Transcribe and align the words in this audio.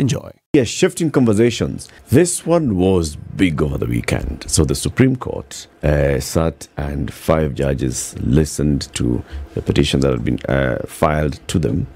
Enjoy. 0.00 0.30
Yeah, 0.54 0.64
shifting 0.64 1.10
conversations. 1.10 1.86
This 2.08 2.46
one 2.46 2.76
was 2.76 3.16
big 3.16 3.60
over 3.60 3.76
the 3.76 3.84
weekend. 3.84 4.46
So 4.48 4.64
the 4.64 4.74
Supreme 4.74 5.14
Court 5.14 5.66
uh, 5.82 6.20
sat 6.20 6.68
and 6.78 7.12
five 7.12 7.54
judges 7.54 8.16
listened 8.18 8.92
to 8.94 9.22
the 9.52 9.60
petition 9.60 10.00
that 10.00 10.12
had 10.12 10.24
been 10.24 10.38
uh, 10.48 10.78
filed 10.86 11.46
to 11.48 11.58
them 11.58 11.86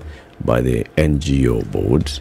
by 0.45 0.61
the 0.61 0.85
NGO 0.99 1.65
board. 1.73 2.13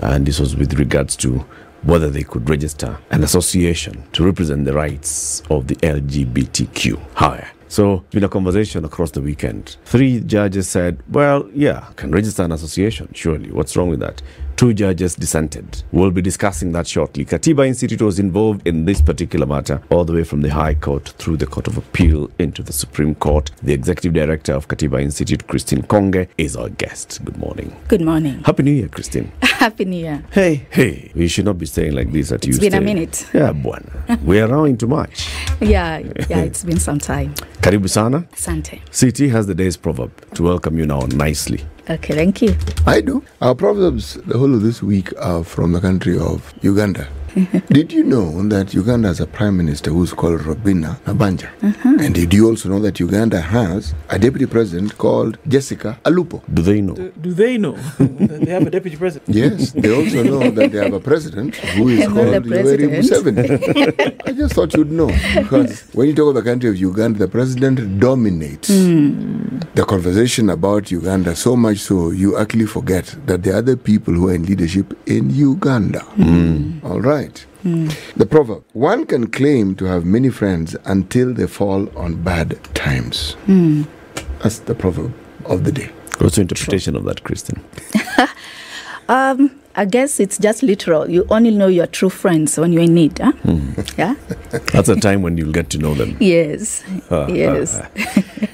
And 0.00 0.26
this 0.26 0.40
was 0.40 0.56
with 0.56 0.74
regards 0.74 1.14
to 1.18 1.44
whether 1.84 2.10
they 2.10 2.24
could 2.24 2.50
register 2.50 2.98
an 3.12 3.22
association 3.22 4.02
to 4.14 4.24
represent 4.24 4.64
the 4.64 4.72
rights 4.72 5.44
of 5.48 5.68
the 5.68 5.76
LGBTQ. 5.76 7.00
Higher. 7.14 7.48
So 7.68 8.04
been 8.10 8.24
a 8.24 8.28
conversation 8.28 8.84
across 8.84 9.12
the 9.12 9.22
weekend. 9.22 9.76
Three 9.84 10.18
judges 10.18 10.68
said, 10.68 11.04
well, 11.08 11.48
yeah, 11.54 11.86
can 11.94 12.10
register 12.10 12.42
an 12.42 12.50
association, 12.50 13.10
surely. 13.14 13.52
What's 13.52 13.76
wrong 13.76 13.90
with 13.90 14.00
that? 14.00 14.22
Two 14.60 14.74
judges 14.74 15.14
dissented. 15.14 15.82
We'll 15.90 16.10
be 16.10 16.20
discussing 16.20 16.72
that 16.72 16.86
shortly. 16.86 17.24
Katiba 17.24 17.66
Institute 17.66 18.02
was 18.02 18.18
involved 18.18 18.68
in 18.68 18.84
this 18.84 19.00
particular 19.00 19.46
matter, 19.46 19.80
all 19.88 20.04
the 20.04 20.12
way 20.12 20.22
from 20.22 20.42
the 20.42 20.50
High 20.50 20.74
Court 20.74 21.08
through 21.16 21.38
the 21.38 21.46
Court 21.46 21.66
of 21.66 21.78
Appeal 21.78 22.30
into 22.38 22.62
the 22.62 22.74
Supreme 22.74 23.14
Court. 23.14 23.50
The 23.62 23.72
Executive 23.72 24.12
Director 24.12 24.52
of 24.52 24.68
Katiba 24.68 25.00
Institute, 25.00 25.46
Christine 25.48 25.80
Nkonge, 25.84 26.28
is 26.36 26.56
our 26.56 26.68
guest. 26.68 27.24
Good 27.24 27.38
morning. 27.38 27.74
Good 27.88 28.02
morning. 28.02 28.42
Happy 28.44 28.62
New 28.62 28.72
Year, 28.72 28.88
Christine. 28.88 29.32
Happy 29.40 29.86
New 29.86 29.96
Year. 29.96 30.22
Hey, 30.30 30.66
hey, 30.68 31.10
we 31.14 31.26
should 31.26 31.46
not 31.46 31.56
be 31.56 31.64
staying 31.64 31.94
like 31.94 32.12
this 32.12 32.30
at 32.30 32.44
It's 32.44 32.58
Tuesday. 32.58 32.68
been 32.68 32.82
a 32.82 32.84
minute. 32.84 33.26
Yeah, 33.32 33.54
bwana. 33.54 34.22
we 34.24 34.40
are 34.42 34.48
now 34.48 34.64
into 34.64 34.86
March. 34.86 35.26
Yeah, 35.62 35.98
yeah, 36.30 36.38
it's 36.40 36.64
been 36.64 36.78
some 36.80 36.98
time. 36.98 37.34
Karibu 37.60 37.88
sana. 37.88 38.26
Sante. 38.34 38.80
CT 38.98 39.30
has 39.30 39.46
the 39.46 39.54
day's 39.54 39.76
proverb 39.76 40.10
to 40.34 40.42
welcome 40.42 40.78
you 40.78 40.86
now 40.86 41.00
nicely. 41.12 41.60
Okay, 41.90 42.14
thank 42.14 42.40
you. 42.40 42.54
I 42.86 43.00
do. 43.00 43.24
Our 43.40 43.56
proverbs 43.56 44.14
the 44.14 44.38
whole 44.38 44.54
of 44.54 44.62
this 44.62 44.80
week 44.80 45.12
are 45.18 45.42
from 45.42 45.72
the 45.72 45.80
country 45.80 46.16
of 46.16 46.54
Uganda. 46.62 47.08
did 47.68 47.92
you 47.92 48.02
know 48.04 48.42
that 48.48 48.74
Uganda 48.74 49.08
has 49.08 49.20
a 49.20 49.26
prime 49.26 49.56
minister 49.56 49.90
who's 49.90 50.12
called 50.12 50.42
Robina 50.44 50.98
Nabanja? 51.04 51.48
Uh-huh. 51.62 51.96
And 52.00 52.14
did 52.14 52.34
you 52.34 52.48
also 52.48 52.68
know 52.68 52.80
that 52.80 52.98
Uganda 52.98 53.40
has 53.40 53.94
a 54.08 54.18
deputy 54.18 54.46
president 54.46 54.98
called 54.98 55.38
Jessica 55.46 55.98
Alupo? 56.04 56.42
Do 56.52 56.62
they 56.62 56.80
know? 56.80 56.94
Do, 56.94 57.12
do 57.20 57.32
they 57.32 57.56
know 57.58 57.72
that 57.72 58.40
they 58.44 58.50
have 58.50 58.66
a 58.66 58.70
deputy 58.70 58.96
president? 58.96 59.28
Yes, 59.40 59.72
they 59.72 59.94
also 59.94 60.22
know 60.22 60.50
that 60.50 60.72
they 60.72 60.78
have 60.78 60.92
a 60.92 61.00
president 61.00 61.54
who 61.56 61.88
is 61.88 62.06
called 62.06 62.16
the 62.44 62.50
Yoweri 62.50 62.98
president. 62.98 63.36
Museveni. 63.36 64.20
I 64.26 64.32
just 64.32 64.54
thought 64.54 64.74
you'd 64.74 64.90
know 64.90 65.06
because 65.06 65.82
when 65.92 66.08
you 66.08 66.14
talk 66.14 66.30
about 66.30 66.44
the 66.44 66.50
country 66.50 66.68
of 66.68 66.76
Uganda, 66.76 67.18
the 67.18 67.28
president 67.28 68.00
dominates 68.00 68.68
hmm. 68.68 69.58
the 69.74 69.84
conversation 69.84 70.50
about 70.50 70.90
Uganda 70.90 71.34
so 71.36 71.56
much 71.56 71.78
so 71.78 72.10
you 72.10 72.36
actually 72.38 72.66
forget 72.66 73.14
that 73.26 73.42
there 73.42 73.54
are 73.54 73.58
other 73.58 73.76
people 73.76 74.14
who 74.14 74.28
are 74.28 74.34
in 74.34 74.44
leadership 74.44 74.96
in 75.06 75.30
Uganda. 75.30 76.00
Hmm. 76.00 76.78
All 76.84 77.00
right. 77.00 77.19
The 78.16 78.26
proverb 78.26 78.64
one 78.72 79.04
can 79.06 79.26
claim 79.28 79.74
to 79.76 79.84
have 79.84 80.04
many 80.04 80.30
friends 80.30 80.76
until 80.84 81.34
they 81.34 81.46
fall 81.46 81.88
on 81.96 82.22
bad 82.22 82.58
times. 82.74 83.36
That's 84.42 84.60
the 84.60 84.74
proverb 84.74 85.12
of 85.44 85.64
the 85.64 85.72
day. 85.72 85.90
What's 86.18 86.36
your 86.36 86.42
interpretation 86.42 86.96
of 86.96 87.04
that, 87.04 87.22
Christine? 87.24 87.62
Um, 89.08 89.50
I 89.74 89.86
guess 89.86 90.20
it's 90.20 90.38
just 90.38 90.62
literal. 90.62 91.10
You 91.10 91.26
only 91.30 91.50
know 91.50 91.66
your 91.66 91.88
true 91.88 92.10
friends 92.10 92.56
when 92.56 92.72
you're 92.72 92.84
in 92.84 92.94
need. 92.94 93.18
Huh? 93.18 93.32
Hmm. 93.42 93.72
Yeah. 93.98 94.14
That's 94.72 94.88
a 94.88 94.94
time 94.94 95.22
when 95.22 95.36
you'll 95.36 95.50
get 95.50 95.68
to 95.70 95.78
know 95.78 95.94
them. 95.94 96.16
Yes. 96.20 96.84
Ah, 97.10 97.24
ah, 97.24 97.26
yes. 97.26 97.80
Ah. 97.82 97.88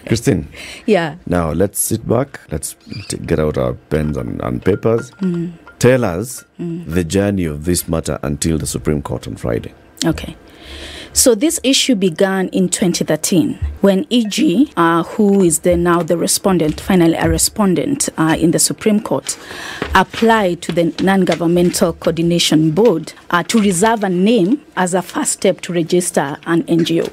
Christine, 0.07 0.49
Yeah. 0.87 1.17
now 1.27 1.53
let's 1.53 1.79
sit 1.79 2.09
back. 2.09 2.41
Let's 2.51 2.75
t- 3.09 3.19
get 3.19 3.39
out 3.39 3.59
our 3.59 3.75
pens 3.75 4.17
and, 4.17 4.41
and 4.41 4.65
papers. 4.65 5.11
Hmm. 5.21 5.49
Tell 5.79 6.05
us 6.05 6.45
the 6.59 7.05
journey 7.05 7.45
of 7.45 7.65
this 7.65 7.87
matter 7.87 8.19
until 8.23 8.59
the 8.59 8.67
Supreme 8.67 9.03
Court 9.03 9.27
on 9.29 9.37
Friday. 9.37 9.75
Okay. 10.05 10.37
So 11.17 11.35
this 11.35 11.59
issue 11.63 11.95
began 11.95 12.49
in 12.49 12.69
2013 12.69 13.55
when 13.81 14.07
EG, 14.11 14.71
uh, 14.77 15.03
who 15.03 15.43
is 15.43 15.61
the, 15.61 15.75
now 15.75 16.03
the 16.03 16.19
respondent, 16.19 16.79
finally 16.79 17.15
a 17.15 17.27
respondent 17.27 18.11
uh, 18.19 18.37
in 18.39 18.51
the 18.51 18.59
Supreme 18.59 19.01
Court, 19.01 19.39
applied 19.95 20.61
to 20.61 20.73
the 20.73 20.95
Non-Governmental 21.03 21.95
Coordination 21.95 22.71
Board 22.73 23.15
uh, 23.31 23.43
to 23.45 23.59
reserve 23.59 24.05
a 24.05 24.11
name 24.11 24.61
as 24.77 24.95
a 24.95 25.03
first 25.03 25.33
step 25.33 25.61
to 25.63 25.73
register 25.73 26.37
an 26.47 26.63
NGO. 26.65 27.11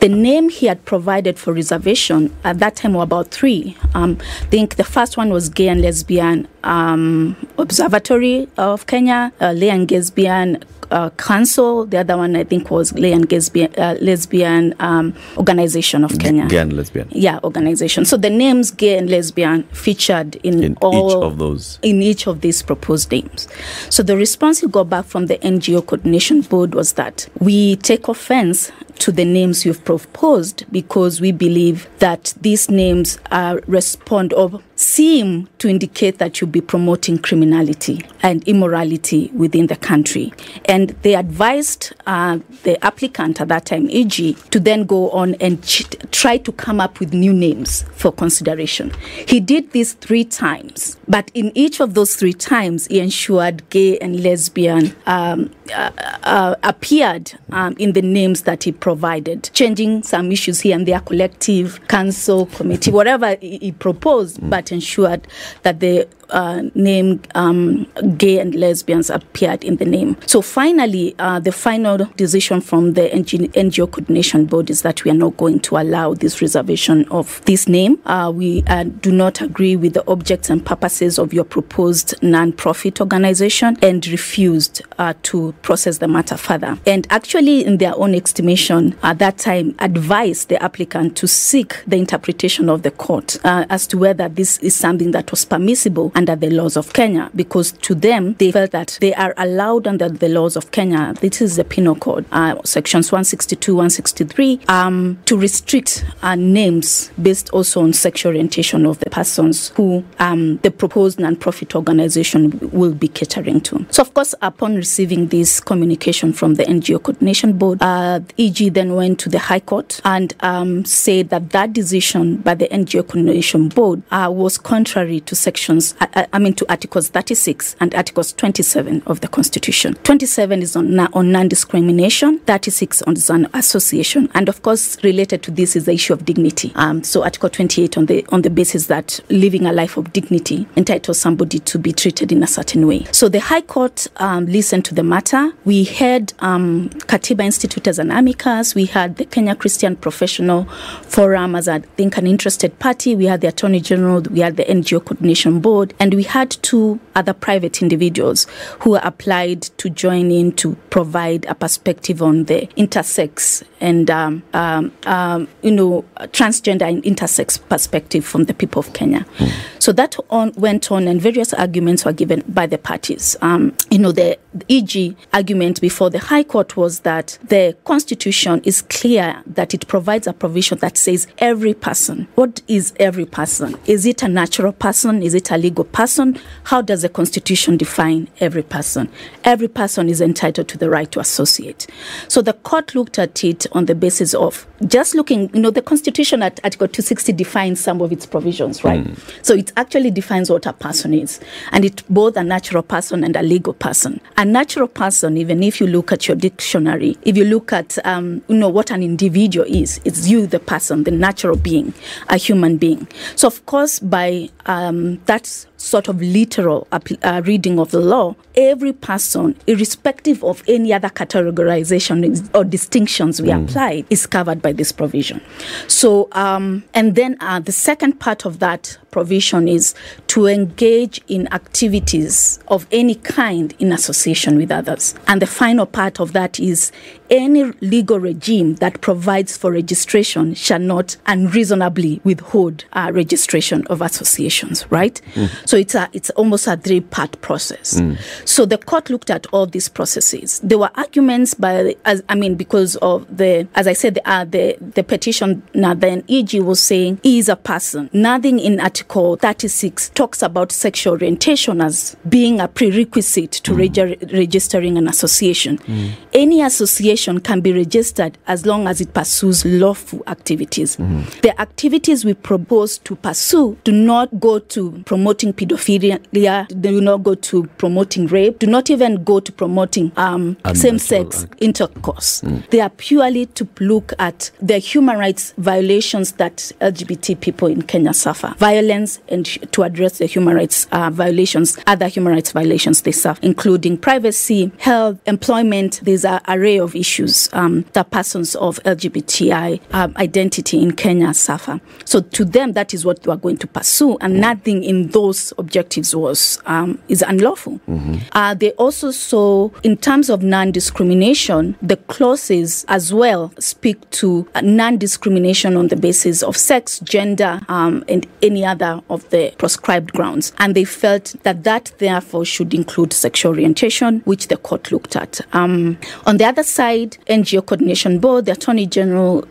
The 0.00 0.08
name 0.08 0.48
he 0.48 0.66
had 0.66 0.84
provided 0.84 1.38
for 1.38 1.52
reservation 1.52 2.34
at 2.44 2.58
that 2.58 2.76
time 2.76 2.94
were 2.94 3.02
about 3.02 3.30
three. 3.30 3.76
Um, 3.94 4.18
I 4.42 4.46
think 4.46 4.76
the 4.76 4.84
first 4.84 5.16
one 5.16 5.30
was 5.30 5.48
Gay 5.48 5.68
and 5.68 5.80
Lesbian 5.82 6.46
um, 6.64 7.36
Observatory 7.58 8.48
of 8.56 8.86
Kenya, 8.86 9.32
uh, 9.40 9.54
Gay 9.54 9.70
and 9.70 9.90
Lesbian 9.90 10.62
uh, 10.90 11.10
Council. 11.10 11.84
The 11.86 11.98
other 11.98 12.16
one, 12.16 12.36
I 12.36 12.44
think, 12.44 12.70
was 12.70 12.92
Gay 12.92 13.12
and 13.12 13.30
Lesbian, 13.30 13.72
uh, 13.76 13.96
Lesbian 14.00 14.74
um, 14.80 15.14
Organization 15.36 16.04
of 16.04 16.16
Kenya. 16.18 16.46
Gay 16.46 16.58
and 16.58 16.72
lesbian. 16.72 17.08
Yeah, 17.10 17.38
organization. 17.44 18.04
So 18.04 18.16
the 18.16 18.30
names 18.30 18.70
gay 18.70 18.96
and 18.98 19.08
lesbian 19.10 19.64
featured 19.72 20.36
in, 20.36 20.62
In 20.62 20.76
all 20.80 21.10
each 21.10 21.16
of 21.16 21.38
those. 21.38 21.78
in 21.82 22.02
each 22.02 22.26
of 22.26 22.40
these 22.40 22.62
proposed 22.62 23.10
names. 23.10 23.48
So 23.90 24.02
the 24.02 24.16
response 24.16 24.60
he 24.60 24.68
got 24.68 24.88
back 24.88 25.04
from 25.06 25.26
the 25.26 25.38
NGO 25.38 25.84
coordination 25.84 26.40
board 26.42 26.74
was 26.74 26.92
that 26.94 27.05
we 27.40 27.76
take 27.76 28.08
offense 28.08 28.72
to 28.98 29.12
the 29.12 29.24
names 29.24 29.64
you've 29.64 29.84
proposed 29.84 30.64
because 30.72 31.20
we 31.20 31.32
believe 31.32 31.88
that 31.98 32.34
these 32.40 32.70
names 32.70 33.18
respond 33.66 34.32
or 34.32 34.60
seem 34.76 35.48
to 35.58 35.68
indicate 35.68 36.18
that 36.18 36.40
you'll 36.40 36.50
be 36.50 36.60
promoting 36.60 37.18
criminality 37.18 38.04
and 38.22 38.46
immorality 38.46 39.30
within 39.34 39.66
the 39.66 39.76
country. 39.76 40.32
And 40.66 40.90
they 41.02 41.14
advised 41.14 41.94
uh, 42.06 42.38
the 42.62 42.82
applicant 42.84 43.40
at 43.40 43.48
that 43.48 43.66
time, 43.66 43.88
EG, 43.90 44.36
to 44.50 44.60
then 44.60 44.84
go 44.84 45.10
on 45.10 45.34
and 45.36 45.62
ch- 45.64 45.86
try 46.10 46.36
to 46.38 46.52
come 46.52 46.80
up 46.80 47.00
with 47.00 47.14
new 47.14 47.32
names 47.32 47.84
for 47.92 48.12
consideration. 48.12 48.92
He 49.26 49.40
did 49.40 49.72
this 49.72 49.94
three 49.94 50.24
times, 50.24 50.98
but 51.08 51.30
in 51.34 51.52
each 51.54 51.80
of 51.80 51.94
those 51.94 52.14
three 52.14 52.34
times, 52.34 52.86
he 52.86 53.00
ensured 53.00 53.68
gay 53.70 53.98
and 53.98 54.22
lesbian 54.22 54.94
um, 55.06 55.50
uh, 55.74 55.90
uh, 56.22 56.54
appeared 56.62 57.32
um, 57.50 57.74
in 57.78 57.92
the 57.92 58.02
names 58.02 58.42
that 58.42 58.64
he 58.64 58.72
provided, 58.72 59.50
changing 59.54 60.02
some 60.02 60.30
issues 60.30 60.60
here 60.60 60.76
and 60.76 60.86
there, 60.86 61.00
collective, 61.00 61.80
council, 61.88 62.46
committee, 62.46 62.90
whatever 62.90 63.36
he, 63.40 63.58
he 63.58 63.72
proposed, 63.72 64.38
but 64.48 64.65
ensured 64.72 65.26
that 65.62 65.80
the 65.80 66.08
uh, 66.30 66.62
name 66.74 67.20
um, 67.34 67.86
gay 68.16 68.38
and 68.38 68.54
lesbians 68.54 69.10
appeared 69.10 69.64
in 69.64 69.76
the 69.76 69.84
name. 69.84 70.16
So 70.26 70.42
finally, 70.42 71.14
uh, 71.18 71.40
the 71.40 71.52
final 71.52 71.98
decision 72.16 72.60
from 72.60 72.94
the 72.94 73.12
NG- 73.12 73.52
NGO 73.52 73.90
coordination 73.90 74.46
board 74.46 74.70
is 74.70 74.82
that 74.82 75.04
we 75.04 75.10
are 75.10 75.14
not 75.14 75.36
going 75.36 75.60
to 75.60 75.76
allow 75.76 76.14
this 76.14 76.40
reservation 76.40 77.06
of 77.10 77.40
this 77.44 77.68
name. 77.68 78.00
Uh, 78.06 78.32
we 78.34 78.62
uh, 78.66 78.84
do 78.84 79.12
not 79.12 79.40
agree 79.40 79.76
with 79.76 79.94
the 79.94 80.08
objects 80.10 80.50
and 80.50 80.64
purposes 80.64 81.18
of 81.18 81.32
your 81.32 81.44
proposed 81.44 82.14
non-profit 82.22 83.00
organization 83.00 83.76
and 83.82 84.06
refused 84.08 84.82
uh, 84.98 85.14
to 85.22 85.52
process 85.62 85.98
the 85.98 86.08
matter 86.08 86.36
further. 86.36 86.78
And 86.86 87.06
actually, 87.10 87.64
in 87.64 87.78
their 87.78 87.96
own 87.96 88.14
estimation, 88.14 88.96
at 89.02 89.18
that 89.18 89.38
time, 89.38 89.74
advised 89.78 90.48
the 90.48 90.62
applicant 90.62 91.16
to 91.18 91.28
seek 91.28 91.82
the 91.86 91.96
interpretation 91.96 92.68
of 92.68 92.82
the 92.82 92.90
court 92.90 93.38
uh, 93.44 93.66
as 93.70 93.86
to 93.88 93.98
whether 93.98 94.28
this 94.28 94.58
is 94.58 94.74
something 94.74 95.10
that 95.12 95.30
was 95.30 95.44
permissible 95.44 96.12
under 96.16 96.34
the 96.34 96.50
laws 96.50 96.76
of 96.76 96.92
Kenya, 96.94 97.30
because 97.36 97.72
to 97.72 97.94
them, 97.94 98.34
they 98.34 98.50
felt 98.50 98.72
that 98.72 98.98
they 99.00 99.14
are 99.14 99.34
allowed 99.36 99.86
under 99.86 100.08
the 100.08 100.28
laws 100.28 100.56
of 100.56 100.70
Kenya. 100.72 101.14
This 101.20 101.40
is 101.42 101.56
the 101.56 101.64
Penal 101.64 101.94
Code, 101.94 102.24
uh, 102.32 102.60
sections 102.64 103.12
162, 103.12 103.74
163, 103.74 104.60
um, 104.68 105.18
to 105.26 105.36
restrict 105.36 106.04
uh, 106.22 106.34
names 106.34 107.10
based 107.20 107.50
also 107.50 107.82
on 107.82 107.92
sexual 107.92 108.30
orientation 108.30 108.86
of 108.86 108.98
the 109.00 109.10
persons 109.10 109.68
who 109.70 110.02
um, 110.18 110.56
the 110.58 110.70
proposed 110.70 111.20
non-profit 111.20 111.76
organization 111.76 112.58
will 112.72 112.94
be 112.94 113.08
catering 113.08 113.60
to. 113.60 113.86
So, 113.90 114.02
of 114.02 114.14
course, 114.14 114.34
upon 114.40 114.74
receiving 114.74 115.28
this 115.28 115.60
communication 115.60 116.32
from 116.32 116.54
the 116.54 116.64
NGO 116.64 117.02
Coordination 117.02 117.58
Board, 117.58 117.82
uh, 117.82 118.20
EG 118.38 118.72
then 118.72 118.94
went 118.94 119.20
to 119.20 119.28
the 119.28 119.38
High 119.38 119.60
Court 119.60 120.00
and 120.04 120.34
um, 120.40 120.84
said 120.86 121.28
that 121.28 121.50
that 121.50 121.74
decision 121.74 122.38
by 122.38 122.54
the 122.54 122.68
NGO 122.68 123.06
Coordination 123.06 123.68
Board 123.68 124.02
uh, 124.10 124.30
was 124.32 124.56
contrary 124.56 125.20
to 125.20 125.34
sections 125.34 125.94
I, 126.14 126.26
I 126.32 126.38
mean, 126.38 126.54
to 126.54 126.66
Articles 126.68 127.08
36 127.08 127.76
and 127.80 127.94
Articles 127.94 128.32
27 128.32 129.02
of 129.06 129.20
the 129.20 129.28
Constitution. 129.28 129.94
27 130.04 130.62
is 130.62 130.76
on, 130.76 130.98
on 130.98 131.32
non-discrimination. 131.32 132.38
36 132.40 133.02
on, 133.02 133.16
on 133.30 133.48
association, 133.54 134.28
and 134.34 134.48
of 134.48 134.62
course, 134.62 135.02
related 135.02 135.42
to 135.42 135.50
this 135.50 135.76
is 135.76 135.86
the 135.86 135.92
issue 135.92 136.12
of 136.12 136.24
dignity. 136.24 136.72
Um, 136.74 137.02
so 137.02 137.24
Article 137.24 137.48
28 137.48 137.98
on 137.98 138.06
the 138.06 138.26
on 138.30 138.42
the 138.42 138.50
basis 138.50 138.86
that 138.86 139.20
living 139.30 139.66
a 139.66 139.72
life 139.72 139.96
of 139.96 140.12
dignity 140.12 140.66
entitles 140.76 141.18
somebody 141.18 141.58
to 141.60 141.78
be 141.78 141.92
treated 141.92 142.32
in 142.32 142.42
a 142.42 142.46
certain 142.46 142.86
way. 142.86 143.04
So 143.12 143.28
the 143.28 143.40
High 143.40 143.62
Court 143.62 144.06
um, 144.16 144.46
listened 144.46 144.84
to 144.86 144.94
the 144.94 145.02
matter. 145.02 145.52
We 145.64 145.84
had 145.84 146.32
um, 146.40 146.90
Katiba 146.90 147.44
Institute 147.44 147.86
as 147.88 147.98
an 147.98 148.10
amicus. 148.10 148.74
We 148.74 148.86
had 148.86 149.16
the 149.16 149.24
Kenya 149.24 149.54
Christian 149.54 149.96
Professional 149.96 150.64
Forum 151.02 151.54
as 151.54 151.68
I 151.68 151.80
think 151.80 152.16
an 152.16 152.26
interested 152.26 152.78
party. 152.78 153.14
We 153.14 153.26
had 153.26 153.40
the 153.40 153.48
Attorney 153.48 153.80
General. 153.80 154.20
We 154.22 154.40
had 154.40 154.56
the 154.56 154.64
NGO 154.64 155.04
Coordination 155.04 155.60
Board, 155.60 155.94
and 155.98 156.14
we 156.14 156.22
had 156.22 156.50
two 156.62 157.00
other 157.14 157.32
private 157.32 157.82
individuals 157.82 158.46
who 158.80 158.96
applied 158.96 159.62
to 159.62 159.88
join 159.90 160.30
in 160.30 160.52
to 160.52 160.74
provide 160.90 161.44
a 161.46 161.54
perspective 161.54 162.22
on 162.22 162.44
the 162.44 162.66
intersex 162.76 163.62
and 163.80 164.10
um, 164.10 164.42
um, 164.54 164.92
um, 165.04 165.48
you 165.62 165.70
know 165.70 166.04
transgender 166.32 166.82
and 166.82 167.02
intersex 167.02 167.60
perspective 167.68 168.24
from 168.24 168.44
the 168.44 168.54
people 168.54 168.80
of 168.80 168.92
Kenya. 168.92 169.26
Mm. 169.38 169.52
So 169.78 169.92
that 169.92 170.16
on, 170.30 170.52
went 170.56 170.90
on, 170.90 171.06
and 171.08 171.20
various 171.20 171.54
arguments 171.54 172.04
were 172.04 172.12
given 172.12 172.42
by 172.48 172.66
the 172.66 172.78
parties. 172.78 173.36
Um, 173.40 173.74
you 173.90 173.98
know, 173.98 174.12
the 174.12 174.38
EG 174.68 175.16
argument 175.32 175.80
before 175.80 176.10
the 176.10 176.18
High 176.18 176.44
Court 176.44 176.76
was 176.76 177.00
that 177.00 177.38
the 177.48 177.76
Constitution 177.84 178.60
is 178.64 178.82
clear 178.82 179.42
that 179.46 179.74
it 179.74 179.86
provides 179.88 180.26
a 180.26 180.32
provision 180.32 180.78
that 180.78 180.96
says 180.96 181.26
every 181.38 181.74
person. 181.74 182.28
What 182.34 182.62
is 182.68 182.92
every 182.98 183.26
person? 183.26 183.76
Is 183.86 184.06
it 184.06 184.22
a 184.22 184.28
natural 184.28 184.72
person? 184.72 185.22
Is 185.22 185.34
it 185.34 185.50
a 185.50 185.58
legal 185.58 185.84
person? 185.84 186.38
How 186.64 186.82
does 186.82 187.02
the 187.02 187.08
Constitution 187.08 187.76
define 187.76 188.28
every 188.40 188.62
person? 188.62 189.08
Every 189.44 189.68
person 189.68 190.08
is 190.08 190.20
entitled 190.20 190.68
to 190.68 190.78
the 190.78 190.90
right 190.90 191.10
to 191.12 191.20
associate. 191.20 191.86
So 192.28 192.42
the 192.42 192.52
court 192.52 192.94
looked 192.94 193.18
at 193.18 193.44
it 193.44 193.66
on 193.72 193.86
the 193.86 193.94
basis 193.94 194.34
of 194.34 194.66
just 194.86 195.14
looking, 195.14 195.50
you 195.54 195.60
know, 195.60 195.70
the 195.70 195.82
Constitution 195.82 196.42
at 196.42 196.60
Article 196.62 196.88
260 196.88 197.32
defines 197.32 197.80
some 197.80 198.00
of 198.02 198.12
its 198.12 198.26
provisions, 198.26 198.84
right? 198.84 199.04
Mm. 199.04 199.44
So 199.44 199.54
it 199.54 199.72
actually 199.76 200.10
defines 200.10 200.50
what 200.50 200.66
a 200.66 200.72
person 200.72 201.14
is. 201.14 201.40
And 201.72 201.84
it's 201.84 202.02
both 202.02 202.36
a 202.36 202.44
natural 202.44 202.82
person 202.82 203.24
and 203.24 203.36
a 203.36 203.42
legal 203.42 203.72
person. 203.72 204.20
A 204.36 204.44
natural 204.44 204.88
person, 204.88 205.36
even 205.36 205.62
if 205.62 205.80
you 205.80 205.86
look 205.86 206.12
at 206.12 206.28
your 206.28 206.36
dictionary, 206.36 207.16
if 207.22 207.36
you 207.36 207.44
look 207.44 207.72
at, 207.72 207.98
um, 208.06 208.42
you 208.48 208.56
know, 208.56 208.68
what 208.68 208.90
an 208.90 209.02
individual 209.02 209.66
is, 209.66 210.00
it's 210.04 210.28
you, 210.28 210.46
the 210.46 210.60
person, 210.60 211.04
the 211.04 211.10
natural 211.10 211.56
being, 211.56 211.94
a 212.28 212.36
human 212.36 212.76
being. 212.76 213.08
So, 213.34 213.46
of 213.46 213.64
course, 213.66 213.98
by 213.98 214.50
um, 214.66 215.16
that 215.24 215.66
sort 215.86 216.08
of 216.08 216.20
literal 216.20 216.88
uh, 216.90 217.42
reading 217.44 217.78
of 217.78 217.92
the 217.92 218.00
law, 218.00 218.34
every 218.56 218.92
person, 218.92 219.56
irrespective 219.68 220.42
of 220.42 220.62
any 220.66 220.92
other 220.92 221.08
categorization 221.08 222.50
or 222.54 222.64
distinctions 222.64 223.40
we 223.40 223.48
mm. 223.48 223.64
apply, 223.64 224.04
is 224.10 224.26
covered 224.26 224.60
by 224.60 224.72
this 224.72 224.90
provision. 224.90 225.40
So, 225.86 226.28
um, 226.32 226.82
and 226.92 227.14
then 227.14 227.36
uh, 227.40 227.60
the 227.60 227.72
second 227.72 228.18
part 228.18 228.44
of 228.44 228.58
that 228.58 228.98
provision 229.12 229.68
is 229.68 229.94
to 230.26 230.46
engage 230.46 231.20
in 231.28 231.50
activities 231.52 232.58
of 232.68 232.86
any 232.90 233.14
kind 233.14 233.72
in 233.78 233.92
association 233.92 234.56
with 234.56 234.72
others. 234.72 235.14
And 235.28 235.40
the 235.40 235.46
final 235.46 235.86
part 235.86 236.20
of 236.20 236.32
that 236.32 236.58
is 236.58 236.90
any 237.30 237.64
legal 237.80 238.18
regime 238.20 238.76
that 238.76 239.00
provides 239.00 239.56
for 239.56 239.72
registration 239.72 240.54
shall 240.54 240.78
not 240.78 241.16
unreasonably 241.26 242.20
withhold 242.24 242.84
uh, 242.92 243.10
registration 243.12 243.86
of 243.88 244.02
associations, 244.02 244.90
right? 244.90 245.20
Mm. 245.34 245.68
So 245.68 245.76
it's 245.76 245.94
a 245.94 246.08
it's 246.12 246.30
almost 246.30 246.66
a 246.66 246.76
three 246.76 247.00
part 247.00 247.40
process. 247.40 248.00
Mm. 248.00 248.18
So 248.44 248.66
the 248.66 248.78
court 248.78 249.10
looked 249.10 249.30
at 249.30 249.46
all 249.52 249.66
these 249.66 249.88
processes. 249.88 250.60
There 250.60 250.78
were 250.78 250.90
arguments 250.94 251.54
by, 251.54 251.96
as, 252.04 252.22
I 252.28 252.34
mean, 252.34 252.54
because 252.54 252.96
of 252.96 253.24
the, 253.34 253.66
as 253.74 253.86
I 253.86 253.92
said, 253.92 254.14
the 254.14 254.28
uh, 254.28 254.44
the, 254.44 254.76
the 254.80 255.02
petition 255.02 255.62
now 255.74 255.94
then 255.94 256.24
EG 256.28 256.54
was 256.60 256.80
saying 256.80 257.20
he 257.22 257.38
is 257.38 257.48
a 257.48 257.56
person. 257.56 258.10
Nothing 258.12 258.58
in 258.58 258.80
Article 258.80 259.36
36 259.36 260.10
talks 260.10 260.42
about 260.42 260.72
sexual 260.72 261.14
orientation 261.14 261.80
as 261.80 262.16
being 262.28 262.60
a 262.60 262.68
prerequisite 262.68 263.52
to 263.52 263.72
mm. 263.72 263.96
reg- 263.96 264.32
registering 264.32 264.98
an 264.98 265.08
association. 265.08 265.78
Mm. 265.78 266.12
Any 266.32 266.62
association 266.62 267.15
can 267.40 267.60
be 267.60 267.72
registered 267.72 268.38
as 268.46 268.66
long 268.66 268.86
as 268.86 269.00
it 269.00 269.14
pursues 269.14 269.64
lawful 269.64 270.22
activities. 270.26 270.96
Mm. 270.96 271.40
The 271.40 271.58
activities 271.60 272.24
we 272.24 272.34
propose 272.34 272.98
to 272.98 273.16
pursue 273.16 273.76
do 273.84 273.92
not 273.92 274.40
go 274.40 274.58
to 274.58 275.02
promoting 275.06 275.52
pedophilia, 275.52 276.24
they 276.32 276.90
do 276.90 277.00
not 277.00 277.22
go 277.22 277.34
to 277.34 277.64
promoting 277.78 278.26
rape, 278.26 278.58
do 278.58 278.66
not 278.66 278.90
even 278.90 279.24
go 279.24 279.40
to 279.40 279.52
promoting 279.52 280.12
um, 280.16 280.56
same 280.74 280.98
sex 280.98 281.46
intercourse. 281.58 282.42
Mm. 282.42 282.68
They 282.70 282.80
are 282.80 282.90
purely 282.90 283.46
to 283.46 283.66
look 283.80 284.12
at 284.18 284.50
the 284.60 284.78
human 284.78 285.18
rights 285.18 285.54
violations 285.58 286.32
that 286.32 286.56
LGBT 286.80 287.40
people 287.40 287.68
in 287.68 287.82
Kenya 287.82 288.12
suffer, 288.12 288.54
violence, 288.58 289.20
and 289.28 289.46
to 289.72 289.82
address 289.82 290.18
the 290.18 290.26
human 290.26 290.54
rights 290.54 290.86
uh, 290.92 291.10
violations, 291.10 291.78
other 291.86 292.08
human 292.08 292.32
rights 292.32 292.52
violations 292.52 293.02
they 293.02 293.12
suffer, 293.12 293.40
including 293.42 293.96
privacy, 293.96 294.70
health, 294.78 295.18
employment. 295.26 296.00
There's 296.02 296.24
an 296.24 296.40
array 296.48 296.78
of 296.78 296.94
issues 296.94 297.05
um, 297.52 297.84
that 297.92 298.10
persons 298.10 298.54
of 298.56 298.78
LGBTI 298.84 299.80
um, 299.92 300.14
identity 300.16 300.82
in 300.82 300.92
Kenya 300.92 301.34
suffer. 301.34 301.80
So 302.04 302.20
to 302.20 302.44
them, 302.44 302.72
that 302.72 302.94
is 302.94 303.04
what 303.04 303.22
they 303.22 303.32
are 303.32 303.36
going 303.36 303.58
to 303.58 303.66
pursue, 303.66 304.16
and 304.20 304.40
nothing 304.40 304.84
in 304.84 305.08
those 305.08 305.52
objectives 305.58 306.14
was 306.14 306.60
um, 306.66 307.00
is 307.08 307.22
unlawful. 307.22 307.80
Mm-hmm. 307.88 308.16
Uh, 308.32 308.54
they 308.54 308.72
also 308.72 309.10
saw, 309.10 309.70
in 309.82 309.96
terms 309.96 310.30
of 310.30 310.42
non-discrimination, 310.42 311.76
the 311.82 311.96
clauses 311.96 312.84
as 312.88 313.12
well 313.12 313.52
speak 313.58 314.08
to 314.10 314.48
uh, 314.54 314.60
non-discrimination 314.60 315.76
on 315.76 315.88
the 315.88 315.96
basis 315.96 316.42
of 316.42 316.56
sex, 316.56 317.00
gender, 317.00 317.60
um, 317.68 318.04
and 318.08 318.26
any 318.42 318.64
other 318.64 319.00
of 319.10 319.28
the 319.30 319.54
proscribed 319.58 320.12
grounds. 320.12 320.52
And 320.58 320.74
they 320.74 320.84
felt 320.84 321.34
that 321.42 321.64
that 321.64 321.92
therefore 321.98 322.44
should 322.44 322.74
include 322.74 323.12
sexual 323.12 323.52
orientation, 323.52 324.20
which 324.24 324.48
the 324.48 324.56
court 324.56 324.92
looked 324.92 325.16
at. 325.16 325.40
Um, 325.52 325.98
on 326.26 326.36
the 326.38 326.44
other 326.44 326.62
side, 326.62 326.95
NGO 327.04 327.64
Coordination 327.64 328.18
Board, 328.18 328.46
the 328.46 328.52
Attorney 328.52 328.86
General, 328.86 329.42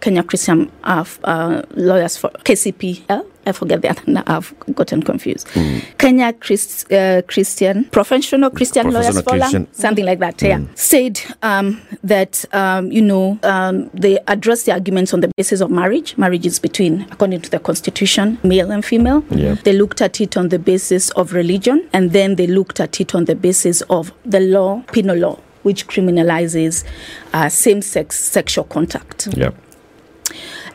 Kenya 0.00 0.22
Christian 0.22 0.70
uh, 0.84 1.04
uh, 1.24 1.62
Lawyers 1.74 2.16
for 2.16 2.30
KCPL, 2.30 3.26
I 3.46 3.52
forget 3.52 3.82
the 3.82 3.90
other. 3.90 4.22
I've 4.26 4.54
gotten 4.74 5.02
confused. 5.02 5.46
Mm. 5.48 5.82
Kenya 5.98 6.32
Christ, 6.32 6.90
uh, 6.92 7.22
Christian 7.26 7.84
Professional 7.86 8.50
Christian 8.50 8.90
Lawyers 8.90 9.20
Forum, 9.22 9.66
something 9.72 10.04
like 10.04 10.18
that. 10.18 10.36
Mm. 10.38 10.48
Yeah, 10.48 10.60
said 10.74 11.20
um, 11.42 11.80
that 12.04 12.44
um, 12.52 12.92
you 12.92 13.02
know 13.02 13.38
um, 13.42 13.90
they 13.94 14.18
addressed 14.26 14.66
the 14.66 14.72
arguments 14.72 15.14
on 15.14 15.20
the 15.20 15.28
basis 15.36 15.60
of 15.60 15.70
marriage. 15.70 16.16
Marriage 16.18 16.46
is 16.46 16.58
between, 16.58 17.02
according 17.10 17.40
to 17.42 17.50
the 17.50 17.58
Constitution, 17.58 18.38
male 18.42 18.70
and 18.70 18.84
female. 18.84 19.24
Yeah. 19.30 19.54
They 19.64 19.72
looked 19.72 20.00
at 20.00 20.20
it 20.20 20.36
on 20.36 20.50
the 20.50 20.58
basis 20.58 21.10
of 21.10 21.32
religion, 21.32 21.88
and 21.92 22.12
then 22.12 22.36
they 22.36 22.46
looked 22.46 22.80
at 22.80 23.00
it 23.00 23.14
on 23.14 23.24
the 23.24 23.34
basis 23.34 23.80
of 23.82 24.12
the 24.24 24.40
law, 24.40 24.82
penal 24.92 25.16
law, 25.16 25.38
which 25.62 25.86
criminalizes 25.86 26.84
uh, 27.32 27.48
same-sex 27.48 28.18
sexual 28.18 28.64
contact. 28.64 29.28
Yeah 29.32 29.50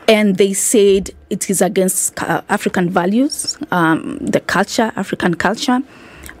and 0.08 0.36
they 0.36 0.52
said 0.52 1.10
it 1.30 1.50
is 1.50 1.60
against 1.60 2.20
uh, 2.22 2.42
African 2.48 2.90
values, 2.90 3.58
um, 3.70 4.18
the 4.18 4.40
culture, 4.40 4.92
African 4.96 5.34
culture. 5.34 5.80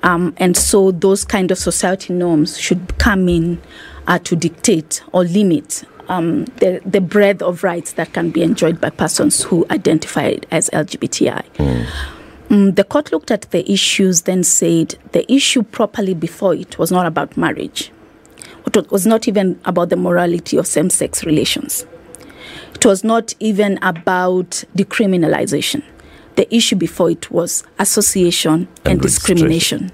Um, 0.02 0.34
and 0.36 0.56
so 0.56 0.92
those 0.92 1.24
kind 1.24 1.50
of 1.50 1.58
society 1.58 2.12
norms 2.12 2.58
should 2.60 2.98
come 2.98 3.28
in 3.28 3.60
uh, 4.06 4.18
to 4.20 4.36
dictate 4.36 5.02
or 5.12 5.24
limit 5.24 5.84
um, 6.08 6.44
the, 6.60 6.80
the 6.84 7.00
breadth 7.00 7.42
of 7.42 7.64
rights 7.64 7.94
that 7.94 8.12
can 8.12 8.30
be 8.30 8.42
enjoyed 8.42 8.80
by 8.80 8.90
persons 8.90 9.42
who 9.42 9.66
identify 9.70 10.36
as 10.52 10.70
LGBTI. 10.70 11.42
Mm. 11.54 11.86
Um, 12.48 12.72
the 12.74 12.84
court 12.84 13.10
looked 13.10 13.32
at 13.32 13.50
the 13.50 13.68
issues, 13.70 14.22
then 14.22 14.44
said 14.44 14.96
the 15.10 15.30
issue 15.32 15.64
properly 15.64 16.14
before 16.14 16.54
it 16.54 16.78
was 16.78 16.92
not 16.92 17.04
about 17.04 17.36
marriage. 17.36 17.90
It 18.74 18.90
was 18.90 19.06
not 19.06 19.26
even 19.26 19.58
about 19.64 19.88
the 19.90 19.96
morality 19.96 20.56
of 20.56 20.66
same 20.66 20.90
sex 20.90 21.24
relations. 21.24 21.86
It 22.74 22.84
was 22.84 23.02
not 23.04 23.34
even 23.40 23.78
about 23.80 24.64
decriminalization. 24.76 25.82
The 26.34 26.54
issue 26.54 26.76
before 26.76 27.10
it 27.10 27.30
was 27.30 27.64
association 27.78 28.68
and, 28.84 28.92
and 28.92 29.00
discrimination. 29.00 29.92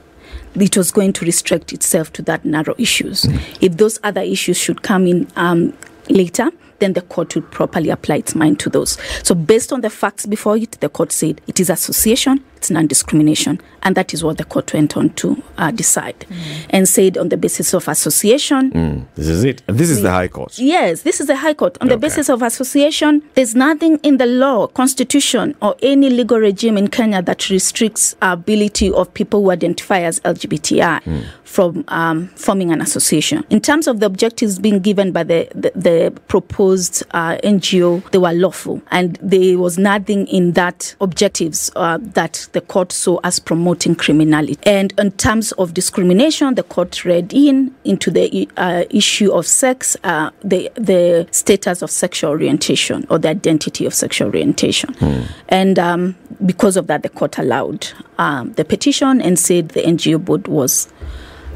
It 0.54 0.76
was 0.76 0.90
going 0.90 1.12
to 1.14 1.24
restrict 1.24 1.72
itself 1.72 2.12
to 2.14 2.22
that 2.22 2.44
narrow 2.44 2.74
issues. 2.76 3.22
Mm. 3.22 3.40
If 3.60 3.76
those 3.76 4.00
other 4.02 4.20
issues 4.20 4.58
should 4.58 4.82
come 4.82 5.06
in 5.06 5.28
um, 5.36 5.72
later, 6.10 6.50
then 6.80 6.94
the 6.94 7.02
court 7.02 7.34
would 7.36 7.50
properly 7.52 7.90
apply 7.90 8.16
its 8.16 8.34
mind 8.34 8.58
to 8.60 8.68
those. 8.68 8.98
So, 9.22 9.34
based 9.36 9.72
on 9.72 9.82
the 9.82 9.90
facts 9.90 10.26
before 10.26 10.56
it, 10.56 10.72
the 10.80 10.88
court 10.88 11.12
said 11.12 11.40
it 11.46 11.60
is 11.60 11.70
association 11.70 12.44
it's 12.62 12.71
non-discrimination, 12.71 13.61
and 13.83 13.97
that 13.97 14.14
is 14.14 14.23
what 14.23 14.38
the 14.38 14.45
court 14.45 14.73
went 14.73 14.97
on 14.97 15.11
to 15.11 15.42
uh, 15.59 15.73
decide, 15.73 16.25
and 16.71 16.88
said 16.88 17.19
on 17.19 17.28
the 17.28 17.37
basis 17.37 17.75
of 17.75 17.88
association. 17.88 18.71
Mm, 18.71 19.07
this 19.16 19.26
is 19.26 19.42
it. 19.42 19.62
And 19.66 19.76
this 19.76 19.90
is 19.90 20.00
the 20.00 20.12
High 20.12 20.28
Court. 20.28 20.57
Yes, 20.61 21.02
this 21.02 21.21
is 21.21 21.26
the 21.26 21.35
High 21.35 21.54
Court. 21.54 21.76
On 21.81 21.88
the 21.88 21.97
basis 21.97 22.28
of 22.28 22.40
association, 22.40 23.21
there's 23.35 23.57
nothing 23.57 23.99
in 24.04 24.19
the 24.19 24.26
law, 24.26 24.69
constitution, 24.69 25.57
or 25.61 25.75
any 25.83 26.09
legal 26.09 26.38
regime 26.38 26.78
in 26.78 26.87
Kenya 26.87 27.21
that 27.23 27.50
restricts 27.50 28.14
ability 28.23 28.92
of 28.92 29.12
people 29.12 29.42
who 29.42 29.50
identify 29.50 30.02
as 30.02 30.21
LGBTI 30.21 31.26
from 31.42 31.85
um, 31.88 32.28
forming 32.28 32.73
an 32.73 32.81
association. 32.81 33.45
In 33.50 33.61
terms 33.61 33.87
of 33.87 34.00
the 34.00 34.07
objectives 34.07 34.59
being 34.59 34.78
given 34.78 35.12
by 35.12 35.23
the, 35.25 35.49
the, 35.54 35.73
the 35.75 36.21
proposed 36.28 37.02
uh, 37.11 37.37
NGO, 37.45 38.09
they 38.11 38.19
were 38.19 38.33
lawful, 38.33 38.81
and 38.90 39.19
there 39.21 39.59
was 39.59 39.78
nothing 39.78 40.26
in 40.28 40.52
that 40.52 40.95
objectives 41.00 41.71
uh, 41.76 41.99
that 42.00 42.49
the 42.52 42.61
court 42.61 42.92
saw 42.92 43.18
as 43.25 43.38
promoting 43.38 43.94
criminality. 43.94 44.59
And 44.64 44.92
in 44.99 45.11
terms 45.12 45.52
of 45.52 45.75
discrimination, 45.75 46.54
the 46.54 46.62
court 46.62 47.04
read 47.04 47.32
in 47.32 47.75
into 47.85 48.11
the 48.11 48.49
uh, 48.56 48.85
issue 48.90 49.32
of 49.32 49.47
sex, 49.47 49.97
uh, 50.04 50.30
the 50.42 50.71
the 50.75 51.26
status 51.30 51.82
of 51.82 51.90
sexual 51.90 52.30
orientation 52.30 53.06
or 53.11 53.18
the 53.18 53.28
identity 53.28 53.87
of 53.87 53.94
sexual 53.94 54.28
orientation, 54.28 54.94
and 55.49 55.78
um, 55.78 56.14
because 56.44 56.76
of 56.76 56.87
that, 56.87 57.02
the 57.02 57.09
court 57.09 57.38
allowed 57.38 57.88
um, 58.18 58.52
the 58.54 58.64
petition 58.64 59.21
and 59.21 59.38
said 59.38 59.71
the 59.71 59.82
NGO 59.82 60.23
board 60.25 60.49
was. 60.49 60.88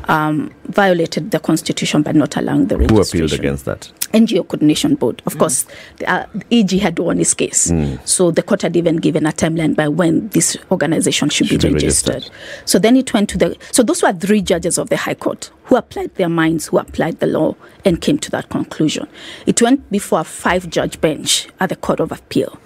Um, 0.09 0.53
violated 0.67 1.33
the 1.33 1.41
constitution 1.41 2.03
by 2.03 2.13
not 2.13 2.37
allowing 2.37 2.69
the 2.69 2.77
Who 2.77 2.83
registration. 2.83 3.25
appealed 3.25 3.41
against 3.41 3.65
that? 3.65 3.91
NGO 4.13 4.47
Coordination 4.47 4.95
Board. 4.95 5.23
Of 5.27 5.39
course, 5.39 5.67
the, 5.99 6.11
uh, 6.11 6.27
EG 6.51 6.79
had 6.81 6.99
won 6.99 7.19
his 7.19 7.35
case. 7.35 7.73
So 8.05 8.31
the 8.31 8.43
court 8.43 8.63
had 8.63 8.77
even 8.77 8.97
given 8.97 9.27
a 9.27 9.33
timeline 9.33 9.75
by 9.77 9.89
when 9.89 10.29
this 10.31 10.57
organization 10.71 11.29
should, 11.29 11.47
Should 11.49 11.61
be 11.63 11.69
be 11.69 11.75
registered. 11.75 12.15
registered. 12.15 12.35
So 12.65 12.79
then 12.79 12.97
it 12.97 13.13
went 13.13 13.29
to 13.31 13.39
the. 13.39 13.57
So 13.73 13.83
those 13.83 14.03
were 14.03 14.13
three 14.13 14.43
judges 14.43 14.79
of 14.79 14.89
the 14.89 14.97
High 14.97 15.15
Court 15.15 15.51
who 15.65 15.77
applied 15.77 16.15
their 16.15 16.29
minds, 16.29 16.67
who 16.69 16.79
applied 16.79 17.19
the 17.21 17.27
law, 17.27 17.55
and 17.85 18.01
came 18.01 18.19
to 18.19 18.31
that 18.31 18.49
conclusion. 18.51 19.07
It 19.47 19.61
went 19.61 19.91
before 19.91 20.21
a 20.21 20.25
five 20.25 20.71
judge 20.71 21.01
bench 21.01 21.49
at 21.61 21.69
the 21.71 21.77
Court 21.77 22.01
of 22.01 22.13
Appeal. 22.13 22.59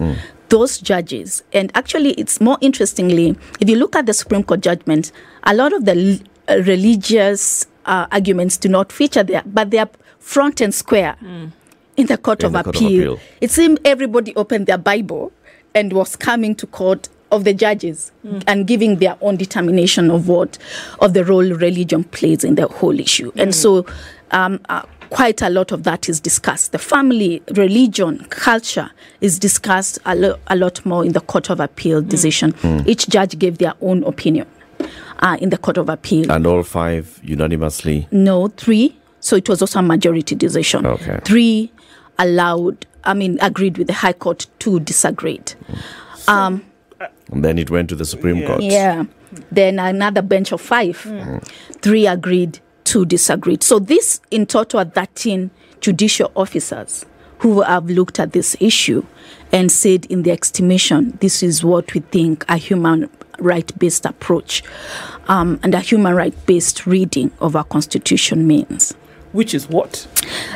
Those 0.51 0.79
judges, 0.79 1.45
and 1.53 1.71
actually, 1.77 2.11
it's 2.15 2.41
more 2.41 2.59
interestingly, 2.61 3.37
if 3.61 3.69
you 3.71 3.77
look 3.77 3.95
at 3.95 4.07
the 4.07 4.13
Supreme 4.13 4.43
Court 4.43 4.61
judgment, 4.61 5.13
a 5.45 5.55
lot 5.55 5.73
of 5.73 5.85
the 5.85 6.21
uh, 6.49 6.57
religious 6.65 7.67
uh, 7.87 8.07
arguments 8.13 8.57
do 8.57 8.69
not 8.69 8.93
feature 8.93 9.23
there, 9.23 9.43
but 9.47 9.71
they 9.71 9.79
are 9.79 9.89
front 10.19 10.61
and 10.61 10.75
square 10.75 11.17
in 11.97 12.07
the 12.07 12.17
Court, 12.19 12.41
In 12.43 12.47
of, 12.47 12.53
the 12.53 12.63
Court 12.63 12.77
of 12.77 12.83
appeal. 12.83 13.13
Appeal. 13.15 13.21
It 13.41 13.51
seemed 13.51 13.81
everybody 13.85 14.35
opened 14.37 14.67
their 14.67 14.79
Bible 14.79 15.33
and 15.75 15.93
was 15.93 16.17
coming 16.17 16.55
to 16.57 16.67
court 16.67 17.09
of 17.31 17.45
the 17.45 17.55
judges 17.55 18.11
and 18.47 18.67
giving 18.67 18.97
their 18.97 19.17
own 19.21 19.37
determination 19.37 20.11
of 20.11 20.27
what 20.29 20.59
of 20.99 21.13
the 21.15 21.25
role 21.25 21.45
religion 21.53 22.03
plays 22.05 22.43
in 22.45 22.57
the 22.57 22.67
whole 22.67 22.99
issue. 22.99 23.31
And 23.37 23.55
so 23.55 23.87
um, 24.33 24.59
uh, 24.69 24.83
quite 25.11 25.41
a 25.43 25.49
lot 25.49 25.71
of 25.73 25.85
that 25.85 26.09
is 26.09 26.19
discussed. 26.21 26.73
The 26.73 26.79
family, 26.79 27.41
religion, 27.55 28.27
culture 28.31 28.91
is 29.21 29.39
discussed 29.39 29.99
a, 30.07 30.15
lo- 30.17 30.39
a 30.49 30.57
lot 30.57 30.85
more 30.85 31.05
in 31.05 31.13
the 31.13 31.21
Court 31.21 31.51
of 31.51 31.61
Appeal 31.61 32.03
decision. 32.03 32.55
Each 32.87 33.09
judge 33.09 33.39
gave 33.39 33.59
their 33.59 33.75
own 33.81 34.03
opinion 34.05 34.47
uh, 35.21 35.37
in 35.41 35.51
the 35.51 35.59
Court 35.59 35.77
of 35.77 35.89
Appeal. 35.89 36.31
And 36.31 36.47
all 36.47 36.63
five 36.63 37.21
unanimously. 37.23 38.09
No, 38.11 38.49
three. 38.49 38.97
So 39.21 39.37
it 39.37 39.49
was 39.49 39.61
also 39.61 39.79
a 39.79 39.83
majority 39.83 40.35
decision. 40.35 40.87
Okay. 40.87 41.21
Three 41.25 41.73
allowed, 42.19 42.87
I 43.05 43.15
mean, 43.15 43.39
agreed 43.41 43.79
with 43.79 43.87
the 43.87 43.93
High 43.93 44.15
Court, 44.15 44.47
two 44.59 44.81
disagreed. 44.81 45.55
And 46.27 46.63
then 47.31 47.59
it 47.59 47.71
went 47.71 47.89
to 47.91 47.95
the 47.95 48.05
Supreme 48.05 48.47
Court. 48.47 48.63
Yeah. 48.63 49.05
Then 49.53 49.79
another 49.79 50.23
bench 50.23 50.53
of 50.53 50.61
five. 50.61 50.97
Three 51.81 52.07
agreed, 52.07 52.61
two 52.85 53.05
disagreed. 53.05 53.63
So 53.63 53.79
this 53.79 54.21
in 54.31 54.47
total 54.47 54.81
are 54.81 54.85
13 54.85 55.51
judicial 55.81 56.33
officers 56.35 57.07
who 57.39 57.63
have 57.63 57.89
looked 57.89 58.19
at 58.21 58.33
this 58.33 58.57
issue 58.61 59.05
and 59.53 59.73
said 59.73 60.05
in 60.07 60.23
their 60.25 60.35
estimation, 60.35 61.17
this 61.21 61.43
is 61.43 61.65
what 61.65 61.95
we 61.95 62.01
think 62.01 62.45
a 62.49 62.57
human 62.57 63.09
right 63.41 63.77
based 63.79 64.05
approach 64.07 64.63
um, 65.29 65.59
and 65.63 65.75
a 65.75 65.81
human 65.81 66.15
right 66.15 66.35
based 66.47 66.87
reading 66.87 67.31
of 67.41 67.57
our 67.57 67.65
constitution 67.65 68.47
means. 68.47 68.95
Which 69.33 69.55
is 69.55 69.69
what? 69.69 70.07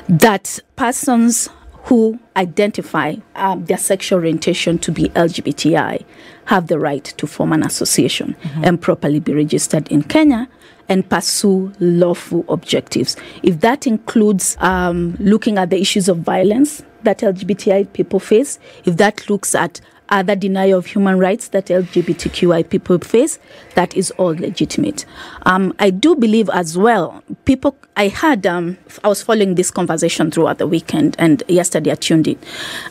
that 0.09 0.59
persons 0.77 1.49
who 1.85 2.19
identify 2.37 3.15
um, 3.35 3.65
their 3.67 3.77
sexual 3.77 4.19
orientation 4.19 4.79
to 4.79 4.91
be 4.91 5.11
LGBTI 5.11 6.05
have 6.47 6.69
the 6.69 6.79
right 6.79 7.05
to 7.05 7.27
form 7.27 7.53
an 7.53 7.63
association 7.63 8.35
and 8.63 8.81
properly 8.81 9.21
be 9.21 9.35
registered 9.35 9.87
in 9.89 10.03
Kenya 10.03 10.49
and 10.89 11.09
pursue 11.09 11.73
lawful 11.81 12.45
objectives. 12.49 13.17
If 13.43 13.61
that 13.61 13.87
includes 13.87 14.57
um, 14.61 15.17
looking 15.19 15.59
at 15.59 15.71
the 15.71 15.81
issues 15.81 16.09
of 16.09 16.19
violence 16.19 16.83
that 17.03 17.19
LGBTI 17.19 17.93
people 17.93 18.19
face, 18.19 18.59
if 18.85 18.97
that 18.97 19.29
looks 19.29 19.55
at 19.55 19.81
other 20.11 20.37
denial 20.37 20.79
of 20.79 20.87
human 20.87 21.19
rights 21.19 21.49
that 21.49 21.67
LGBTQI 21.67 22.69
people 22.69 22.99
face, 22.99 23.39
that 23.75 23.97
is 23.97 24.11
all 24.13 24.35
legitimate. 24.35 25.05
Um, 25.47 25.75
I 25.79 25.91
do 25.91 26.15
believe 26.15 26.49
as 26.51 26.77
well, 26.77 27.23
people, 27.45 27.77
I 27.97 28.09
had, 28.09 28.47
um, 28.47 28.77
I 29.03 29.09
was 29.09 29.23
following 29.23 29.55
this 29.55 29.71
conversation 29.71 30.31
throughout 30.31 30.59
the 30.59 30.67
weekend, 30.67 31.17
and 31.19 31.43
yesterday 31.49 31.93
I 31.93 31.95
tuned 31.95 32.29
in 32.29 32.39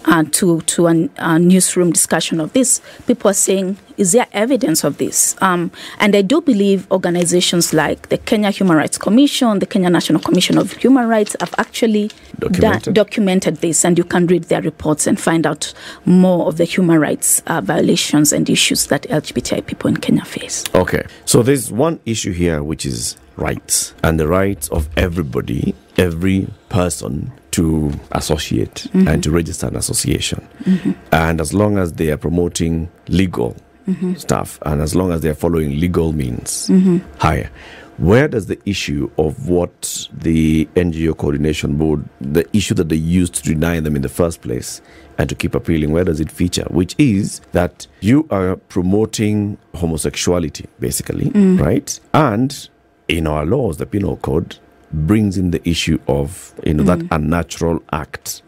uh, 0.06 0.24
to, 0.32 0.62
to 0.62 0.88
a, 0.88 1.10
a 1.18 1.40
newsroom 1.40 1.92
discussion 1.92 2.40
of 2.40 2.54
this. 2.54 2.82
People 3.06 3.30
are 3.32 3.36
saying, 3.36 3.78
is 3.98 4.14
there 4.14 4.26
evidence 4.34 4.84
of 4.84 4.98
this? 4.98 5.36
Um, 5.40 5.72
and 6.00 6.16
I 6.16 6.24
do 6.24 6.42
believe 6.42 6.90
organizations 6.92 7.74
like 7.74 8.10
the 8.10 8.18
Kenya 8.18 8.50
Human 8.50 8.76
Rights 8.76 8.98
Commission, 8.98 9.60
the 9.60 9.68
Kenya 9.68 9.90
National 9.92 10.20
Commission 10.20 10.58
of 10.58 10.72
Human 10.74 11.08
Rights 11.08 11.36
have 11.40 11.54
actually 11.60 12.10
Documented. 12.40 12.84
done- 12.86 12.94
documented 12.96 13.58
this, 13.58 13.86
and 13.86 13.98
you 13.98 14.04
can 14.04 14.26
read 14.28 14.46
their 14.46 14.62
reports 14.62 15.06
and 15.06 15.20
find 15.20 15.46
out 15.46 15.74
more 16.06 16.48
of 16.48 16.58
the 16.58 16.64
human 16.64 17.00
rights 17.04 17.44
uh, 17.48 17.60
violations 17.62 18.32
and 18.32 18.50
issues 18.50 18.88
that 18.88 19.04
LGBTI 19.04 19.66
people 19.66 19.90
in 19.90 19.98
Kenya 19.98 20.24
face. 20.24 20.64
Okay. 20.74 21.04
So 21.26 21.44
there's 21.44 21.72
one 21.72 22.00
issue 22.06 22.32
here 22.32 22.64
which 22.64 22.86
is 22.86 23.18
rights 23.36 23.94
and 24.04 24.20
the 24.20 24.28
rights 24.28 24.70
of 24.70 24.88
everybody, 24.98 25.76
every 25.98 26.48
person 26.70 27.32
to 27.52 27.92
associate 28.14 28.88
mm-hmm. 28.94 29.08
and 29.08 29.22
to 29.24 29.32
register 29.32 29.68
an 29.68 29.76
association. 29.76 30.48
Mm-hmm. 30.64 30.92
And 31.12 31.42
as 31.42 31.54
long 31.54 31.78
as 31.78 31.94
they 31.94 32.10
are 32.10 32.18
promoting 32.18 32.90
legal 33.08 33.56
mm-hmm. 33.88 34.16
stuff 34.16 34.60
and 34.66 34.82
as 34.82 34.96
long 34.96 35.12
as 35.12 35.22
they 35.22 35.30
are 35.30 35.36
following 35.36 35.80
legal 35.80 36.14
means 36.14 36.72
higher. 37.18 37.50
Where 37.98 38.28
does 38.28 38.48
the 38.48 38.60
issue 38.66 39.10
of 39.18 39.48
what 39.48 40.08
the 40.12 40.66
NGO 40.76 41.16
coordination 41.16 41.76
board, 41.76 42.04
the 42.20 42.46
issue 42.56 42.74
that 42.76 42.90
they 42.90 42.96
used 42.96 43.36
to 43.36 43.44
deny 43.44 43.80
them 43.80 43.96
in 43.96 44.02
the 44.02 44.10
first 44.10 44.42
place 44.42 44.82
and 45.18 45.30
to 45.30 45.36
keep 45.36 45.54
appealing, 45.54 45.92
where 45.92 46.04
does 46.04 46.20
it 46.20 46.32
feature? 46.32 46.66
Which 46.70 46.96
is 46.98 47.42
that 47.52 47.86
you 48.02 48.28
are 48.32 48.56
promoting 48.56 49.58
homosexuality, 49.76 50.66
basically, 50.80 51.26
mm. 51.26 51.60
right? 51.60 52.00
And 52.14 52.70
in 53.08 53.28
our 53.28 53.46
laws, 53.46 53.78
the 53.78 53.86
penal 53.86 54.18
code 54.18 54.58
brings 54.94 55.38
in 55.38 55.52
the 55.52 55.68
issue 55.68 55.98
of 56.08 56.54
you 56.66 56.74
know 56.74 56.84
that 56.84 57.02
unnatural 57.12 57.82
act 57.92 58.44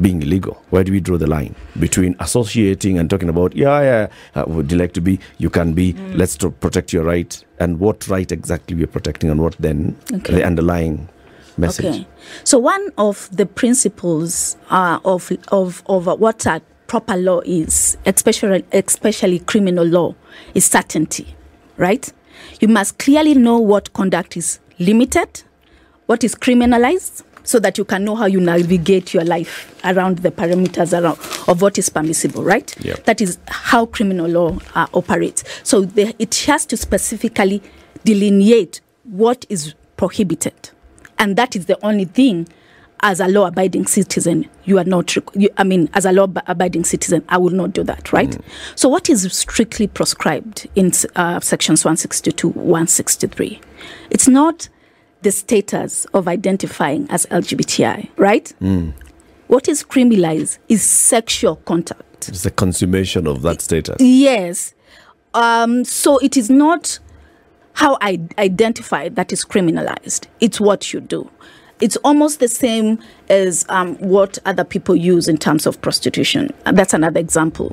being 0.00 0.22
illegal. 0.22 0.62
Where 0.70 0.84
do 0.84 0.92
we 0.92 1.00
draw 1.00 1.18
the 1.18 1.26
line 1.26 1.54
between 1.78 2.14
associating 2.20 2.98
and 2.98 3.10
talking 3.10 3.28
about 3.28 3.56
yeah 3.56 3.80
yeah 3.82 4.08
uh, 4.40 4.44
would 4.46 4.70
you 4.70 4.78
like 4.78 4.92
to 4.94 5.00
be 5.00 5.18
you 5.38 5.50
can 5.50 5.72
be 5.74 5.92
let's 6.14 6.36
to 6.38 6.50
protect 6.50 6.92
your 6.92 7.04
right 7.04 7.44
and 7.58 7.80
what 7.80 8.06
right 8.08 8.30
exactly 8.30 8.76
we're 8.76 8.86
protecting 8.86 9.28
and 9.30 9.40
what 9.40 9.56
then 9.58 9.96
Okay. 10.12 10.34
the 10.34 10.44
underlying 10.44 11.08
message. 11.56 11.84
Okay. 11.86 12.06
So 12.44 12.58
one 12.58 12.90
of 12.96 13.28
the 13.36 13.44
principles 13.46 14.56
uh, 14.70 15.00
of 15.04 15.32
of 15.48 15.82
of 15.86 16.06
what 16.20 16.46
a 16.46 16.62
proper 16.86 17.16
law 17.16 17.40
is, 17.44 17.98
especially 18.06 18.64
especially 18.72 19.40
criminal 19.40 19.84
law, 19.84 20.14
is 20.54 20.64
certainty, 20.64 21.34
right? 21.76 22.12
You 22.60 22.68
must 22.68 22.98
clearly 22.98 23.34
know 23.34 23.58
what 23.58 23.92
conduct 23.92 24.36
is 24.36 24.60
limited, 24.78 25.42
what 26.08 26.24
is 26.24 26.34
criminalized, 26.34 27.22
so 27.44 27.58
that 27.58 27.76
you 27.76 27.84
can 27.84 28.02
know 28.02 28.16
how 28.16 28.24
you 28.24 28.40
navigate 28.40 29.12
your 29.12 29.24
life 29.24 29.78
around 29.84 30.18
the 30.18 30.30
parameters 30.30 30.98
around 30.98 31.18
of 31.48 31.60
what 31.60 31.76
is 31.78 31.90
permissible, 31.90 32.42
right? 32.42 32.74
Yep. 32.82 33.04
That 33.04 33.20
is 33.20 33.38
how 33.46 33.84
criminal 33.86 34.26
law 34.26 34.58
uh, 34.74 34.86
operates. 34.94 35.44
So 35.62 35.82
the, 35.82 36.14
it 36.18 36.34
has 36.46 36.64
to 36.66 36.78
specifically 36.78 37.62
delineate 38.04 38.80
what 39.04 39.44
is 39.50 39.74
prohibited, 39.98 40.70
and 41.18 41.36
that 41.36 41.54
is 41.54 41.66
the 41.66 41.78
only 41.84 42.06
thing. 42.06 42.48
As 43.00 43.20
a 43.20 43.28
law-abiding 43.28 43.86
citizen, 43.86 44.50
you 44.64 44.76
are 44.76 44.84
not. 44.84 45.14
You, 45.14 45.48
I 45.56 45.62
mean, 45.62 45.88
as 45.94 46.04
a 46.04 46.10
law-abiding 46.10 46.82
citizen, 46.82 47.22
I 47.28 47.38
will 47.38 47.50
not 47.50 47.72
do 47.72 47.84
that, 47.84 48.12
right? 48.12 48.36
So, 48.74 48.88
what 48.88 49.08
is 49.08 49.32
strictly 49.32 49.86
prescribed 49.86 50.66
in 50.74 50.90
uh, 51.14 51.38
sections 51.38 51.84
162, 51.84 52.48
163? 52.48 53.60
It's 54.10 54.26
not 54.26 54.68
the 55.22 55.32
status 55.32 56.04
of 56.14 56.28
identifying 56.28 57.06
as 57.10 57.26
LGBTI, 57.26 58.08
right? 58.16 58.52
What 59.48 59.68
is 59.68 59.82
criminalized 59.82 60.58
is 60.68 60.82
sexual 60.82 61.56
contact. 61.56 62.28
It's 62.28 62.42
the 62.42 62.50
consummation 62.50 63.26
of 63.26 63.42
that 63.42 63.62
status. 63.62 63.96
Yes. 64.00 64.74
Um, 65.34 65.84
so 65.84 66.18
it 66.18 66.36
is 66.36 66.50
not 66.50 66.98
how 67.74 67.96
I 68.00 68.20
identify 68.38 69.08
that 69.10 69.32
is 69.32 69.44
criminalized. 69.44 70.26
It's 70.40 70.60
what 70.60 70.92
you 70.92 71.00
do. 71.00 71.30
It's 71.80 71.96
almost 71.98 72.40
the 72.40 72.48
same 72.48 72.98
as 73.28 73.64
um, 73.68 73.94
what 73.98 74.36
other 74.44 74.64
people 74.64 74.96
use 74.96 75.28
in 75.28 75.38
terms 75.38 75.64
of 75.64 75.80
prostitution. 75.80 76.52
That's 76.64 76.92
another 76.92 77.20
example. 77.20 77.70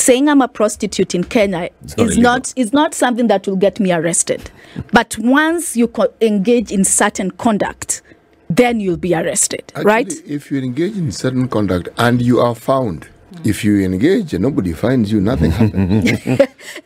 Saying 0.00 0.30
I'm 0.30 0.40
a 0.40 0.48
prostitute 0.48 1.14
in 1.14 1.24
Kenya 1.24 1.68
is 1.98 2.16
not 2.16 2.54
is 2.56 2.72
not 2.72 2.94
something 2.94 3.26
that 3.26 3.46
will 3.46 3.56
get 3.56 3.78
me 3.78 3.92
arrested. 3.92 4.50
But 4.92 5.18
once 5.18 5.76
you 5.76 5.88
co- 5.88 6.12
engage 6.22 6.72
in 6.72 6.84
certain 6.84 7.30
conduct, 7.32 8.00
then 8.48 8.80
you'll 8.80 8.96
be 8.96 9.14
arrested, 9.14 9.62
Actually, 9.76 9.84
right? 9.84 10.12
If 10.26 10.50
you 10.50 10.58
engage 10.62 10.96
in 10.96 11.12
certain 11.12 11.48
conduct 11.48 11.90
and 11.98 12.22
you 12.22 12.40
are 12.40 12.54
found, 12.54 13.08
if 13.44 13.64
you 13.64 13.80
engage 13.80 14.34
and 14.34 14.42
nobody 14.42 14.72
finds 14.72 15.10
you, 15.12 15.20
nothing 15.20 15.50
happens. 15.60 16.40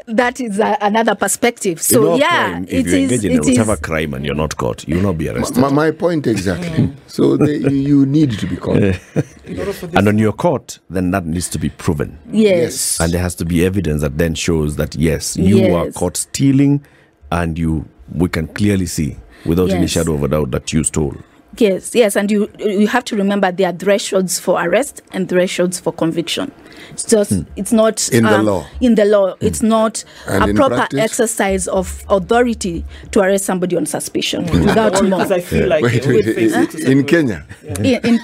That 0.06 0.40
is 0.40 0.58
a, 0.58 0.76
another 0.80 1.14
perspective. 1.14 1.80
So 1.80 2.00
You 2.00 2.06
know, 2.08 2.14
yeah, 2.16 2.50
crime, 2.50 2.64
it 2.64 2.72
if 2.72 2.86
you 2.86 2.92
is. 2.98 3.12
engage 3.12 3.24
in 3.24 3.32
it 3.32 3.40
is- 3.40 3.46
whatever 3.58 3.76
crime 3.76 4.14
and 4.14 4.24
you're 4.24 4.34
not 4.34 4.56
caught, 4.56 4.86
you'll 4.86 5.02
not 5.02 5.18
be 5.18 5.28
arrested. 5.28 5.58
my, 5.58 5.70
my 5.70 5.90
point 5.90 6.26
exactly. 6.26 6.86
Mm. 6.88 6.94
so 7.06 7.36
they, 7.36 7.56
you, 7.56 7.70
you 7.70 8.06
need 8.06 8.32
to 8.38 8.46
be 8.46 8.56
caught. 8.56 8.76
In 8.76 9.58
order 9.58 9.72
for 9.72 9.86
this 9.86 9.96
and 9.96 10.06
when 10.06 10.18
you're 10.18 10.32
caught, 10.32 10.78
then 10.90 11.10
that 11.12 11.24
needs 11.26 11.48
to 11.50 11.58
be 11.58 11.68
proven. 11.70 12.18
yes. 12.30 13.00
And 13.00 13.12
there 13.12 13.20
has 13.22 13.34
to 13.36 13.44
be 13.44 13.64
evidence 13.64 14.02
that 14.02 14.18
then 14.18 14.34
shows 14.34 14.76
that 14.76 14.94
yes, 14.94 15.36
you 15.36 15.74
are 15.74 15.90
caught 15.92 16.16
stealing, 16.16 16.84
and 17.32 17.58
you 17.58 17.86
we 18.12 18.28
can 18.28 18.46
clearly 18.48 18.86
see 18.86 19.16
without 19.46 19.70
any 19.70 19.86
shadow 19.86 20.14
of 20.14 20.22
a 20.22 20.28
doubt 20.28 20.50
that 20.50 20.72
you 20.72 20.84
stole. 20.84 21.14
Yes, 21.58 21.94
yes, 21.94 22.16
and 22.16 22.30
you 22.30 22.50
you 22.58 22.88
have 22.88 23.04
to 23.04 23.16
remember 23.16 23.52
there 23.52 23.68
are 23.68 23.76
thresholds 23.76 24.38
for 24.40 24.60
arrest 24.60 25.02
and 25.12 25.28
thresholds 25.28 25.78
for 25.78 25.92
conviction. 25.92 26.50
It's 26.90 27.04
just 27.04 27.30
hmm. 27.30 27.42
it's 27.56 27.72
not 27.72 28.08
In 28.12 28.24
the 28.24 28.38
um, 28.38 28.46
law. 28.46 28.66
In 28.80 28.94
the 28.94 29.04
law, 29.04 29.34
hmm. 29.34 29.46
it's 29.46 29.62
not 29.62 30.04
And 30.26 30.50
a 30.50 30.54
proper 30.54 30.76
practice? 30.76 31.00
exercise 31.00 31.68
of 31.68 32.04
authority 32.08 32.84
to 33.12 33.20
arrest 33.20 33.44
somebody 33.44 33.76
on 33.76 33.86
suspicion 33.86 34.46
hmm. 34.46 34.66
without 34.66 34.92
more. 35.02 35.18
because 35.18 35.32
I 35.32 35.40
feel 35.40 35.68
like 35.68 35.82
Wait, 35.82 35.94
it 35.94 36.06
would 36.06 36.26
wait, 36.26 36.34
face 36.34 36.54
in, 36.54 36.62
it 36.62 36.70
to 36.70 36.90
in. 36.90 37.04
Kenya, 37.04 37.46
in, 37.62 37.84
in, 37.86 38.20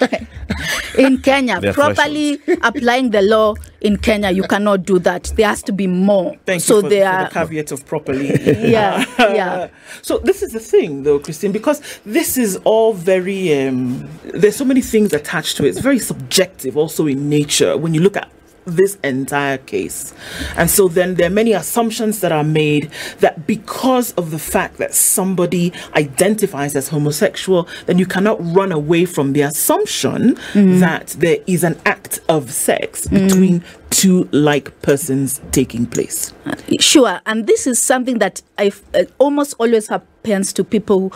in 0.99 1.19
Kenya, 1.19 1.61
properly 1.73 2.41
applying 2.63 3.11
the 3.11 3.23
law 3.23 3.55
in 3.81 3.97
Kenya, 3.97 4.31
you 4.31 4.43
cannot 4.45 4.85
do 4.85 4.99
that. 5.01 5.33
There 5.37 5.47
has 5.47 5.63
to 5.65 5.73
be 5.73 5.87
more. 5.87 6.37
Thank 6.45 6.63
so 6.63 6.77
you 6.77 6.83
for, 6.83 6.89
there 6.89 7.11
for 7.11 7.17
are 7.19 7.25
the 7.25 7.31
caveat 7.31 7.73
of 7.73 7.87
properly. 7.87 8.29
yeah, 8.71 9.05
yeah. 9.19 9.69
So 10.03 10.19
this 10.19 10.43
is 10.43 10.53
the 10.53 10.61
thing, 10.61 11.03
though, 11.03 11.19
Christine, 11.19 11.53
because 11.53 11.81
this 12.05 12.37
is 12.37 12.57
all 12.65 12.93
very. 12.93 13.67
Um, 13.67 14.09
there's 14.25 14.57
so 14.57 14.65
many 14.65 14.83
things 14.83 15.13
attached 15.13 15.57
to 15.59 15.65
it. 15.65 15.71
It's 15.71 15.81
very 15.81 15.99
subjective, 15.99 16.77
also 16.77 17.07
in 17.07 17.29
nature. 17.29 17.77
When 17.77 17.95
you 17.95 18.01
look 18.01 18.17
at 18.17 18.31
this 18.77 18.97
entire 19.05 19.59
case, 19.59 20.15
and 20.57 20.71
so 20.71 20.89
then 20.89 21.15
there 21.15 21.27
are 21.27 21.35
many 21.35 21.53
assumptions 21.53 22.21
that 22.21 22.33
are 22.33 22.45
made 22.45 22.91
that 23.19 23.47
because 23.47 24.13
of 24.13 24.31
the 24.31 24.39
fact 24.39 24.79
that 24.79 24.95
somebody 24.95 25.73
identifies 25.95 26.77
as 26.77 26.89
homosexual, 26.89 27.69
then 27.87 27.99
you 27.99 28.07
cannot 28.07 28.39
run 28.55 28.73
away 28.73 29.05
from 29.05 29.33
the 29.33 29.43
assumption 29.43 30.37
mm. 30.53 30.81
that 30.81 31.09
there 31.19 31.39
is 31.47 31.65
an 31.65 31.79
act 31.85 32.21
of 32.29 32.51
sex 32.51 33.07
between 33.07 33.63
two 34.01 34.27
like 34.33 34.81
persons 34.81 35.43
taking 35.53 35.85
place. 35.85 36.33
Sure, 36.79 37.21
and 37.27 37.47
this 37.47 37.67
is 37.67 37.79
something 37.79 38.19
that 38.19 38.41
I 38.57 38.73
uh, 38.95 39.03
almost 39.19 39.55
always 39.59 39.89
happens 39.89 40.55
to 40.55 40.65
people 40.65 41.13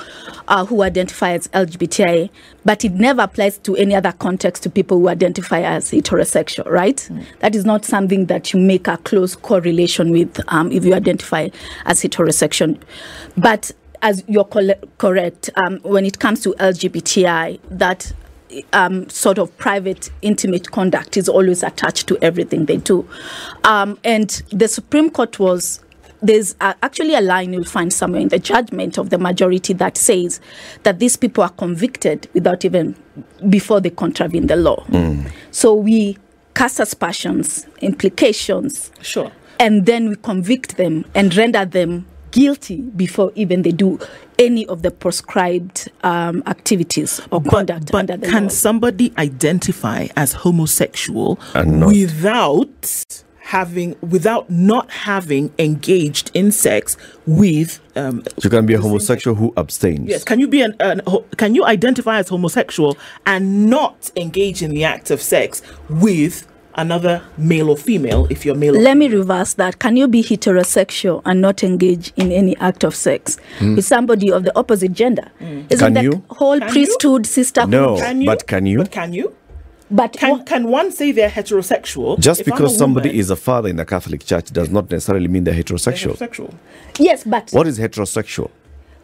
uh, 0.49 0.67
who 0.67 0.83
identify 0.83 1.31
as 1.31 1.49
LGBTI, 1.49 2.29
but 2.67 2.85
it 2.85 2.93
never 2.93 3.23
applies 3.23 3.57
to 3.61 3.75
any 3.77 3.95
other 3.95 4.13
context 4.13 4.65
to 4.65 4.71
people 4.71 4.99
who 4.99 5.09
identify 5.09 5.63
as 5.63 5.93
heterosexual, 5.93 6.67
right? 6.71 7.09
That 7.39 7.55
is 7.55 7.65
not 7.65 7.87
something 7.87 8.27
that 8.27 8.53
you 8.53 8.61
make 8.61 8.87
a 8.87 8.99
close 8.99 9.35
correlation 9.35 10.11
with 10.11 10.39
um, 10.49 10.71
if 10.71 10.85
you 10.85 10.93
identify 10.93 11.49
as 11.87 12.03
heterosexual. 12.03 12.79
But 13.35 13.73
as 14.03 14.23
you're 14.29 14.45
correct, 14.99 15.49
um, 15.57 15.79
when 15.85 16.05
it 16.05 16.19
comes 16.19 16.43
to 16.43 16.51
LGBTI, 16.59 17.61
that 17.71 18.13
um, 18.73 19.09
sort 19.09 19.39
of 19.39 19.57
private, 19.59 20.11
intimate 20.23 20.71
conduct 20.71 21.17
is 21.17 21.29
always 21.29 21.63
attached 21.63 22.07
to 22.09 22.19
everything 22.23 22.67
they 22.67 22.77
do. 22.79 23.09
Um, 23.65 23.99
and 24.05 24.31
the 24.51 24.69
Supreme 24.69 25.11
Court 25.11 25.39
was. 25.39 25.81
There's 26.23 26.55
uh, 26.63 26.73
actually 26.83 27.15
a 27.15 27.21
line 27.21 27.53
you'll 27.53 27.65
find 27.65 27.93
somewhere 27.93 28.23
in 28.23 28.29
the 28.29 28.39
judgment 28.39 28.97
of 28.97 29.11
the 29.11 29.19
majority 29.19 29.75
that 29.75 29.99
says 29.99 30.41
that 30.83 30.99
these 30.99 31.19
people 31.19 31.45
are 31.45 31.51
convicted 31.51 32.31
without 32.33 32.65
even 32.65 32.97
before 33.51 33.79
they 33.83 33.91
contravene 33.91 34.47
the 34.47 34.57
law. 34.57 34.87
So 35.51 35.75
we 35.75 36.17
cast 36.55 36.81
aspersions, 36.81 37.67
implications, 37.83 38.91
Sure. 39.03 39.33
and 39.61 39.85
then 39.85 40.09
we 40.09 40.17
convict 40.17 40.79
them 40.79 41.05
and 41.15 41.35
render 41.37 41.67
them 41.67 42.07
guilty 42.31 42.81
before 42.81 43.31
even 43.35 43.61
they 43.61 43.73
do 43.73 43.99
any 44.39 44.67
of 44.67 44.83
the 44.83 44.91
prescribed 44.91 45.91
um, 46.03 46.43
activities 46.47 47.21
or 47.31 47.41
conduct 47.43 47.93
but 47.93 47.99
under 47.99 48.17
the 48.17 48.27
can 48.29 48.45
law. 48.45 48.49
somebody 48.49 49.13
identify 49.19 50.07
as 50.17 50.33
homosexual 50.33 51.39
without 51.55 53.25
having 53.41 53.95
without 54.01 54.49
not 54.49 54.91
having 54.91 55.53
engaged 55.59 56.31
in 56.33 56.51
sex 56.51 56.97
with 57.27 57.79
um 57.95 58.23
You 58.43 58.49
can 58.49 58.65
be 58.65 58.73
a 58.75 58.81
homosexual 58.81 59.37
who 59.37 59.53
abstains. 59.57 60.09
yes 60.09 60.25
can 60.25 60.41
you 60.41 60.49
be 60.49 60.63
an, 60.63 60.75
an 60.81 61.03
ho- 61.07 61.25
can 61.37 61.55
you 61.55 61.65
identify 61.65 62.19
as 62.19 62.29
homosexual 62.29 62.97
and 63.27 63.67
not 63.69 64.11
engage 64.17 64.63
in 64.63 64.71
the 64.71 64.85
act 64.85 65.11
of 65.11 65.21
sex 65.21 65.61
with 65.91 66.47
another 66.77 67.23
male 67.37 67.71
or 67.71 67.77
female 67.77 68.27
if 68.31 68.45
you're 68.45 68.55
male 68.55 68.77
or 68.77 68.81
Let 68.81 68.97
me 68.97 69.09
reverse 69.09 69.55
that. 69.55 69.79
Can 69.79 69.97
you 69.97 70.09
be 70.09 70.23
heterosexual 70.23 71.23
and 71.25 71.41
not 71.41 71.63
engage 71.63 72.13
in 72.17 72.33
any 72.33 72.57
act 72.59 72.85
of 72.85 72.95
sex 72.95 73.39
hmm. 73.59 73.77
with 73.77 73.85
somebody 73.85 74.31
of 74.31 74.45
the 74.45 74.57
opposite 74.59 74.93
gender? 74.93 75.31
Hmm. 75.39 75.63
Isn't 75.71 75.79
Can 75.79 75.95
the 75.95 76.03
you? 76.03 76.25
whole 76.31 76.59
Can 76.59 76.69
you? 76.69 76.73
priesthood 76.73 77.27
sisterhood? 77.27 77.71
No. 77.71 77.97
can 77.97 78.21
you 78.21 78.27
But 78.27 78.47
can 78.47 78.67
you? 78.67 78.79
but 78.79 78.91
can 78.93 79.13
you 79.13 79.35
But 79.91 80.13
can 80.13 80.31
wha- 80.31 80.45
can 80.45 80.69
one 80.69 80.91
say 80.93 81.13
they're 81.13 81.29
heterosexual 81.31 82.19
Just 82.19 82.41
if 82.41 82.49
I'm 82.49 82.53
because 82.53 82.77
somebody 82.77 83.11
woman, 83.11 83.21
is 83.21 83.31
a 83.31 83.37
father 83.37 83.69
in 83.69 83.77
the 83.77 83.85
Catholic 83.85 84.25
Church 84.25 84.51
does 84.51 84.71
not 84.71 84.91
necessarily 84.91 85.29
mean 85.29 85.45
they're 85.45 85.55
they're 85.55 85.63
heterosexual. 85.63 86.17
heterosexual 86.17 86.55
yes, 86.99 87.25
but 87.25 87.51
What 87.51 87.67
is 87.67 87.79
heterosexual? 87.79 88.51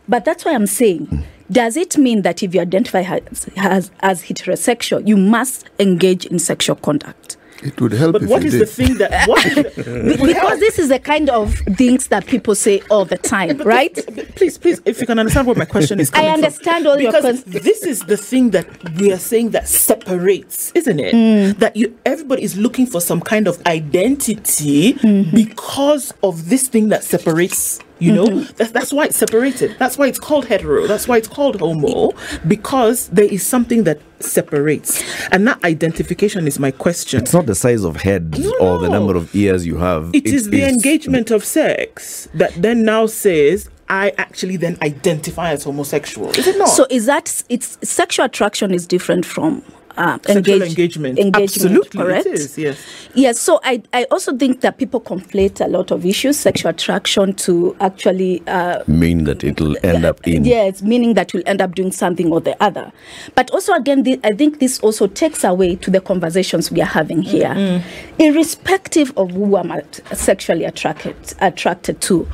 But 0.09 0.24
that's 0.24 0.44
why 0.44 0.54
I'm 0.54 0.66
saying, 0.66 1.06
hmm. 1.06 1.20
does 1.52 1.76
it 1.76 1.96
mean 1.96 2.22
that 2.22 2.42
if 2.42 2.54
you 2.54 2.61
identify 2.61 3.02
as, 3.02 3.48
as, 3.56 3.90
as 4.00 4.22
heterosexual, 4.24 5.06
you 5.06 5.16
must 5.16 5.68
engage 5.78 6.26
in 6.26 6.38
sexual 6.40 6.74
conduct? 6.76 7.37
It 7.62 7.80
would 7.80 7.92
help 7.92 8.12
but 8.12 8.22
if 8.22 8.28
what 8.28 8.42
you 8.42 8.50
did. 8.50 8.60
the 8.62 8.66
thing 8.66 8.96
that 8.98 9.28
what 9.28 9.44
is 9.46 9.54
the, 9.54 10.22
because 10.26 10.58
this 10.60 10.78
is 10.78 10.88
the 10.88 10.98
kind 10.98 11.28
of 11.30 11.54
things 11.76 12.08
that 12.08 12.26
people 12.26 12.54
say 12.54 12.82
all 12.90 13.04
the 13.04 13.18
time, 13.18 13.58
right? 13.58 13.94
please, 14.36 14.56
please, 14.58 14.80
if 14.84 15.00
you 15.00 15.06
can 15.06 15.18
understand 15.18 15.46
what 15.46 15.56
my 15.56 15.64
question 15.64 16.00
is 16.00 16.10
I 16.14 16.14
coming 16.14 16.28
from. 16.30 16.44
understand 16.44 16.86
all 16.86 16.98
your 17.00 17.12
because 17.12 17.44
this 17.44 17.82
is 17.82 18.00
the 18.04 18.16
thing 18.16 18.50
that 18.50 18.66
we 18.94 19.12
are 19.12 19.18
saying 19.18 19.50
that 19.50 19.68
separates, 19.68 20.72
isn't 20.74 20.98
it? 21.00 21.14
Mm. 21.14 21.58
That 21.58 21.76
you 21.76 21.98
everybody 22.06 22.42
is 22.42 22.56
looking 22.56 22.86
for 22.86 23.00
some 23.00 23.20
kind 23.20 23.46
of 23.48 23.60
identity 23.66 24.94
Mm-hmm. 24.94 25.34
because 25.34 26.12
of 26.22 26.48
this 26.48 26.68
thing 26.68 26.88
that 26.90 27.02
separates. 27.04 27.80
You 28.00 28.12
know, 28.12 28.26
Mm-hmm. 28.26 28.52
that's, 28.56 28.70
that's 28.72 28.92
why 28.92 29.04
it's 29.06 29.18
separated. 29.18 29.76
That's 29.78 29.96
why 29.98 30.06
it's 30.06 30.18
called 30.18 30.46
hetero. 30.46 30.86
That's 30.86 31.06
why 31.06 31.18
it's 31.18 31.28
called 31.28 31.60
homo, 31.60 32.12
because 32.48 33.08
there 33.08 33.26
is 33.26 33.46
something 33.46 33.84
that 33.84 34.00
separates. 34.20 35.02
And 35.30 35.46
that 35.46 35.62
identification 35.64 36.46
is 36.46 36.58
my 36.58 36.70
question. 36.70 37.20
It's 37.22 37.32
not 37.34 37.46
the 37.46 37.54
size 37.54 37.84
of 37.84 37.96
head 37.96 38.38
No, 38.38 38.52
or 38.60 38.78
the 38.78 38.88
number 38.88 39.16
of 39.16 39.34
ears 39.34 39.66
you 39.66 39.76
have. 39.78 40.10
It 40.14 40.26
is 40.26 40.48
the 40.50 40.64
engagement 40.68 41.30
of 41.30 41.44
sex 41.44 42.28
that 42.34 42.52
then 42.54 42.84
now 42.84 43.06
says 43.06 43.68
I 43.88 44.12
actually 44.18 44.56
then 44.56 44.78
identify 44.82 45.50
as 45.50 45.64
homosexual. 45.64 46.30
Is 46.30 46.46
it 46.46 46.56
not? 46.58 46.68
So 46.68 46.86
is 46.90 47.06
that 47.06 47.42
it's 47.48 47.76
sexual 47.82 48.26
attraction 48.26 48.72
is 48.72 48.86
different 48.86 49.26
from 49.26 49.62
uh, 50.00 50.18
engage- 50.28 50.62
engagement. 50.62 51.18
engagement, 51.18 51.44
Absolutely, 51.44 52.00
correct? 52.00 52.26
it 52.26 52.32
is. 52.34 52.56
Yes. 52.58 52.78
Yes, 53.14 53.38
so 53.38 53.60
I, 53.62 53.82
I 53.92 54.04
also 54.10 54.36
think 54.36 54.60
that 54.62 54.78
people 54.78 55.00
conflate 55.00 55.64
a 55.64 55.68
lot 55.68 55.90
of 55.90 56.06
issues, 56.06 56.38
sexual 56.38 56.70
attraction 56.70 57.34
to 57.34 57.76
actually 57.80 58.42
uh, 58.46 58.82
mean 58.86 59.24
that 59.24 59.44
it'll 59.44 59.76
end 59.84 60.04
up 60.04 60.26
in. 60.26 60.44
Yes, 60.44 60.80
meaning 60.82 61.14
that 61.14 61.32
you'll 61.34 61.42
end 61.46 61.60
up 61.60 61.74
doing 61.74 61.92
something 61.92 62.32
or 62.32 62.40
the 62.40 62.56
other. 62.62 62.90
But 63.34 63.50
also, 63.50 63.74
again, 63.74 64.02
the, 64.04 64.18
I 64.24 64.32
think 64.32 64.58
this 64.58 64.80
also 64.80 65.06
takes 65.06 65.44
away 65.44 65.76
to 65.76 65.90
the 65.90 66.00
conversations 66.00 66.70
we 66.70 66.80
are 66.80 66.84
having 66.86 67.22
here. 67.22 67.82
Irrespective 68.18 69.12
of 69.16 69.30
who 69.32 69.56
I'm 69.56 69.70
at- 69.72 70.00
sexually 70.16 70.64
attracted, 70.64 71.16
attracted 71.40 72.00
to, 72.02 72.28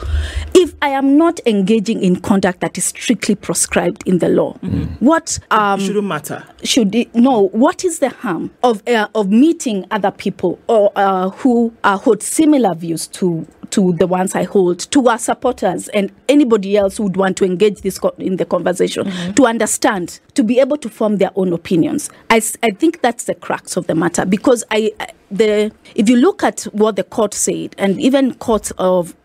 if 0.55 0.74
I 0.83 0.88
am 0.90 1.16
not 1.16 1.40
engaging 1.46 2.02
in 2.02 2.16
conduct 2.20 2.61
that 2.61 2.76
is 2.79 2.85
strictly 2.87 3.35
prescribed 3.35 4.02
in 4.07 4.18
the 4.18 4.29
law, 4.29 4.55
what 5.00 5.38
um, 5.50 5.81
Shouldn't 5.81 6.07
matter. 6.07 6.44
should 6.62 6.94
it, 6.94 7.14
no 7.14 7.50
what 7.57 7.85
is 7.85 8.01
the 8.01 8.11
harm 8.11 8.51
of 8.62 8.87
uh, 8.87 9.09
of 9.14 9.31
meeting 9.31 9.87
other 9.90 10.11
people 10.11 10.59
or 10.69 10.92
uh, 10.95 11.31
who 11.31 11.73
uh, 11.85 11.97
hold 11.97 12.23
similar 12.23 12.75
views 12.75 13.07
to 13.07 13.47
to 13.71 13.95
the 13.95 14.07
ones 14.07 14.35
I 14.35 14.45
hold, 14.45 14.79
to 14.79 15.09
our 15.09 15.19
supporters 15.19 15.88
and 15.88 16.12
anybody 16.29 16.77
else 16.77 16.99
who 16.99 17.05
would 17.05 17.16
want 17.16 17.37
to 17.38 17.45
engage 17.45 17.81
this 17.81 17.99
co- 17.99 18.14
in 18.19 18.37
the 18.37 18.45
conversation, 18.45 19.11
to 19.35 19.45
understand, 19.45 20.21
to 20.35 20.45
be 20.45 20.61
able 20.61 20.77
to 20.77 20.88
form 20.88 21.16
their 21.16 21.31
own 21.35 21.53
opinions. 21.53 22.09
I, 22.31 22.40
I 22.62 22.71
think 22.71 23.01
that's 23.01 23.25
the 23.25 23.35
crux 23.35 23.77
of 23.77 23.88
the 23.88 23.97
matter 23.97 24.25
because 24.25 24.62
I, 24.71 24.92
I 25.01 25.09
the 25.31 25.73
if 25.95 26.09
you 26.09 26.16
look 26.16 26.45
at 26.45 26.62
what 26.73 26.95
the 26.97 27.03
court 27.03 27.35
said 27.35 27.75
and 27.79 28.01
even 28.01 28.35
courts 28.35 28.71
of 28.79 29.16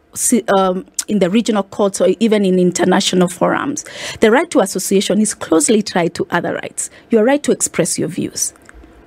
um, 0.57 0.85
in 1.11 1.19
the 1.19 1.29
regional 1.29 1.63
courts 1.63 1.99
or 1.99 2.07
even 2.21 2.45
in 2.45 2.57
international 2.57 3.27
forums, 3.27 3.83
the 4.21 4.31
right 4.31 4.49
to 4.49 4.61
association 4.61 5.19
is 5.19 5.33
closely 5.33 5.81
tied 5.81 6.15
to 6.15 6.25
other 6.31 6.53
rights. 6.53 6.89
Your 7.09 7.25
right 7.25 7.43
to 7.43 7.51
express 7.51 7.99
your 7.99 8.07
views, 8.07 8.53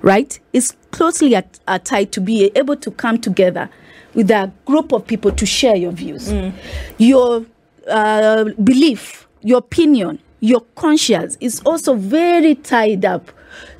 right, 0.01 0.39
is 0.53 0.71
closely 0.91 1.35
at, 1.35 1.59
tied 1.83 2.11
to 2.11 2.21
be 2.21 2.51
able 2.55 2.75
to 2.77 2.91
come 2.91 3.19
together 3.19 3.69
with 4.13 4.29
a 4.29 4.51
group 4.65 4.93
of 4.93 5.05
people 5.07 5.31
to 5.31 5.45
share 5.47 5.75
your 5.75 5.91
views, 5.91 6.31
your 6.99 7.43
uh, 7.89 8.45
belief, 8.63 9.27
your 9.41 9.57
opinion, 9.57 10.19
your 10.39 10.61
conscience 10.75 11.37
is 11.41 11.59
also 11.61 11.95
very 11.95 12.53
tied 12.53 13.03
up 13.03 13.31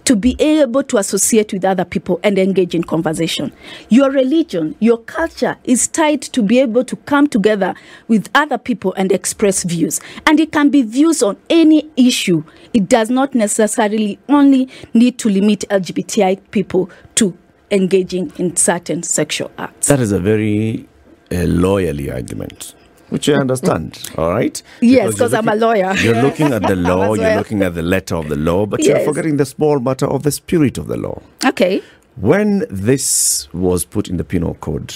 to 0.05 0.15
be 0.15 0.35
able 0.39 0.83
to 0.83 0.97
associate 0.97 1.51
with 1.51 1.65
other 1.65 1.85
people 1.85 2.19
and 2.23 2.37
engage 2.37 2.73
in 2.75 2.83
conversation. 2.83 3.51
Your 3.89 4.11
religion, 4.11 4.75
your 4.79 4.99
culture 4.99 5.57
is 5.63 5.87
tied 5.87 6.21
to 6.21 6.41
be 6.41 6.59
able 6.59 6.83
to 6.85 6.95
come 6.95 7.27
together 7.27 7.75
with 8.07 8.29
other 8.35 8.57
people 8.57 8.93
and 8.95 9.11
express 9.11 9.63
views. 9.63 9.99
And 10.25 10.39
it 10.39 10.51
can 10.51 10.69
be 10.69 10.83
views 10.83 11.21
on 11.23 11.37
any 11.49 11.89
issue. 11.97 12.43
It 12.73 12.87
does 12.87 13.09
not 13.09 13.35
necessarily 13.35 14.19
only 14.29 14.69
need 14.93 15.17
to 15.19 15.29
limit 15.29 15.65
LGBTI 15.69 16.39
people 16.51 16.89
to 17.15 17.37
engaging 17.71 18.31
in 18.37 18.55
certain 18.55 19.03
sexual 19.03 19.51
acts. 19.57 19.87
That 19.87 19.99
is 19.99 20.11
a 20.11 20.19
very 20.19 20.87
uh, 21.31 21.45
argument, 22.13 22.75
which 23.09 23.29
I 23.29 23.33
understand. 23.33 24.09
all 24.17 24.31
right. 24.31 24.61
Yes, 24.81 25.13
because 25.13 25.33
I'm 25.33 25.47
a 25.47 25.55
lawyer. 25.55 25.93
You're 25.97 26.21
looking 26.21 26.51
at 26.53 26.63
the 26.63 26.75
law. 26.89 27.13
You're 27.13 27.35
looking 27.35 27.61
at 27.61 27.75
the 27.75 27.81
letter 27.81 28.15
of 28.15 28.29
the 28.29 28.35
law, 28.35 28.65
but 28.65 28.83
you're 28.83 28.99
forgetting 29.01 29.37
the 29.37 29.45
small 29.45 29.79
matter 29.79 30.07
of 30.07 30.23
the 30.23 30.31
spirit 30.31 30.77
of 30.77 30.87
the 30.87 30.97
law. 30.97 31.21
Okay. 31.45 31.81
When 32.17 32.63
this 32.69 33.51
was 33.53 33.83
put 33.85 34.07
in 34.09 34.17
the 34.17 34.23
penal 34.23 34.55
code, 34.55 34.93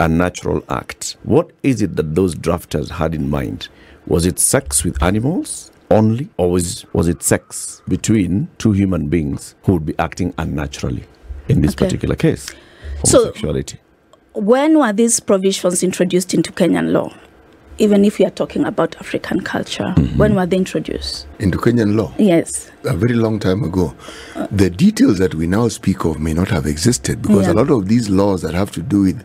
a 0.00 0.08
natural 0.08 0.64
act, 0.68 1.16
what 1.22 1.50
is 1.62 1.82
it 1.82 1.96
that 1.96 2.14
those 2.14 2.34
drafters 2.34 2.88
had 2.90 3.14
in 3.14 3.28
mind? 3.30 3.68
Was 4.06 4.26
it 4.26 4.38
sex 4.38 4.82
with 4.82 5.00
animals 5.02 5.70
only, 5.90 6.28
or 6.38 6.50
was, 6.50 6.86
was 6.94 7.06
it 7.08 7.22
sex 7.22 7.82
between 7.86 8.48
two 8.58 8.72
human 8.72 9.08
beings 9.08 9.54
who 9.64 9.74
would 9.74 9.84
be 9.86 9.94
acting 9.98 10.32
unnaturally 10.38 11.04
in 11.48 11.60
this 11.60 11.72
Okay. 11.72 11.84
particular 11.84 12.16
case? 12.16 12.46
So- 13.04 13.18
Homosexuality. 13.26 13.78
when 14.32 14.78
were 14.78 14.92
these 14.94 15.20
provisions 15.20 15.82
introduced 15.82 16.32
into 16.32 16.50
Kenyan 16.52 16.92
law? 16.92 17.12
Even 17.78 18.04
if 18.04 18.18
we 18.18 18.24
are 18.24 18.30
talking 18.30 18.64
about 18.64 18.94
African 18.96 19.40
culture, 19.40 19.92
when 20.16 20.34
were 20.34 20.46
they 20.46 20.56
introduced? 20.58 21.26
Into 21.40 21.58
Kenyan 21.58 21.96
law. 21.96 22.12
Yes. 22.18 22.70
a 22.84 22.94
very 22.94 23.14
long 23.14 23.38
time 23.38 23.62
ago. 23.64 23.94
The 24.50 24.68
details 24.68 25.18
that 25.18 25.34
we 25.34 25.46
now 25.46 25.68
speak 25.68 26.04
of 26.04 26.18
may 26.18 26.34
not 26.34 26.48
have 26.48 26.66
existed 26.66 27.22
because 27.22 27.46
Yeah. 27.46 27.52
a 27.52 27.54
lot 27.54 27.70
of 27.70 27.88
these 27.88 28.10
laws 28.10 28.42
that 28.42 28.54
have 28.54 28.70
to 28.72 28.82
do 28.82 29.02
with 29.02 29.24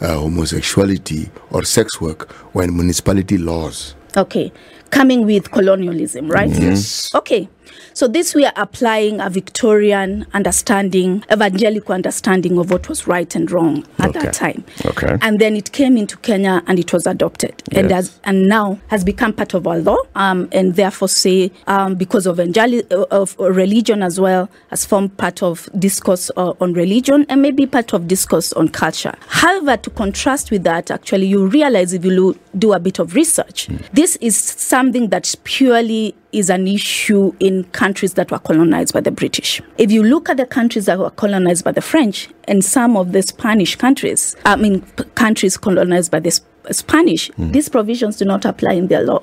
uh, 0.00 0.18
homosexuality 0.18 1.30
or 1.50 1.62
sex 1.64 2.00
work 2.00 2.28
were 2.54 2.64
in 2.64 2.76
municipality 2.76 3.38
laws. 3.38 3.94
Okay. 4.16 4.52
Coming 4.90 5.24
with 5.24 5.50
colonialism, 5.50 6.28
right? 6.28 6.50
Yes. 6.50 7.14
Okay. 7.14 7.48
So 7.94 8.06
this 8.08 8.34
we 8.34 8.44
are 8.44 8.52
applying 8.56 9.20
a 9.20 9.30
Victorian 9.30 10.26
understanding, 10.34 11.24
evangelical 11.32 11.94
understanding 11.94 12.58
of 12.58 12.70
what 12.70 12.88
was 12.88 13.06
right 13.06 13.34
and 13.34 13.50
wrong 13.50 13.84
at 13.98 14.10
Okay. 14.10 14.20
that 14.20 14.34
time. 14.34 14.64
Okay. 14.84 15.16
And 15.22 15.38
then 15.40 15.56
it 15.56 15.72
came 15.72 15.96
into 15.96 16.16
Kenya 16.18 16.62
and 16.66 16.78
it 16.78 16.92
was 16.92 17.06
adopted, 17.06 17.62
and 17.72 17.90
Yes. 17.90 17.98
as 18.08 18.20
and 18.24 18.48
now 18.48 18.78
has 18.88 19.02
become 19.04 19.32
part 19.32 19.54
of 19.54 19.66
our 19.66 19.78
law, 19.78 19.98
um, 20.14 20.48
and 20.52 20.74
therefore 20.76 21.08
say 21.08 21.50
um, 21.66 21.94
because 21.94 22.26
of 22.26 22.36
evangeli- 22.38 22.90
uh, 22.92 23.06
of 23.10 23.34
religion 23.38 24.02
as 24.02 24.20
well 24.20 24.48
has 24.70 24.84
formed 24.84 25.16
part 25.16 25.42
of 25.42 25.68
discourse 25.78 26.30
uh, 26.36 26.52
on 26.60 26.72
religion 26.74 27.24
and 27.28 27.40
maybe 27.42 27.66
part 27.66 27.92
of 27.92 28.06
discourse 28.08 28.52
on 28.54 28.68
culture. 28.68 29.14
However, 29.28 29.76
to 29.76 29.90
contrast 29.90 30.50
with 30.50 30.64
that, 30.64 30.90
actually, 30.90 31.26
you 31.26 31.46
realize 31.46 31.92
if 31.92 32.04
you 32.04 32.36
do 32.58 32.72
a 32.72 32.78
bit 32.78 32.98
of 32.98 33.14
research, 33.14 33.68
this 33.92 34.16
is 34.16 34.36
something 34.36 35.08
that's 35.08 35.34
purely 35.44 36.14
is 36.36 36.50
an 36.50 36.68
issue 36.68 37.32
in 37.40 37.64
countries 37.64 38.14
that 38.14 38.30
were 38.30 38.38
colonized 38.38 38.92
by 38.92 39.00
the 39.00 39.10
British. 39.10 39.62
If 39.78 39.90
you 39.90 40.02
look 40.02 40.28
at 40.28 40.36
the 40.36 40.44
countries 40.46 40.84
that 40.86 40.98
were 40.98 41.10
colonized 41.10 41.64
by 41.64 41.72
the 41.72 41.80
French 41.80 42.28
and 42.44 42.62
some 42.64 42.96
of 42.96 43.12
the 43.12 43.22
Spanish 43.22 43.74
countries, 43.76 44.36
I 44.44 44.56
mean, 44.56 44.82
p- 44.82 45.04
countries 45.14 45.56
colonized 45.56 46.10
by 46.10 46.20
the 46.20 46.30
Sp- 46.30 46.44
Spanish, 46.72 47.30
these 47.38 47.68
provisions 47.68 48.16
do 48.16 48.24
not 48.24 48.44
apply 48.44 48.72
in 48.72 48.88
their 48.88 49.02
law. 49.02 49.22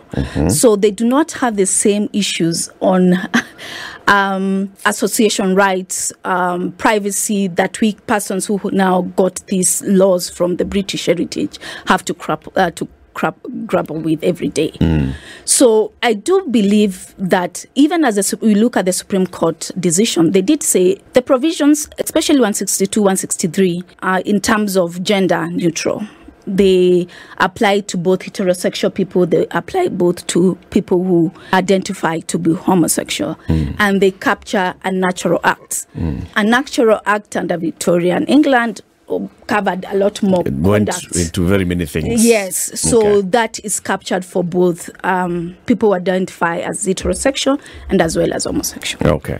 So 0.50 0.76
they 0.78 0.92
do 0.92 1.06
not 1.06 1.34
have 1.34 1.58
the 1.58 1.66
same 1.66 2.10
issues 2.14 2.70
on 2.80 3.16
um, 4.08 4.72
association 4.86 5.54
rights, 5.54 6.14
um, 6.24 6.72
privacy 6.74 7.48
that 7.50 7.80
we 7.82 7.94
persons 8.08 8.46
who 8.46 8.60
now 8.72 9.02
got 9.18 9.46
these 9.48 9.82
laws 9.84 10.30
from 10.30 10.56
the 10.56 10.64
British 10.66 11.06
heritage 11.08 11.60
have 11.88 12.04
to 12.06 12.14
crap, 12.14 12.48
uh, 12.58 12.72
to 12.72 12.88
grapple 13.14 13.98
with 13.98 14.24
every 14.24 14.50
day. 14.50 14.72
Mm. 14.80 15.14
So 15.46 15.92
I 16.02 16.14
do 16.14 16.46
believe 16.50 17.14
that 17.18 17.66
even 17.76 18.04
as 18.06 18.34
a, 18.34 18.38
we 18.38 18.56
look 18.56 18.78
at 18.78 18.86
the 18.86 18.94
Supreme 18.94 19.28
Court 19.28 19.72
decision, 19.80 20.32
they 20.32 20.42
did 20.42 20.64
say 20.64 21.02
the 21.14 21.22
provisions, 21.22 21.88
especially 22.00 22.36
162, 22.36 23.02
163, 23.02 23.84
are 24.02 24.20
in 24.22 24.42
terms 24.42 24.78
of 24.78 25.04
gender 25.04 25.48
neutral. 25.48 26.04
They 26.46 27.08
apply 27.38 27.82
to 27.82 27.98
both 27.98 28.20
heterosexual 28.20 28.94
people, 28.94 29.26
they 29.26 29.48
apply 29.52 29.88
both 29.88 30.28
to 30.28 30.58
people 30.72 31.04
who 31.04 31.32
identify 31.54 32.20
to 32.20 32.38
be 32.38 32.54
homosexual, 32.54 33.36
mm. 33.48 33.76
and 33.80 34.02
they 34.02 34.12
capture 34.12 34.76
a 34.84 34.92
natural 34.92 35.40
act. 35.44 35.88
Mm. 35.96 36.26
A 36.36 36.44
natural 36.44 37.00
act 37.06 37.38
under 37.38 37.58
Victorian 37.58 38.26
England 38.26 38.82
covered 39.48 39.86
a 39.90 39.96
lot 39.98 40.22
more 40.24 40.42
It 40.46 40.54
went 40.54 40.90
conduct. 40.90 41.16
into 41.16 41.46
very 41.48 41.66
many 41.66 41.86
things. 41.86 42.26
Yes, 42.26 42.80
so 42.80 42.98
Okay. 43.00 43.22
that 43.30 43.60
is 43.66 43.80
captured 43.80 44.24
for 44.26 44.44
both 44.44 44.90
um, 45.04 45.56
people 45.66 45.90
who 45.90 45.96
identify 45.96 46.58
as 46.60 46.86
heterosexual 46.86 47.60
and 47.90 48.02
as 48.02 48.16
well 48.18 48.34
as 48.34 48.46
homosexual. 48.46 49.08
Okay. 49.16 49.40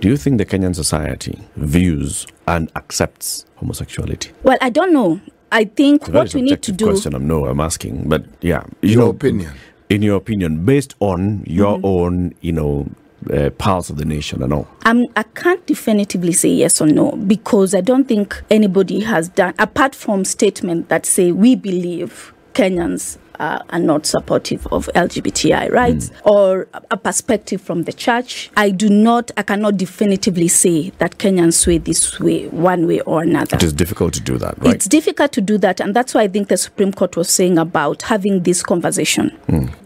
Do 0.00 0.08
you 0.08 0.16
think 0.16 0.38
the 0.38 0.44
Kenyan 0.46 0.74
society 0.74 1.38
views 1.56 2.26
and 2.46 2.70
accepts 2.76 3.44
homosexuality? 3.56 4.30
Well, 4.42 4.58
I 4.60 4.70
don't 4.70 4.92
know. 4.92 5.20
I 5.50 5.64
think 5.64 6.02
It's 6.02 6.08
a 6.08 6.12
very 6.12 6.24
what 6.24 6.34
we 6.34 6.42
need 6.42 6.62
to 6.62 6.72
do. 6.72 6.84
question. 6.86 7.14
I'm 7.14 7.26
no, 7.26 7.46
I'm 7.46 7.60
asking, 7.60 8.08
but 8.08 8.24
yeah, 8.42 8.64
Your 8.82 9.10
opinion. 9.10 9.52
In 9.88 10.02
your 10.02 10.16
opinion, 10.16 10.64
based 10.66 10.94
on 11.00 11.42
your 11.46 11.76
Mm-hmm. 11.78 11.86
own, 11.86 12.34
you 12.42 12.52
know, 12.52 12.86
uh, 13.30 13.50
pulse 13.50 13.90
of 13.90 13.96
the 13.96 14.04
nation 14.04 14.42
and 14.42 14.52
all. 14.52 14.68
Um, 14.84 15.06
I 15.16 15.22
can't 15.22 15.64
definitively 15.66 16.32
say 16.32 16.48
yes 16.50 16.80
or 16.80 16.86
no 16.86 17.12
because 17.12 17.74
I 17.74 17.80
don't 17.80 18.04
think 18.06 18.42
anybody 18.50 19.00
has 19.00 19.28
done, 19.28 19.54
apart 19.58 19.94
from 19.94 20.24
statement 20.24 20.88
that 20.88 21.06
say 21.06 21.32
we 21.32 21.54
believe 21.56 22.32
Kenyans 22.54 23.18
uh, 23.38 23.62
are 23.70 23.78
not 23.78 24.04
supportive 24.04 24.66
of 24.72 24.90
LGBTI 24.96 25.70
rights 25.70 26.10
or 26.24 26.66
a- 26.90 26.96
perspective 26.96 27.60
from 27.62 27.84
the 27.84 27.92
church. 27.92 28.50
I 28.56 28.70
do 28.70 28.88
not, 28.88 29.30
I 29.36 29.42
cannot 29.44 29.76
definitively 29.76 30.48
say 30.48 30.90
that 30.98 31.18
Kenyans 31.18 31.54
sway 31.54 31.78
this 31.78 32.18
way, 32.18 32.48
one 32.48 32.88
way 32.88 32.98
or 33.02 33.22
another. 33.22 33.54
It 33.56 33.62
is 33.62 33.72
difficult 33.72 34.14
to 34.14 34.20
do 34.20 34.38
that, 34.38 34.58
right? 34.60 34.74
It's 34.74 34.88
difficult 34.88 35.30
to 35.32 35.40
do 35.40 35.56
that, 35.58 35.78
and 35.78 35.94
that's 35.94 36.14
why 36.14 36.22
I 36.22 36.28
think 36.28 36.48
the 36.48 36.56
Supreme 36.56 36.92
Court 36.92 37.16
was 37.16 37.30
saying 37.30 37.58
about 37.58 38.02
having 38.02 38.42
this 38.42 38.60
conversation 38.62 39.30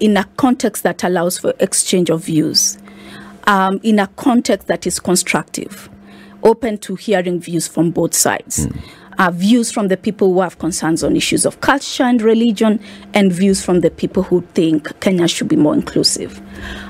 in 0.01 0.17
a 0.17 0.25
context 0.39 0.83
that 0.85 1.05
allows 1.05 1.39
for 1.39 1.53
exchange 1.61 2.09
of 2.09 2.25
views, 2.25 2.79
um, 3.47 3.81
in 3.83 3.99
a 3.99 4.07
context 4.09 4.69
that 4.69 4.87
is 4.87 5.01
constructive, 5.01 5.89
open 6.43 6.79
to 6.79 6.95
hearing 6.95 7.41
views 7.41 7.67
from 7.69 7.91
both 7.91 8.15
sides. 8.15 8.67
Uh, 9.19 9.31
views 9.31 9.71
from 9.71 9.89
the 9.89 9.97
people 9.97 10.33
who 10.33 10.41
have 10.41 10.59
concerns 10.59 11.05
on 11.05 11.15
issues 11.15 11.45
of 11.45 11.61
culture 11.61 12.03
and 12.03 12.23
religion, 12.23 12.81
and 13.13 13.31
views 13.31 13.63
from 13.63 13.81
the 13.81 13.91
people 13.91 14.23
who 14.23 14.41
think 14.55 14.99
Kenya 15.01 15.29
should 15.29 15.49
be 15.49 15.57
more 15.57 15.75
inclusive. 15.75 16.41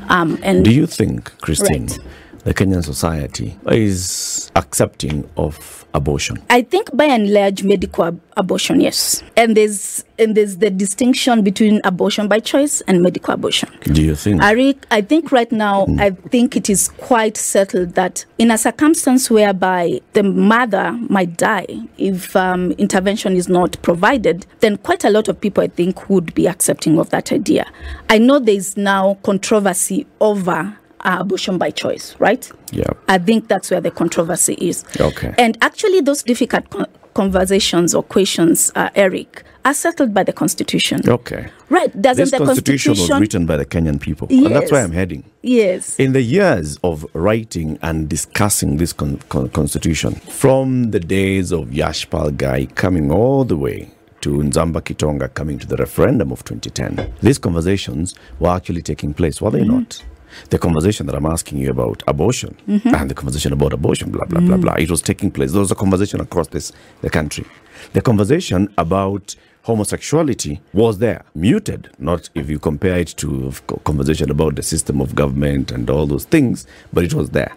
Um, 0.08 0.38
and 0.42 0.64
Do 0.64 0.72
you 0.72 0.86
think, 0.86 1.36
Christine, 1.40 1.86
Right. 1.88 1.98
The 2.44 2.52
Kenyan 2.54 2.84
society 2.84 3.56
is 3.66 4.50
accepting 4.56 5.28
of 5.36 5.84
abortion? 5.94 6.42
I 6.50 6.62
think 6.62 6.94
by 6.96 7.04
and 7.04 7.32
large 7.32 7.62
medical 7.62 8.04
ab- 8.04 8.20
abortion, 8.36 8.80
yes. 8.80 9.22
And 9.36 9.56
there's 9.56 10.04
and 10.18 10.36
there's 10.36 10.58
the 10.58 10.70
distinction 10.70 11.42
between 11.42 11.80
abortion 11.84 12.28
by 12.28 12.38
choice 12.40 12.80
and 12.82 13.02
medical 13.02 13.34
abortion. 13.34 13.68
Do 13.82 14.02
you 14.02 14.14
think? 14.14 14.40
I, 14.42 14.52
re- 14.52 14.78
I 14.90 15.00
think 15.02 15.32
right 15.32 15.50
now, 15.50 15.86
I 15.98 16.10
think 16.10 16.56
it 16.56 16.70
is 16.70 16.88
quite 16.88 17.36
settled 17.36 17.94
that 17.94 18.24
in 18.38 18.50
a 18.50 18.58
circumstance 18.58 19.30
whereby 19.30 20.00
the 20.12 20.22
mother 20.22 20.92
might 21.08 21.36
die 21.36 21.66
if 21.98 22.36
um, 22.36 22.72
intervention 22.72 23.34
is 23.34 23.48
not 23.48 23.80
provided, 23.82 24.46
then 24.60 24.76
quite 24.78 25.04
a 25.04 25.10
lot 25.10 25.28
of 25.28 25.40
people, 25.40 25.64
I 25.64 25.68
think, 25.68 26.08
would 26.08 26.34
be 26.34 26.46
accepting 26.46 26.98
of 27.00 27.10
that 27.10 27.32
idea. 27.32 27.66
I 28.08 28.18
know 28.18 28.38
there 28.38 28.54
is 28.54 28.76
now 28.76 29.18
controversy 29.24 30.06
over 30.20 30.76
abortion 31.04 31.58
by 31.58 31.70
choice, 31.70 32.14
right? 32.18 32.50
yeah. 32.72 32.84
I 33.08 33.18
think 33.18 33.48
that's 33.48 33.70
where 33.70 33.80
the 33.80 33.90
controversy 33.90 34.54
is. 34.54 34.84
Okay. 35.00 35.34
And 35.38 35.58
actually, 35.60 36.00
those 36.00 36.22
difficult 36.22 36.70
con- 36.70 36.86
conversations 37.14 37.94
or 37.94 38.02
questions, 38.02 38.72
uh, 38.74 38.88
Eric, 38.94 39.44
are 39.64 39.74
settled 39.74 40.12
by 40.12 40.22
the 40.24 40.32
Constitution. 40.32 41.00
Okay. 41.08 41.48
Right? 41.68 41.90
Doesn't 42.02 42.22
This 42.24 42.30
the 42.32 42.38
constitution, 42.38 42.90
Constitution? 42.94 43.14
was 43.14 43.20
written 43.20 43.46
by 43.46 43.56
the 43.56 43.64
Kenyan 43.66 44.00
people. 44.00 44.26
And 44.30 44.46
that's 44.54 44.72
where 44.72 44.82
I'm 44.84 44.92
heading. 44.92 45.24
yes. 45.42 45.98
In 46.00 46.12
the 46.12 46.20
years 46.22 46.78
of 46.82 47.06
writing 47.14 47.78
and 47.82 48.08
discussing 48.08 48.78
this 48.78 48.92
con- 48.92 49.20
con- 49.28 49.48
constitution, 49.50 50.14
from 50.14 50.90
the 50.90 50.98
days 51.00 51.52
of 51.52 51.72
Yash 51.72 52.08
Pal 52.10 52.30
Ghai 52.32 52.66
coming 52.74 53.12
all 53.12 53.44
the 53.44 53.56
way 53.56 53.90
to 54.22 54.30
Nzamba 54.30 54.80
Kitonga 54.82 55.32
coming 55.34 55.58
to 55.58 55.66
the 55.66 55.76
referendum 55.76 56.32
of 56.32 56.42
2010, 56.44 57.12
these 57.22 57.38
conversations 57.38 58.14
were 58.40 58.50
actually 58.50 58.82
taking 58.82 59.12
place, 59.14 59.40
were 59.40 59.50
they 59.50 59.64
not? 59.64 60.02
The 60.50 60.58
conversation 60.58 61.06
that 61.06 61.14
I'm 61.14 61.26
asking 61.26 61.58
you 61.58 61.70
about 61.70 62.02
abortion 62.06 62.56
mm-hmm. 62.68 62.94
and 62.94 63.10
the 63.10 63.14
conversation 63.14 63.52
about 63.52 63.72
abortion, 63.72 64.10
blah, 64.10 64.24
blah, 64.24 64.40
blah, 64.40 64.56
mm. 64.56 64.62
blah, 64.62 64.74
it 64.74 64.90
was 64.90 65.02
taking 65.02 65.30
place. 65.30 65.52
There 65.52 65.60
was 65.60 65.70
a 65.70 65.74
conversation 65.76 66.20
across 66.20 66.48
this 66.48 66.72
the 67.00 67.10
country. 67.10 67.44
The 67.92 68.00
conversation 68.00 68.72
about 68.78 69.36
homosexuality 69.62 70.60
was 70.72 70.98
there, 70.98 71.24
muted, 71.34 71.90
not 71.98 72.28
if 72.34 72.50
you 72.50 72.58
compare 72.58 72.98
it 72.98 73.08
to 73.18 73.52
conversation 73.84 74.30
about 74.30 74.56
the 74.56 74.62
system 74.62 75.00
of 75.00 75.14
government 75.14 75.70
and 75.70 75.88
all 75.88 76.06
those 76.06 76.24
things, 76.24 76.66
but 76.92 77.04
it 77.04 77.14
was 77.14 77.30
there. 77.30 77.54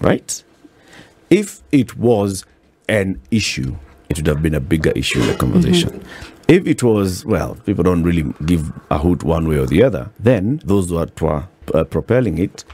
Right? 0.00 0.42
If 1.28 1.62
it 1.72 1.96
was 1.96 2.44
an 2.88 3.20
issue, 3.30 3.76
it 4.08 4.18
would 4.18 4.26
have 4.26 4.42
been 4.42 4.54
a 4.54 4.60
bigger 4.60 4.90
issue 4.92 5.20
in 5.20 5.28
the 5.28 5.34
conversation. 5.34 5.90
Mm-hmm. 5.90 6.40
If 6.48 6.66
it 6.66 6.82
was, 6.82 7.24
well, 7.24 7.54
people 7.64 7.84
don't 7.84 8.02
really 8.02 8.34
give 8.44 8.72
a 8.90 8.98
hoot 8.98 9.22
one 9.22 9.46
way 9.46 9.56
or 9.56 9.66
the 9.66 9.84
other, 9.84 10.10
then 10.18 10.60
those 10.64 10.88
who 10.90 10.96
are- 10.98 11.08
were 11.20 11.44
uh, 11.74 11.84
propelling 11.84 12.38
it 12.38 12.64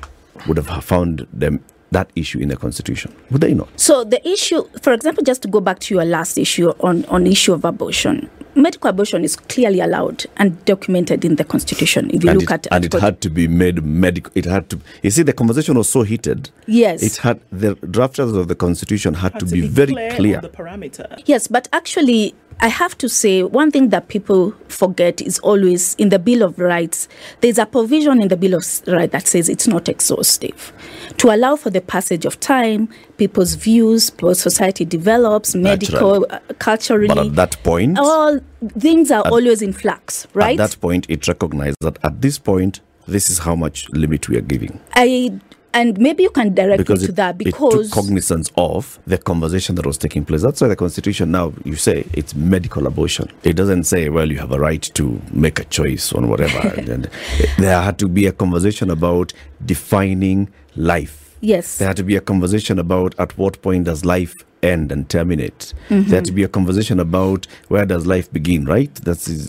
would 0.47 0.57
have 0.57 0.85
found 0.85 1.27
them 1.33 1.61
that 1.93 2.11
issue 2.17 2.39
in 2.41 2.49
the 2.49 2.57
constitution. 2.57 3.15
Would 3.31 3.41
they 3.41 3.55
not? 3.55 3.69
So 3.81 4.05
the 4.05 4.27
issue, 4.29 4.65
for 4.83 4.93
example, 4.93 5.23
just 5.23 5.43
to 5.43 5.49
go 5.49 5.61
back 5.61 5.79
to 5.81 5.95
your 5.95 6.05
last 6.05 6.37
issue 6.37 6.71
on 6.81 7.05
on 7.07 7.27
issue 7.27 7.53
of 7.53 7.65
abortion, 7.65 8.29
medical 8.55 8.91
abortion 8.91 9.23
is 9.25 9.37
clearly 9.37 9.81
allowed 9.81 10.27
and 10.37 10.63
documented 10.65 11.25
in 11.25 11.37
the 11.37 11.45
Constitution. 11.45 12.11
If 12.13 12.25
you 12.25 12.31
and 12.31 12.41
look 12.41 12.51
it, 12.51 12.67
at 12.67 12.73
and 12.73 12.85
it 12.85 12.93
had 12.93 13.21
to 13.21 13.31
be 13.31 13.47
made 13.49 13.85
medical. 13.85 14.33
It 14.35 14.45
had 14.47 14.69
to. 14.71 14.81
You 15.03 15.11
see, 15.11 15.23
the 15.23 15.33
conversation 15.33 15.77
was 15.79 15.89
so 15.89 16.03
heated. 16.03 16.51
Yes. 16.67 17.03
It 17.03 17.17
had 17.19 17.41
the 17.53 17.77
drafters 17.77 18.37
of 18.37 18.49
the 18.49 18.55
constitution 18.57 19.15
had, 19.15 19.33
Had 19.33 19.41
to, 19.41 19.47
be, 19.47 19.61
very 19.67 19.93
clear, 19.93 20.11
clear. 20.11 20.37
on 20.37 20.43
the 20.43 20.49
parameter. 20.49 21.23
Yes, 21.27 21.47
but 21.47 21.69
actually, 21.73 22.35
I 22.61 22.69
have 22.69 22.97
to 22.99 23.09
say 23.09 23.43
one 23.43 23.71
thing 23.71 23.91
that 23.91 24.09
people 24.09 24.53
forget 24.69 25.21
is 25.21 25.39
always 25.41 25.95
in 25.97 26.09
the 26.09 26.19
Bill 26.19 26.43
of 26.43 26.59
Rights, 26.59 27.07
there's 27.41 27.59
a 27.59 27.67
provision 27.67 28.23
in 28.23 28.29
the 28.29 28.37
Bill 28.37 28.55
of 28.55 28.65
Rights 28.87 29.13
that 29.13 29.27
says 29.27 29.49
it's 29.49 29.69
not 29.69 29.89
exhaustive. 29.89 30.73
To 31.19 31.35
allow 31.35 31.57
for 31.57 31.71
the 31.71 31.81
passage 31.81 32.25
of 32.25 32.41
time, 32.41 32.89
people's 33.19 33.55
views, 33.55 34.11
society 34.33 34.85
develops, 34.85 35.55
medical, 35.55 36.27
uh, 36.31 36.39
culturally. 36.59 37.09
But 37.09 37.19
at 37.19 37.35
that 37.35 37.63
point, 37.63 37.99
all 37.99 38.41
things 38.79 39.11
are 39.11 39.23
always 39.29 39.61
in 39.61 39.73
flux, 39.73 40.27
right? 40.33 40.59
at 40.59 40.71
that 40.71 40.81
point, 40.81 41.07
it 41.11 41.29
recognizes 41.29 41.77
that 41.81 41.99
at 42.03 42.23
this 42.23 42.39
point, 42.39 42.81
this 43.07 43.31
is 43.31 43.39
how 43.39 43.55
much 43.55 43.89
limit 43.91 44.29
we 44.29 44.37
are 44.37 44.41
giving 44.43 44.81
I 44.95 45.39
and 45.77 45.99
maybe 45.99 46.23
you 46.23 46.31
can 46.31 46.55
direct 46.55 46.79
because 46.79 47.03
me 47.03 47.07
to 47.07 47.13
it, 47.13 47.17
that 47.17 47.35
it 47.35 47.45
because 47.45 47.91
took 47.91 48.05
cognizance 48.05 48.51
of 48.57 48.99
the 49.07 49.19
conversation 49.19 49.75
that 49.75 49.85
was 49.85 49.99
taking 49.99 50.25
place. 50.25 50.41
That's 50.41 50.61
why 50.61 50.69
the 50.69 50.77
constitution 50.77 51.31
now 51.31 51.53
you 51.65 51.77
say 51.77 52.07
it's 52.15 52.35
medical 52.35 52.87
abortion. 52.87 53.31
It 53.45 53.55
doesn't 53.55 53.85
say 53.85 54.09
well 54.09 54.31
you 54.33 54.39
have 54.39 54.53
a 54.53 54.59
right 54.59 54.83
to 54.95 55.21
make 55.33 55.61
a 55.61 55.65
choice 55.65 56.13
on 56.15 56.29
whatever. 56.29 56.59
and 56.91 57.11
there 57.59 57.81
had 57.81 57.99
to 57.99 58.09
be 58.09 58.27
a 58.27 58.33
conversation 58.33 58.91
about 58.91 59.35
defining 59.65 60.49
life. 60.77 61.37
yes, 61.41 61.79
There 61.79 61.89
had 61.89 61.97
to 61.99 62.03
be 62.05 62.17
a 62.17 62.21
conversation 62.23 62.79
about 62.79 63.15
at 63.19 63.37
what 63.37 63.61
point 63.61 63.85
does 63.85 64.05
life 64.05 64.35
end 64.63 64.91
and 64.91 65.09
terminate. 65.09 65.75
Mm-hmm. 65.91 66.09
There 66.09 66.19
had 66.19 66.25
to 66.25 66.33
be 66.33 66.43
a 66.43 66.49
conversation 66.49 66.99
about 66.99 67.47
where 67.69 67.85
does 67.85 68.07
life 68.07 68.33
begin, 68.33 68.65
right? 68.65 68.95
That's 68.95 69.49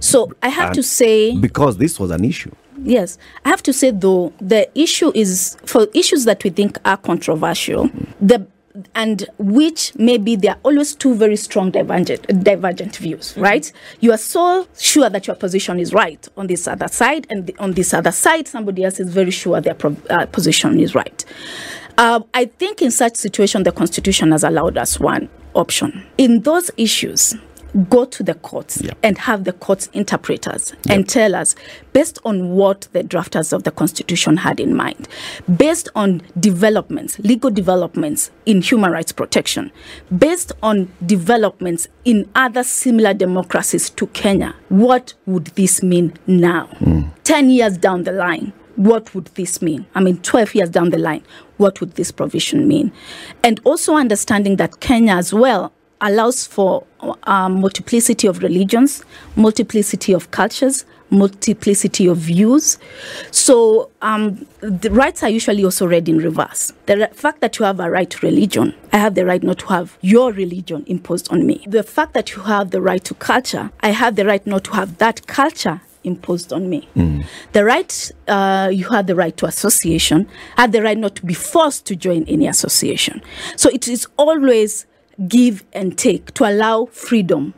so 0.00 0.32
I 0.40 0.48
have 0.48 0.72
to 0.74 0.82
say 0.84 1.36
because 1.36 1.78
this 1.78 1.98
was 1.98 2.12
an 2.12 2.24
issue. 2.24 2.52
Yes, 2.82 3.18
I 3.44 3.48
have 3.48 3.62
to 3.64 3.72
say 3.72 3.90
though 3.90 4.32
the 4.40 4.68
issue 4.78 5.12
is 5.14 5.56
for 5.64 5.86
issues 5.94 6.24
that 6.24 6.42
we 6.44 6.50
think 6.50 6.78
are 6.84 6.96
controversial, 6.96 7.90
the 8.20 8.46
and 8.96 9.28
which 9.38 9.92
maybe 9.94 10.34
there 10.34 10.52
are 10.52 10.58
always 10.64 10.96
two 10.96 11.14
very 11.14 11.36
strong 11.36 11.70
divergent 11.70 12.26
divergent 12.42 12.96
views, 12.96 13.36
right? 13.36 13.70
You 14.00 14.12
are 14.12 14.18
so 14.18 14.66
sure 14.78 15.08
that 15.08 15.26
your 15.28 15.36
position 15.36 15.78
is 15.78 15.94
right 15.94 16.26
on 16.36 16.48
this 16.48 16.66
other 16.66 16.88
side, 16.88 17.26
and 17.30 17.46
the, 17.46 17.56
on 17.58 17.72
this 17.72 17.94
other 17.94 18.10
side, 18.10 18.48
somebody 18.48 18.84
else 18.84 18.98
is 18.98 19.10
very 19.10 19.30
sure 19.30 19.60
their 19.60 19.74
pro, 19.74 19.96
uh, 20.10 20.26
position 20.26 20.80
is 20.80 20.94
right. 20.94 21.24
Uh, 21.96 22.20
I 22.34 22.46
think 22.46 22.82
in 22.82 22.90
such 22.90 23.14
situation, 23.14 23.62
the 23.62 23.70
Constitution 23.70 24.32
has 24.32 24.42
allowed 24.42 24.76
us 24.76 24.98
one 24.98 25.28
option. 25.54 26.04
In 26.18 26.40
those 26.40 26.72
issues, 26.76 27.36
go 27.88 28.04
to 28.04 28.22
the 28.22 28.34
courts 28.34 28.82
and 29.02 29.18
have 29.18 29.44
the 29.44 29.52
courts 29.52 29.88
interpreters 29.92 30.72
and 30.88 31.08
tell 31.08 31.34
us 31.34 31.56
based 31.92 32.18
on 32.24 32.50
what 32.50 32.86
the 32.92 33.02
drafters 33.02 33.52
of 33.52 33.64
the 33.64 33.70
constitution 33.70 34.36
had 34.36 34.60
in 34.60 34.74
mind 34.74 35.08
based 35.56 35.88
on 35.96 36.22
developments 36.38 37.18
legal 37.20 37.50
developments 37.50 38.30
in 38.46 38.62
human 38.62 38.92
rights 38.92 39.10
protection 39.10 39.72
based 40.16 40.52
on 40.62 40.90
developments 41.04 41.88
in 42.04 42.28
other 42.36 42.62
similar 42.62 43.12
democracies 43.12 43.90
to 43.90 44.06
Kenya 44.08 44.54
what 44.68 45.14
would 45.26 45.46
this 45.56 45.82
mean 45.82 46.12
now 46.26 46.66
hmm. 46.78 47.02
10 47.24 47.50
years 47.50 47.76
down 47.76 48.04
the 48.04 48.12
line 48.12 48.52
what 48.76 49.14
would 49.14 49.26
this 49.36 49.62
mean? 49.62 49.86
I 49.94 50.00
mean, 50.00 50.18
12 50.18 50.56
years 50.56 50.68
down 50.68 50.90
the 50.90 50.98
line, 50.98 51.22
what 51.58 51.80
would 51.80 51.92
this 51.92 52.10
provision 52.10 52.66
mean? 52.66 52.92
And 53.44 53.60
also 53.62 53.94
understanding 53.94 54.56
that 54.56 54.80
Kenya 54.80 55.12
as 55.14 55.32
well 55.32 55.72
allows 56.04 56.46
for 56.46 56.86
um, 57.24 57.60
multiplicity 57.60 58.28
of 58.28 58.42
religions, 58.42 59.02
multiplicity 59.36 60.12
of 60.12 60.30
cultures, 60.30 60.84
multiplicity 61.10 62.06
of 62.06 62.18
views. 62.18 62.78
So 63.30 63.90
um, 64.02 64.46
the 64.60 64.90
rights 64.90 65.22
are 65.22 65.28
usually 65.30 65.64
also 65.64 65.86
read 65.86 66.08
in 66.08 66.18
reverse. 66.18 66.72
The 66.86 67.08
fact 67.12 67.40
that 67.40 67.58
you 67.58 67.64
have 67.64 67.80
a 67.80 67.90
right 67.90 68.08
to 68.10 68.26
religion, 68.26 68.74
I 68.92 68.98
have 68.98 69.14
the 69.14 69.24
right 69.24 69.42
not 69.42 69.58
to 69.60 69.66
have 69.66 69.98
your 70.02 70.32
religion 70.32 70.84
imposed 70.86 71.32
on 71.32 71.46
me. 71.46 71.64
The 71.66 71.82
fact 71.82 72.14
that 72.14 72.34
you 72.34 72.42
have 72.42 72.70
the 72.70 72.80
right 72.80 73.02
to 73.04 73.14
culture, 73.14 73.70
I 73.80 73.90
have 73.90 74.16
the 74.16 74.26
right 74.26 74.46
not 74.46 74.64
to 74.64 74.72
have 74.72 74.98
that 74.98 75.26
culture 75.26 75.80
imposed 76.04 76.52
on 76.52 76.68
me. 76.68 76.86
The 77.52 77.64
right, 77.64 78.12
uh, 78.28 78.70
you 78.72 78.84
have 78.90 79.06
the 79.06 79.14
right 79.14 79.34
to 79.38 79.46
association, 79.46 80.28
I 80.58 80.62
have 80.62 80.72
the 80.72 80.82
right 80.82 80.98
not 80.98 81.14
to 81.16 81.24
be 81.24 81.32
forced 81.32 81.86
to 81.86 81.96
join 81.96 82.24
any 82.24 82.46
association. 82.46 83.22
So 83.56 83.70
it 83.70 83.88
is 83.88 84.06
always 84.18 84.86
give 85.28 85.64
and 85.72 85.96
take 85.98 86.32
to 86.34 86.44
allow 86.48 86.86
freedom. 86.86 87.54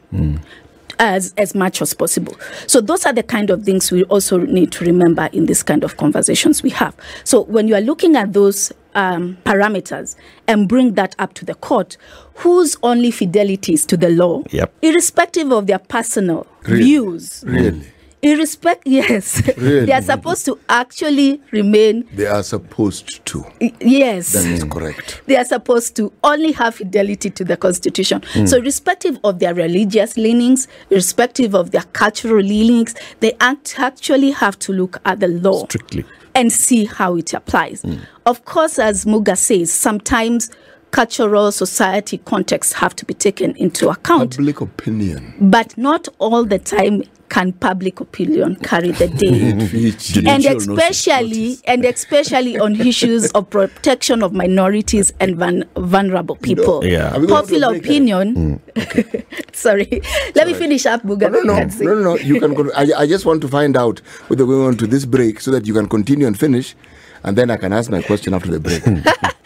As, 0.98 1.34
as 1.36 1.54
much 1.54 1.82
as 1.82 1.92
possible. 1.92 2.34
So, 2.66 2.80
those 2.80 3.04
are 3.04 3.12
the 3.12 3.22
kind 3.22 3.50
of 3.50 3.64
things 3.64 3.92
we 3.92 4.04
also 4.04 4.38
need 4.38 4.72
to 4.72 4.84
remember 4.86 5.28
in 5.30 5.44
this 5.44 5.62
kind 5.62 5.84
of 5.84 5.98
conversations 5.98 6.62
we 6.62 6.70
have. 6.70 6.96
So, 7.22 7.42
when 7.42 7.68
you 7.68 7.74
are 7.74 7.82
looking 7.82 8.16
at 8.16 8.32
those 8.32 8.72
um, 8.94 9.36
parameters 9.44 10.16
and 10.48 10.66
bring 10.66 10.94
that 10.94 11.14
up 11.18 11.34
to 11.34 11.44
the 11.44 11.54
court, 11.54 11.98
whose 12.36 12.78
only 12.82 13.10
fidelity 13.10 13.74
is 13.74 13.84
to 13.84 13.98
the 13.98 14.08
law, 14.08 14.42
Yep. 14.48 14.72
irrespective 14.80 15.52
of 15.52 15.66
their 15.66 15.80
personal 15.80 16.46
Really? 16.62 16.82
views, 16.84 17.44
Really? 17.46 17.82
Irrespect 18.22 18.82
yes 18.86 19.42
Really? 19.56 19.86
they 19.86 19.92
are 19.92 20.02
supposed 20.02 20.44
to 20.46 20.58
actually 20.68 21.40
remain 21.50 22.08
They 22.14 22.26
are 22.26 22.42
supposed 22.42 23.24
to. 23.26 23.44
yes 23.80 24.32
That 24.32 24.46
is 24.46 24.64
correct. 24.64 25.22
they 25.26 25.36
are 25.36 25.44
supposed 25.44 25.94
to 25.96 26.12
only 26.24 26.52
have 26.52 26.76
fidelity 26.76 27.30
to 27.30 27.44
the 27.44 27.56
constitution 27.56 28.22
hmm. 28.32 28.46
so 28.46 28.56
irrespective 28.58 29.18
of 29.24 29.38
their 29.38 29.54
religious 29.54 30.16
leanings 30.16 30.66
irrespective 30.90 31.54
of 31.54 31.70
their 31.70 31.84
cultural 31.92 32.42
leanings 32.42 32.94
they 33.20 33.34
actually 33.40 34.30
have 34.32 34.58
to 34.60 34.72
look 34.72 34.98
at 35.04 35.20
the 35.20 35.28
law 35.28 35.64
Strictly. 35.66 36.04
and 36.34 36.52
see 36.52 36.84
how 36.86 37.16
it 37.16 37.32
applies 37.34 37.82
hmm. 37.82 37.96
of 38.24 38.44
course 38.44 38.78
as 38.78 39.04
muga 39.04 39.36
says 39.36 39.72
sometimes 39.72 40.50
cultural 40.92 41.52
society 41.52 42.16
contexts 42.18 42.72
have 42.72 42.96
to 42.96 43.04
be 43.04 43.12
taken 43.12 43.54
into 43.56 43.88
account 43.90 44.36
Public 44.36 44.60
opinion. 44.62 45.34
but 45.40 45.76
not 45.76 46.08
all 46.18 46.44
the 46.44 46.58
time 46.58 47.02
can 47.28 47.52
public 47.52 48.00
opinion 48.00 48.56
carry 48.56 48.90
the 48.92 49.08
day 49.08 49.50
and 50.30 50.44
especially 50.44 51.58
and 51.66 51.84
especially 51.84 52.58
on 52.58 52.76
issues 52.80 53.30
of 53.32 53.48
protection 53.50 54.22
of 54.22 54.32
minorities 54.32 55.12
and 55.20 55.36
van, 55.36 55.64
vulnerable 55.76 56.36
people. 56.36 56.84
Yeah. 56.84 57.14
Are 57.14 57.20
we 57.20 57.26
Popular 57.26 57.68
break 57.70 57.82
it? 57.82 57.86
opinion. 57.86 58.58
Hmm. 58.76 59.10
sorry, 59.52 60.00
let 60.34 60.46
me 60.46 60.54
finish 60.54 60.86
up, 60.86 61.02
Buga. 61.02 61.30
No, 61.32 61.40
no, 61.40 61.54
no, 61.54 61.64
no, 61.64 61.94
no, 61.94 62.02
no. 62.02 62.16
You 62.18 62.40
can. 62.40 62.54
Con- 62.54 62.70
I, 62.76 62.86
I 62.96 63.06
just 63.06 63.24
want 63.26 63.40
to 63.42 63.48
find 63.48 63.76
out 63.76 63.98
whether 64.28 64.46
we're 64.46 64.56
going 64.56 64.76
to 64.78 64.86
this 64.86 65.04
break 65.04 65.40
so 65.40 65.50
that 65.50 65.66
you 65.66 65.74
can 65.74 65.88
continue 65.88 66.26
and 66.26 66.38
finish, 66.38 66.74
and 67.24 67.36
then 67.36 67.50
I 67.50 67.56
can 67.56 67.72
ask 67.72 67.90
my 67.90 68.02
question 68.02 68.34
after 68.34 68.50
the 68.50 68.60
break. 68.60 68.82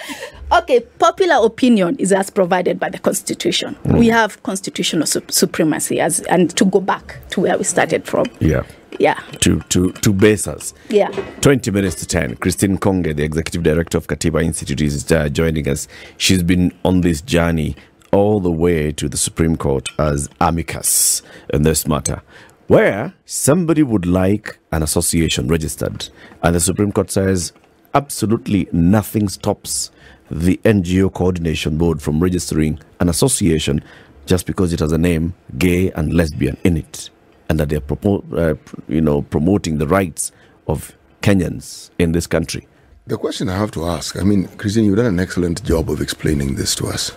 Okay, 0.52 0.80
popular 0.98 1.46
opinion 1.46 1.94
is 2.00 2.12
as 2.12 2.28
provided 2.28 2.80
by 2.80 2.88
the 2.90 2.98
Constitution. 2.98 3.76
We 3.84 4.08
have 4.08 4.42
constitutional 4.42 5.06
sup- 5.06 5.30
supremacy, 5.30 6.00
as 6.00 6.20
and 6.22 6.50
to 6.56 6.64
go 6.64 6.80
back 6.80 7.18
to 7.30 7.40
where 7.42 7.56
we 7.56 7.62
started 7.62 8.04
from. 8.04 8.26
Yeah. 8.40 8.64
Yeah, 8.98 9.14
To 9.42 9.60
to 9.68 9.92
to 9.92 10.12
base 10.12 10.48
us. 10.48 10.74
yeah. 10.88 11.08
20 11.40 11.70
minutes 11.70 11.94
to 12.00 12.06
10. 12.06 12.34
Christine 12.36 12.76
Nkonge, 12.78 13.14
the 13.14 13.22
executive 13.22 13.62
director 13.62 13.96
of 13.96 14.08
Katiba 14.08 14.42
Institute, 14.44 14.80
is 14.80 15.10
uh, 15.12 15.28
joining 15.28 15.68
us. 15.68 15.86
She's 16.16 16.42
been 16.42 16.72
on 16.84 17.02
this 17.02 17.20
journey 17.22 17.76
all 18.10 18.40
the 18.40 18.50
way 18.50 18.90
to 18.90 19.08
the 19.08 19.16
Supreme 19.16 19.56
Court 19.56 19.88
as 20.00 20.28
amicus 20.40 21.22
in 21.54 21.62
this 21.62 21.86
matter, 21.86 22.22
where 22.70 23.12
somebody 23.24 23.82
would 23.82 24.06
like 24.06 24.56
an 24.70 24.80
association 24.80 25.48
registered, 25.48 26.08
and 26.44 26.54
the 26.54 26.60
Supreme 26.60 26.92
Court 26.92 27.10
says 27.10 27.52
absolutely 27.94 28.68
nothing 28.70 29.28
stops 29.28 29.90
the 30.30 30.56
NGO 30.58 31.12
Coordination 31.12 31.76
Board 31.76 32.00
from 32.00 32.20
registering 32.20 32.78
an 33.00 33.08
association 33.08 33.82
just 34.24 34.46
because 34.46 34.72
it 34.72 34.78
has 34.78 34.92
a 34.92 34.98
name 34.98 35.34
gay 35.58 35.90
and 35.90 36.14
lesbian 36.14 36.56
in 36.62 36.76
it, 36.76 37.10
and 37.48 37.58
that 37.58 37.70
they're 37.70 37.80
propo- 37.80 38.22
uh, 38.38 38.54
you 38.86 39.00
know 39.00 39.22
promoting 39.22 39.78
the 39.78 39.88
rights 39.88 40.30
of 40.68 40.96
Kenyans 41.22 41.90
in 41.98 42.12
this 42.12 42.28
country. 42.28 42.68
The 43.08 43.18
question 43.18 43.48
I 43.48 43.56
have 43.56 43.72
to 43.72 43.86
ask 43.86 44.16
I 44.16 44.22
mean, 44.22 44.46
Christine, 44.58 44.84
you've 44.84 44.96
done 44.96 45.06
an 45.06 45.18
excellent 45.18 45.64
job 45.64 45.90
of 45.90 46.00
explaining 46.00 46.54
this 46.54 46.76
to 46.76 46.86
us. 46.86 47.10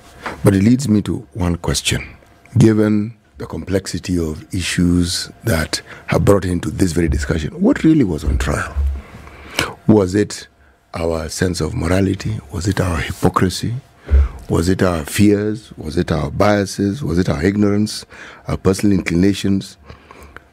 But 0.44 0.56
it 0.56 0.64
leads 0.64 0.90
me 0.90 1.04
to 1.04 1.28
one 1.34 1.58
question. 1.58 2.18
Given 2.58 3.16
the 3.38 3.46
complexity 3.46 4.18
of 4.18 4.54
issues 4.54 5.32
that 5.44 5.82
have 6.08 6.24
brought 6.24 6.46
into 6.46 6.70
this 6.70 6.92
very 6.92 7.08
discussion, 7.08 7.60
what 7.60 7.84
really 7.84 8.04
was 8.04 8.24
on 8.24 8.38
trial? 8.38 8.76
Was 9.88 10.16
it 10.16 10.48
our 10.94 11.28
sense 11.30 11.60
of 11.62 11.74
morality? 11.74 12.40
Was 12.52 12.68
it 12.68 12.80
our 12.80 12.98
hypocrisy? 12.98 13.74
Was 14.50 14.70
it 14.70 14.84
our 14.84 15.04
fears? 15.06 15.72
Was 15.78 15.98
it 15.98 16.12
our 16.12 16.30
biases? 16.30 17.04
Was 17.04 17.18
it 17.18 17.30
our 17.30 17.44
ignorance, 17.44 18.06
our 18.48 18.58
personal 18.58 18.98
inclinations? 18.98 19.78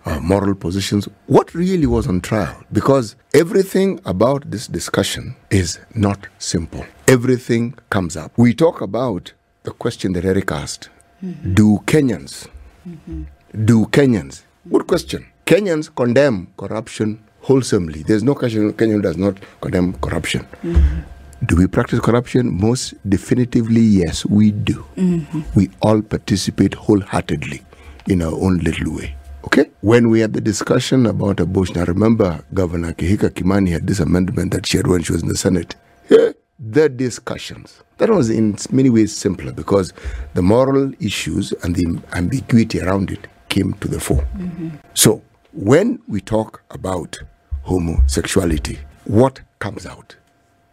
our 0.06 0.20
moral 0.20 0.54
positions, 0.54 1.08
what 1.26 1.52
really 1.54 1.86
was 1.86 2.06
on 2.06 2.20
trial? 2.20 2.56
Because 2.72 3.16
everything 3.34 4.00
about 4.04 4.50
this 4.50 4.66
discussion 4.66 5.36
is 5.50 5.78
not 5.94 6.26
simple. 6.38 6.84
Everything 7.06 7.74
comes 7.90 8.16
up. 8.16 8.32
We 8.36 8.54
talk 8.54 8.80
about 8.80 9.32
the 9.64 9.72
question 9.72 10.12
that 10.14 10.24
Eric 10.24 10.50
asked 10.52 10.88
mm-hmm. 11.22 11.54
Do 11.54 11.78
Kenyans, 11.84 12.48
mm-hmm. 12.90 13.64
do 13.64 13.86
Kenyans, 13.86 14.42
good 14.70 14.86
question. 14.86 15.26
Kenyans 15.46 15.94
condemn 15.94 16.48
corruption 16.56 17.22
wholesomely. 17.40 18.02
There's 18.02 18.22
no 18.22 18.34
question 18.34 18.72
Kenyan 18.72 19.02
does 19.02 19.16
not 19.16 19.38
condemn 19.60 19.94
corruption. 19.94 20.46
Mm-hmm. 20.62 21.00
Do 21.46 21.56
we 21.56 21.66
practice 21.66 22.00
corruption? 22.00 22.60
Most 22.60 22.94
definitively, 23.08 23.80
yes, 23.80 24.26
we 24.26 24.50
do. 24.50 24.84
Mm-hmm. 24.96 25.40
We 25.54 25.70
all 25.80 26.02
participate 26.02 26.74
wholeheartedly 26.74 27.62
in 28.08 28.22
our 28.22 28.32
own 28.32 28.58
little 28.58 28.94
way. 28.94 29.16
Okay? 29.44 29.70
When 29.80 30.10
we 30.10 30.20
had 30.20 30.34
the 30.34 30.40
discussion 30.40 31.06
about 31.06 31.40
abortion, 31.40 31.78
I 31.78 31.84
remember 31.84 32.44
Governor 32.52 32.92
Kihika 32.92 33.30
Kimani 33.30 33.70
had 33.70 33.86
this 33.86 34.00
amendment 34.00 34.52
that 34.52 34.66
she 34.66 34.76
had 34.76 34.86
when 34.86 35.02
she 35.02 35.12
was 35.12 35.22
in 35.22 35.28
the 35.28 35.36
Senate. 35.36 35.76
Yeah, 36.10 36.32
the 36.60 36.88
discussions. 36.88 37.82
That 37.98 38.10
was 38.10 38.28
in 38.30 38.56
many 38.70 38.90
ways 38.90 39.16
simpler 39.16 39.52
because 39.52 39.92
the 40.34 40.42
moral 40.42 40.92
issues 41.00 41.52
and 41.62 41.74
the 41.74 42.00
ambiguity 42.12 42.80
around 42.80 43.10
it 43.10 43.26
came 43.48 43.72
to 43.74 43.88
the 43.88 44.00
fore. 44.00 44.26
Mm-hmm. 44.36 44.68
So, 44.94 45.22
when 45.52 46.00
we 46.06 46.20
talk 46.20 46.62
about 46.70 47.18
homosexuality, 47.62 48.78
what 49.04 49.40
comes 49.58 49.86
out? 49.86 50.16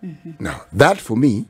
Mm-hmm. 0.04 0.44
Now, 0.44 0.62
that 0.74 1.00
for 1.00 1.18
me 1.18 1.48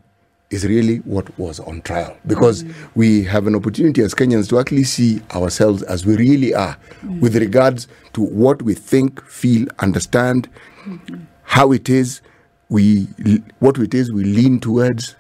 is 0.50 0.66
really 0.66 0.98
what 1.00 1.38
was 1.38 1.60
on 1.60 1.82
trial 1.82 2.16
because 2.26 2.64
mm. 2.64 2.74
we 2.96 3.22
have 3.24 3.48
an 3.48 3.56
opportunity 3.56 4.02
as 4.02 4.14
Kenyans 4.16 4.48
to 4.50 4.60
actually 4.60 4.86
see 4.86 5.22
ourselves 5.36 5.84
as 5.84 6.06
we 6.06 6.16
really 6.16 6.54
are 6.54 6.78
mm. 7.02 7.20
with 7.20 7.36
regards 7.36 7.90
to 8.14 8.22
what 8.22 8.62
we 8.62 8.74
think, 8.74 9.22
feel, 9.26 9.68
understand, 9.80 10.48
mm-hmm. 10.86 11.18
how 11.44 11.74
it 11.74 11.90
is 11.90 12.22
we 12.70 13.08
what 13.60 13.78
it 13.78 13.94
is 13.94 14.12
we 14.12 14.24
lean 14.24 14.60
towards, 14.60 15.16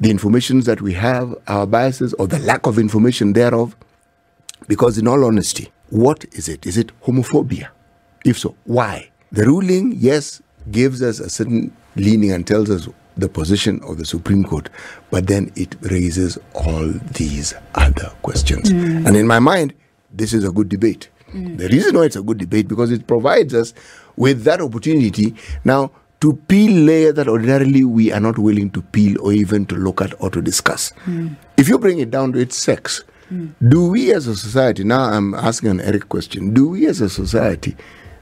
the 0.00 0.10
information 0.10 0.60
that 0.60 0.80
we 0.80 0.92
have, 0.94 1.34
our 1.46 1.66
biases 1.66 2.14
or 2.14 2.26
the 2.26 2.38
lack 2.40 2.66
of 2.66 2.78
information 2.78 3.32
thereof. 3.32 3.76
Because 4.68 4.98
in 4.98 5.06
all 5.06 5.24
honesty, 5.24 5.70
what 5.90 6.24
is 6.32 6.48
it? 6.48 6.66
Is 6.66 6.76
it 6.76 6.98
homophobia? 7.02 7.68
If 8.24 8.38
so, 8.38 8.56
why? 8.64 9.10
The 9.32 9.44
ruling, 9.44 9.94
yes, 9.96 10.42
gives 10.70 11.02
us 11.02 11.20
a 11.20 11.30
certain 11.30 11.76
leaning 11.94 12.32
and 12.32 12.46
tells 12.46 12.70
us 12.70 12.88
the 13.16 13.28
position 13.28 13.80
of 13.84 13.96
the 13.98 14.04
Supreme 14.04 14.44
Court, 14.44 14.68
but 15.10 15.26
then 15.26 15.50
it 15.56 15.74
raises 15.80 16.38
all 16.54 16.92
these 17.12 17.54
other 17.74 18.10
questions. 18.22 18.70
Mm. 18.70 19.06
And 19.06 19.16
in 19.16 19.26
my 19.26 19.38
mind, 19.38 19.72
this 20.12 20.32
is 20.34 20.44
a 20.44 20.50
good 20.50 20.68
debate. 20.68 21.08
Mm. 21.32 21.56
The 21.58 21.68
reason 21.68 21.96
why 21.96 22.04
it's 22.04 22.16
a 22.16 22.22
good 22.22 22.38
debate 22.38 22.68
because 22.68 22.90
it 22.90 23.06
provides 23.06 23.54
us 23.54 23.72
with 24.16 24.44
that 24.44 24.60
opportunity 24.60 25.34
now 25.64 25.90
to 26.26 26.32
peel 26.48 26.72
layers 26.72 27.14
that 27.14 27.28
ordinarily 27.28 27.84
we 27.84 28.10
are 28.12 28.18
not 28.18 28.36
willing 28.36 28.68
to 28.70 28.82
peel 28.82 29.14
or 29.22 29.32
even 29.32 29.64
to 29.66 29.76
look 29.76 30.02
at 30.02 30.12
or 30.20 30.28
to 30.28 30.42
discuss. 30.42 30.92
Mm. 31.04 31.36
If 31.56 31.68
you 31.68 31.78
bring 31.78 32.00
it 32.00 32.10
down 32.10 32.32
to 32.32 32.40
its 32.40 32.56
sex, 32.56 33.04
mm. 33.30 33.54
do 33.68 33.90
we 33.90 34.12
as 34.12 34.26
a 34.26 34.34
society, 34.34 34.82
now 34.82 35.04
I'm 35.04 35.34
asking 35.34 35.70
an 35.70 35.80
Eric 35.80 36.08
question, 36.08 36.52
do 36.52 36.70
we 36.70 36.88
as 36.88 37.00
a 37.00 37.08
society 37.08 37.76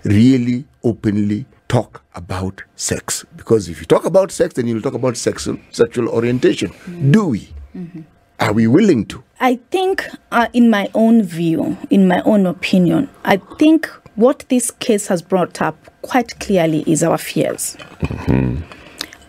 really 0.04 0.66
openly 0.82 1.46
talk 1.68 2.02
about 2.14 2.62
sex. 2.76 3.24
Because 3.36 3.70
if 3.70 3.80
you 3.80 3.86
talk 3.86 4.04
about 4.04 4.30
sex, 4.30 4.52
then 4.52 4.66
you'll 4.66 4.82
talk 4.82 4.92
about 4.94 5.16
sexual, 5.16 5.56
sexual 5.70 6.10
orientation. 6.10 6.68
Mm-hmm. 6.68 7.10
Do 7.10 7.28
we? 7.28 7.48
Mm-hmm. 7.74 8.00
Are 8.38 8.52
we 8.52 8.66
willing 8.66 9.06
to? 9.06 9.24
I 9.40 9.56
think, 9.70 10.06
uh, 10.30 10.48
in 10.52 10.68
my 10.68 10.90
own 10.94 11.22
view, 11.22 11.78
in 11.88 12.06
my 12.06 12.20
own 12.26 12.44
opinion, 12.44 13.08
I 13.24 13.38
think 13.58 13.90
what 14.16 14.44
this 14.48 14.70
case 14.70 15.06
has 15.08 15.22
brought 15.22 15.60
up 15.60 15.76
quite 16.02 16.38
clearly 16.40 16.84
is 16.86 17.02
our 17.02 17.18
fears. 17.18 17.76
Mm-hmm. 18.00 18.62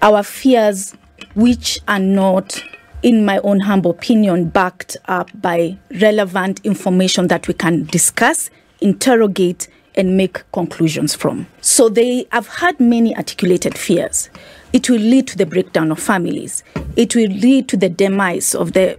Our 0.02 0.24
fears, 0.24 0.95
which 1.34 1.80
are 1.88 2.00
not, 2.00 2.63
in 3.02 3.26
my 3.26 3.39
own 3.39 3.62
humble 3.62 3.91
opinion, 3.91 4.50
backed 4.50 4.98
up 5.06 5.30
by 5.41 5.78
relevant 6.02 6.62
information 6.63 7.28
that 7.28 7.48
we 7.48 7.54
can 7.54 7.86
discuss, 7.86 8.50
interrogate, 8.82 9.67
and 9.95 10.17
make 10.17 10.43
conclusions 10.52 11.15
from. 11.15 11.48
So 11.62 11.89
they 11.89 12.28
have 12.32 12.48
had 12.48 12.80
many 12.80 13.15
articulated 13.15 13.78
fears. 13.78 14.30
It 14.74 14.89
will 14.89 15.00
lead 15.00 15.28
to 15.30 15.38
the 15.38 15.45
breakdown 15.45 15.91
of 15.91 16.00
families. 16.00 16.63
It 16.95 17.15
will 17.15 17.30
lead 17.30 17.69
to 17.69 17.78
the 17.78 17.89
demise 17.89 18.54
of 18.54 18.74
the 18.74 18.98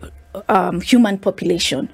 um, 0.48 0.80
human 0.80 1.18
population. 1.18 1.90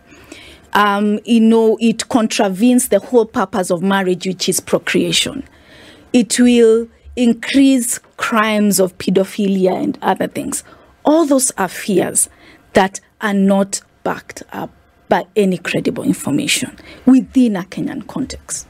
Um, 0.74 1.20
you 1.24 1.40
know, 1.40 1.76
it 1.80 2.08
contravenes 2.08 2.88
the 2.88 2.98
whole 2.98 3.26
purpose 3.26 3.70
of 3.70 3.82
marriage, 3.82 4.26
which 4.26 4.48
is 4.48 4.60
procreation. 4.60 5.46
It 6.12 6.38
will 6.38 6.88
increase 7.16 7.98
crimes 8.16 8.80
of 8.80 8.96
pedophilia 8.98 9.82
and 9.82 9.98
other 10.00 10.28
things. 10.28 10.64
All 11.04 11.26
those 11.26 11.50
are 11.52 11.68
fears 11.68 12.28
that 12.72 13.00
are 13.20 13.34
not 13.34 13.82
backed 14.02 14.42
up 14.52 14.70
by 15.08 15.26
any 15.36 15.58
credible 15.58 16.04
information 16.04 16.78
within 17.04 17.56
a 17.56 17.62
Kenyan 17.64 18.06
context. 18.06 18.66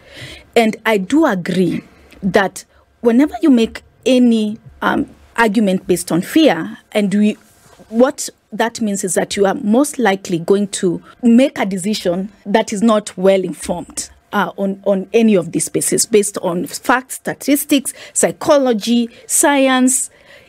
And 0.56 0.76
I 0.84 0.98
do 0.98 1.24
agree 1.24 1.82
that 2.22 2.64
whenever 3.00 3.34
you 3.42 3.50
make 3.50 3.82
any 4.04 4.58
um, 4.80 5.08
argument 5.36 5.86
based 5.86 6.10
on 6.10 6.22
fear, 6.22 6.78
and 6.90 7.14
we, 7.14 7.36
what 7.92 8.28
that 8.52 8.80
means 8.80 9.04
is 9.04 9.14
that 9.14 9.36
you 9.36 9.46
are 9.46 9.54
most 9.54 9.98
likely 9.98 10.38
going 10.38 10.68
to 10.68 11.02
make 11.22 11.58
a 11.58 11.66
decision 11.66 12.32
that 12.46 12.72
is 12.72 12.82
not 12.82 13.16
well 13.16 13.42
informed. 13.44 14.08
Uh, 14.34 14.50
on, 14.56 14.82
on 14.86 15.06
any 15.12 15.34
of 15.34 15.52
these 15.52 15.66
spaces 15.66 16.06
based 16.06 16.38
on 16.38 16.66
facts, 16.66 17.16
statistics, 17.16 17.92
psychology, 18.14 19.10
science, 19.26 20.08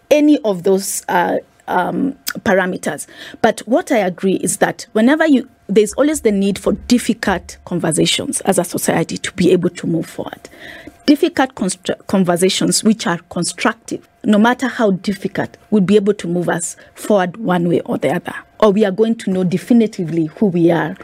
any 0.10 0.39
of 0.45 0.63
those 0.63 1.03
uh, 1.10 1.38
um, 1.67 2.13
parameters. 2.39 3.08
But 3.41 3.60
what 3.62 3.91
I 3.91 3.97
agree 3.97 4.36
is 4.36 4.60
that 4.60 4.86
whenever 4.93 5.27
you 5.27 5.49
there's 5.67 5.93
always 5.93 6.21
the 6.21 6.32
need 6.32 6.60
for 6.60 6.73
difficult 6.73 7.58
conversations 7.65 8.39
as 8.41 8.58
a 8.58 8.63
society 8.63 9.17
to 9.17 9.32
be 9.34 9.51
able 9.51 9.69
to 9.69 9.88
move 9.88 10.06
forward. 10.06 10.49
Difficult 11.05 11.53
conversations 12.07 12.81
which 12.81 13.05
are 13.07 13.17
constructive, 13.29 14.07
no 14.23 14.37
matter 14.37 14.67
how 14.67 14.91
difficult, 14.91 15.57
would 15.69 15.85
be 15.85 15.97
able 15.97 16.13
to 16.13 16.27
move 16.27 16.47
us 16.47 16.77
forward 16.95 17.35
one 17.35 17.67
way 17.67 17.81
or 17.81 17.97
the 17.97 18.09
other. 18.09 18.33
Or 18.61 18.71
we 18.71 18.85
are 18.85 18.91
going 18.91 19.15
to 19.15 19.29
know 19.29 19.43
definitively 19.43 20.27
who 20.27 20.45
we 20.45 20.71
are 20.71 20.95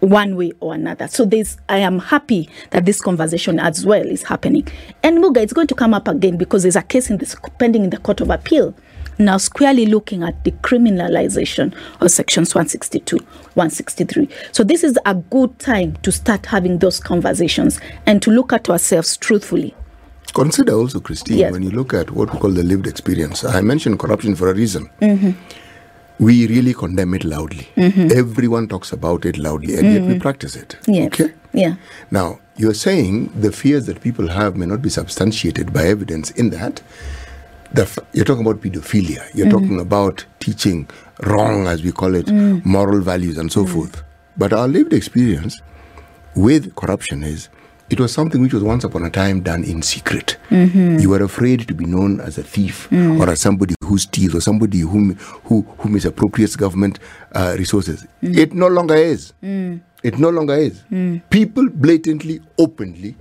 one 0.00 0.36
way 0.36 0.52
or 0.60 0.74
another. 0.74 1.06
So 1.06 1.26
there's 1.26 1.58
I 1.68 1.78
am 1.78 1.98
happy 1.98 2.48
that 2.70 2.86
this 2.86 3.00
conversation 3.00 3.60
as 3.60 3.84
well 3.84 4.06
is 4.06 4.22
happening. 4.22 4.66
And 5.02 5.18
Muga, 5.18 5.42
it's 5.42 5.52
going 5.52 5.68
to 5.68 5.74
come 5.74 5.92
up 5.92 6.08
again 6.08 6.38
because 6.38 6.62
there's 6.62 6.76
a 6.76 6.82
case 6.82 7.10
in 7.10 7.18
this 7.18 7.36
pending 7.58 7.84
in 7.84 7.90
the 7.90 7.98
Court 7.98 8.22
of 8.22 8.30
Appeal 8.30 8.74
now 9.18 9.36
squarely 9.36 9.86
looking 9.86 10.22
at 10.22 10.44
the 10.44 10.50
criminalization 10.50 11.74
of 12.00 12.10
sections 12.10 12.54
162, 12.54 13.16
163. 13.16 14.28
So 14.52 14.64
this 14.64 14.84
is 14.84 14.98
a 15.06 15.14
good 15.14 15.58
time 15.58 15.96
to 16.02 16.12
start 16.12 16.46
having 16.46 16.78
those 16.78 17.00
conversations 17.00 17.80
and 18.06 18.22
to 18.22 18.30
look 18.30 18.52
at 18.52 18.68
ourselves 18.68 19.16
truthfully. 19.16 19.74
Consider 20.34 20.72
also, 20.74 21.00
Christine, 21.00 21.38
yes. 21.38 21.52
when 21.52 21.62
you 21.62 21.70
look 21.70 21.92
at 21.92 22.10
what 22.10 22.32
we 22.32 22.38
call 22.38 22.50
the 22.50 22.62
lived 22.62 22.86
experience. 22.86 23.44
I 23.44 23.60
mentioned 23.60 23.98
corruption 23.98 24.34
for 24.34 24.50
a 24.50 24.54
reason. 24.54 24.88
Mm-hmm. 25.00 25.32
We 26.18 26.46
really 26.46 26.72
condemn 26.72 27.14
it 27.14 27.24
loudly. 27.24 27.68
Mm-hmm. 27.76 28.16
Everyone 28.16 28.68
talks 28.68 28.92
about 28.92 29.26
it 29.26 29.36
loudly, 29.36 29.74
and 29.74 29.84
mm-hmm. 29.84 29.92
yet 29.92 30.02
we 30.02 30.08
mm-hmm. 30.14 30.20
practice 30.20 30.56
it. 30.56 30.76
Yes. 30.86 31.08
Okay? 31.08 31.34
Yeah. 31.52 31.74
Now, 32.10 32.40
you're 32.56 32.74
saying 32.74 33.32
the 33.38 33.52
fears 33.52 33.86
that 33.86 34.00
people 34.00 34.28
have 34.28 34.56
may 34.56 34.66
not 34.66 34.80
be 34.80 34.88
substantiated 34.88 35.72
by 35.72 35.84
evidence 35.84 36.30
in 36.30 36.50
that 36.50 36.80
the, 37.74 38.04
you're 38.12 38.24
talking 38.24 38.46
about 38.46 38.60
pedophilia. 38.60 39.22
You're 39.34 39.46
mm-hmm. 39.46 39.50
talking 39.50 39.80
about 39.80 40.24
teaching 40.40 40.88
wrong, 41.22 41.66
as 41.66 41.82
we 41.82 41.92
call 41.92 42.14
it, 42.14 42.26
mm. 42.26 42.64
moral 42.64 43.00
values 43.00 43.38
and 43.38 43.50
so 43.50 43.64
mm. 43.64 43.72
forth. 43.72 44.02
But 44.36 44.52
our 44.52 44.68
lived 44.68 44.92
experience 44.92 45.60
with 46.34 46.74
corruption 46.74 47.22
is 47.22 47.48
it 47.90 48.00
was 48.00 48.12
something 48.12 48.40
which 48.40 48.54
was 48.54 48.62
once 48.62 48.84
upon 48.84 49.04
a 49.04 49.10
time 49.10 49.42
done 49.42 49.64
in 49.64 49.82
secret. 49.82 50.38
Mm-hmm. 50.48 50.98
You 50.98 51.10
were 51.10 51.22
afraid 51.22 51.68
to 51.68 51.74
be 51.74 51.84
known 51.84 52.20
as 52.20 52.38
a 52.38 52.42
thief 52.42 52.88
mm. 52.90 53.20
or 53.20 53.28
as 53.28 53.40
somebody 53.40 53.74
who 53.84 53.98
steals 53.98 54.34
or 54.34 54.40
somebody 54.40 54.80
who, 54.80 55.12
who, 55.44 55.62
who 55.78 55.88
misappropriates 55.90 56.56
government 56.56 56.98
uh, 57.34 57.54
resources. 57.58 58.06
It 58.22 58.54
no 58.54 58.68
longer 58.68 58.94
is. 58.94 59.34
It 59.42 60.18
no 60.18 60.30
longer 60.30 60.54
is. 60.54 60.82
People 61.30 61.68
blatantly, 61.68 62.40
openly, 62.58 63.16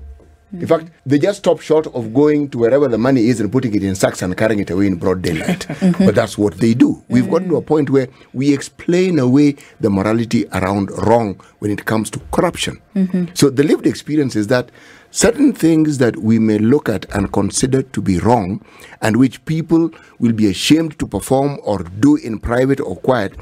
in 0.54 0.68
fact, 0.68 0.90
they 1.06 1.18
just 1.18 1.40
stop 1.40 1.62
short 1.62 1.88
of 1.88 2.14
going 2.14 2.50
to 2.50 2.58
wherever 2.58 2.88
the 2.88 2.98
money 2.98 3.28
is 3.28 3.40
and 3.40 3.52
putting 3.52 3.74
it 3.74 3.84
in 3.84 3.96
sacks 3.96 4.22
and 4.22 4.36
carrying 4.36 4.60
it 4.60 4.70
away 4.70 4.88
in 4.88 4.96
broad 4.96 5.22
daylight. 5.22 5.68
Mm-hmm. 5.82 6.06
But 6.06 6.16
that's 6.16 6.38
what 6.38 6.56
they 6.56 6.74
do. 6.76 7.04
We've 7.08 7.30
gotten 7.30 7.50
to 7.50 7.56
a 7.56 7.62
mm. 7.62 7.66
point 7.66 7.90
where 7.90 8.08
we 8.34 8.54
explain 8.54 9.18
away 9.18 9.56
the 9.80 9.90
morality 9.90 10.46
around 10.54 10.92
wrong 10.92 11.40
when 11.60 11.72
it 11.72 11.86
comes 11.86 12.12
to 12.12 12.20
corruption. 12.32 12.80
Mm-hmm. 12.96 13.26
So 13.34 13.50
the 13.50 13.64
lived 13.64 13.88
experience 13.88 14.36
is 14.36 14.48
that 14.48 14.70
certain 15.10 15.54
things 15.54 15.98
that 15.98 16.18
we 16.18 16.38
may 16.38 16.60
look 16.60 16.88
at 16.88 17.06
and 17.16 17.32
consider 17.34 17.82
to 17.82 18.02
be 18.02 18.20
wrong 18.20 18.64
and 19.02 19.18
which 19.18 19.44
people 19.46 19.90
will 20.20 20.34
be 20.34 20.50
ashamed 20.50 21.00
to 21.00 21.08
perform 21.08 21.58
or 21.64 21.80
do 21.80 22.16
in 22.18 22.38
private 22.38 22.80
or 22.80 22.96
quiet, 22.98 23.34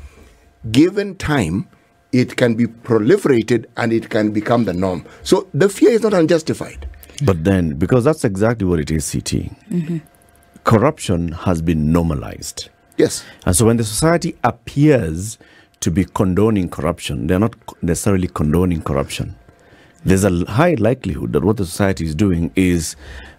given 0.71 1.15
time, 1.15 1.67
it 2.11 2.37
can 2.37 2.55
be 2.55 2.65
proliferated 2.65 3.65
and 3.77 3.91
it 3.91 4.09
can 4.09 4.31
become 4.31 4.65
the 4.65 4.73
norm. 4.73 5.05
So 5.23 5.47
the 5.53 5.69
fear 5.69 5.91
is 5.91 6.01
not 6.01 6.13
unjustified. 6.13 6.87
But 7.25 7.43
then, 7.43 7.75
because 7.75 8.03
that's 8.03 8.23
exactly 8.23 8.65
what 8.65 8.79
it 8.79 8.91
is, 8.91 9.11
CT, 9.11 9.51
corruption 10.63 11.31
has 11.33 11.61
been 11.61 11.91
normalized. 11.91 12.69
Yes. 12.97 13.23
And 13.45 13.55
so 13.55 13.65
when 13.65 13.77
the 13.77 13.83
society 13.83 14.35
appears 14.43 15.37
to 15.79 15.91
be 15.91 16.05
condoning 16.05 16.69
corruption, 16.69 17.27
they're 17.27 17.39
not 17.39 17.55
necessarily 17.81 18.27
condoning 18.27 18.81
corruption. 18.81 19.35
There's 20.03 20.23
a 20.23 20.45
high 20.45 20.75
likelihood 20.75 21.33
that 21.33 21.43
what 21.43 21.57
the 21.57 21.65
society 21.65 22.05
is 22.05 22.15
doing 22.15 22.51
is 22.55 22.95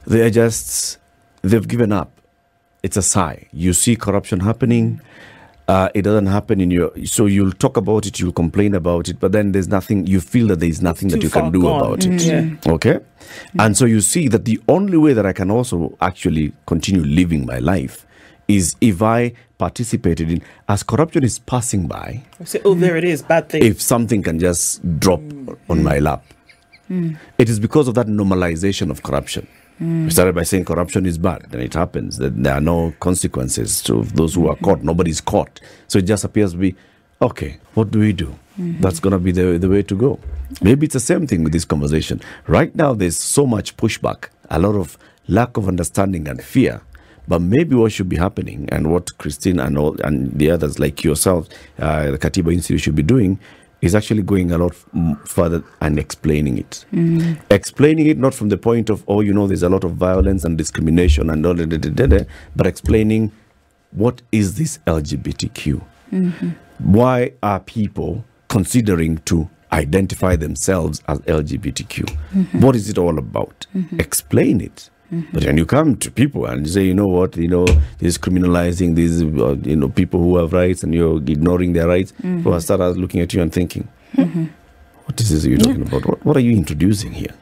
they're 0.07 0.31
just, 0.31 0.99
they've 1.43 1.67
given 1.67 1.93
up. 1.93 2.11
It's 2.83 2.97
a 2.97 3.03
sigh. 3.03 3.49
You 3.53 3.73
see 3.73 3.97
corruption 3.97 4.41
happening, 4.41 5.01
uh, 5.71 5.89
it 5.95 6.03
doesn't 6.03 6.27
happen 6.27 6.61
in 6.61 6.71
your, 6.73 6.91
so 7.05 7.27
you'll 7.27 7.53
talk 7.53 7.77
about 7.77 8.05
it, 8.05 8.19
you'll 8.19 8.33
complain 8.33 8.75
about 8.75 9.09
it, 9.09 9.21
but 9.21 9.31
then 9.31 9.53
there's 9.53 9.69
nothing, 9.69 10.05
you 10.07 10.21
feel 10.21 10.49
that 10.49 10.59
there's 10.59 10.83
nothing 10.83 11.09
that 11.09 11.23
you 11.23 11.31
can 11.31 11.53
do 11.53 11.63
gone. 11.63 11.81
about 11.81 12.05
it. 12.05 12.11
Mm, 12.11 12.67
yeah. 12.67 12.73
Okay? 12.73 12.99
And 13.59 13.77
so 13.77 13.85
you 13.85 14.01
see 14.01 14.27
that 14.29 14.45
the 14.47 14.61
only 14.67 14.97
way 14.97 15.13
that 15.13 15.25
I 15.25 15.33
can 15.33 15.49
also 15.51 15.97
actually 16.01 16.53
continue 16.67 17.03
living 17.05 17.47
my 17.47 17.59
life 17.61 18.05
is 18.49 18.75
if 18.81 19.01
I 19.01 19.33
participated 19.59 20.29
in, 20.29 20.43
as 20.69 20.83
corruption 20.83 21.23
is 21.23 21.39
passing 21.39 21.87
by, 21.87 22.25
I 22.41 22.45
Say, 22.45 22.61
oh, 22.65 22.75
there 22.75 22.97
it 22.97 23.05
is, 23.05 23.23
bad 23.23 23.49
thing. 23.49 23.63
if 23.65 23.81
something 23.81 24.25
can 24.25 24.41
just 24.41 24.83
drop 24.99 25.21
on 25.69 25.85
my 25.85 26.01
lap. 26.01 26.25
It 27.39 27.49
is 27.49 27.61
because 27.61 27.87
of 27.87 27.95
that 27.95 28.09
normalization 28.09 28.91
of 28.91 29.05
corruption. 29.05 29.47
Mm. 29.81 30.05
We 30.05 30.11
started 30.11 30.35
by 30.35 30.43
saying 30.43 30.67
corruption 30.67 31.07
is 31.07 31.17
bad, 31.17 31.47
then 31.51 31.61
it 31.63 31.75
happens. 31.75 32.19
That 32.19 32.43
there 32.43 32.55
are 32.55 32.61
no 32.61 32.93
consequences 33.01 33.83
to 33.85 34.03
those 34.05 34.35
who 34.35 34.49
are 34.49 34.55
mm-hmm. 34.55 34.65
caught. 34.65 34.83
Nobody's 34.83 35.21
caught. 35.21 35.61
So 35.89 35.99
it 35.99 36.03
just 36.03 36.25
appears 36.25 36.53
to 36.53 36.59
be, 36.59 36.77
okay, 37.23 37.59
what 37.75 37.91
do 37.91 38.01
we 38.01 38.13
do? 38.13 38.39
Mm-hmm. 38.59 38.83
That's 38.83 39.01
going 39.01 39.13
to 39.13 39.19
be 39.19 39.33
the, 39.33 39.59
the 39.59 39.69
way 39.69 39.83
to 39.83 39.95
go. 39.97 40.21
Maybe 40.61 40.85
it's 40.87 40.95
the 40.95 41.01
same 41.01 41.27
thing 41.27 41.45
with 41.45 41.53
this 41.53 41.65
conversation. 41.65 42.21
Right 42.47 42.75
now, 42.75 42.93
there's 42.93 43.17
so 43.17 43.47
much 43.47 43.77
pushback, 43.77 44.29
a 44.51 44.59
lot 44.59 44.75
of 44.75 44.99
lack 45.29 45.57
of 45.57 45.67
understanding 45.67 46.29
and 46.29 46.43
fear. 46.43 46.83
But 47.29 47.41
maybe 47.43 47.77
what 47.77 47.93
should 47.93 48.09
be 48.09 48.17
happening, 48.17 48.69
and 48.73 48.91
what 48.91 49.17
Christine 49.19 49.61
and 49.61 49.79
all 49.79 49.97
and 50.03 50.33
the 50.33 50.51
others 50.51 50.81
like 50.81 51.05
yourself, 51.05 51.49
uh, 51.79 52.11
the 52.11 52.19
Katiba 52.19 52.53
Institute 52.53 52.81
should 52.81 52.97
be 52.97 53.05
doing, 53.05 53.39
is 53.83 53.95
actually 53.95 54.23
going 54.23 54.53
a 54.53 54.59
lot 54.59 54.73
mm, 54.95 55.29
further 55.29 55.63
and 55.81 55.99
explaining 55.99 56.59
it. 56.59 56.85
Mm-hmm. 56.93 57.41
Explaining 57.51 58.07
it 58.07 58.19
not 58.19 58.35
from 58.35 58.49
the 58.49 58.57
point 58.57 58.91
of, 58.91 59.05
oh, 59.09 59.21
you 59.21 59.33
know, 59.33 59.47
there's 59.47 59.63
a 59.63 59.69
lot 59.69 59.85
of 59.85 59.93
violence 59.93 60.45
and 60.45 60.59
discrimination 60.59 61.31
and 61.31 61.45
all 61.47 61.55
that, 61.55 62.27
but 62.55 62.67
explaining 62.67 63.33
what 63.93 64.23
is 64.33 64.57
this 64.57 64.79
LGBTQ? 64.87 65.83
Mm-hmm. 66.13 66.51
Why 66.79 67.33
are 67.43 67.61
people 67.61 68.25
considering 68.49 69.19
to 69.19 69.49
identify 69.73 70.37
themselves 70.37 71.03
as 71.09 71.19
LGBTQ? 71.21 72.17
Mm-hmm. 72.33 72.61
What 72.61 72.77
is 72.77 72.89
it 72.89 72.99
all 72.99 73.19
about? 73.19 73.67
Explain 73.99 74.61
it. 74.61 74.91
But 75.33 75.45
when 75.45 75.57
you 75.57 75.67
come 75.67 75.97
to 75.97 76.11
people 76.11 76.47
and 76.47 76.69
say, 76.69 76.85
you 76.85 76.95
know 76.95 77.09
what, 77.09 77.37
you 77.37 77.49
know, 77.49 77.67
this 77.99 78.17
criminalizing 78.17 78.95
these, 78.95 79.23
uh, 79.23 79.57
you 79.63 79.77
know, 79.77 79.89
people 79.89 80.21
who 80.21 80.37
have 80.37 80.53
rights 80.53 80.85
and 80.85 80.95
you're 80.95 81.17
ignoring 81.19 81.73
their 81.73 81.89
rights, 81.89 82.13
people 82.13 82.53
will 82.53 82.61
start 82.61 82.81
looking 82.97 83.21
at 83.21 83.35
you 83.35 83.43
and 83.43 83.53
thinking, 83.53 83.89
what 84.15 85.21
is 85.21 85.31
this 85.31 85.45
you're 85.45 85.59
talking 85.59 85.83
about? 85.83 86.07
What, 86.07 86.25
what 86.25 86.37
are 86.37 86.41
you 86.41 86.53
introducing 86.53 87.13
here? 87.13 87.35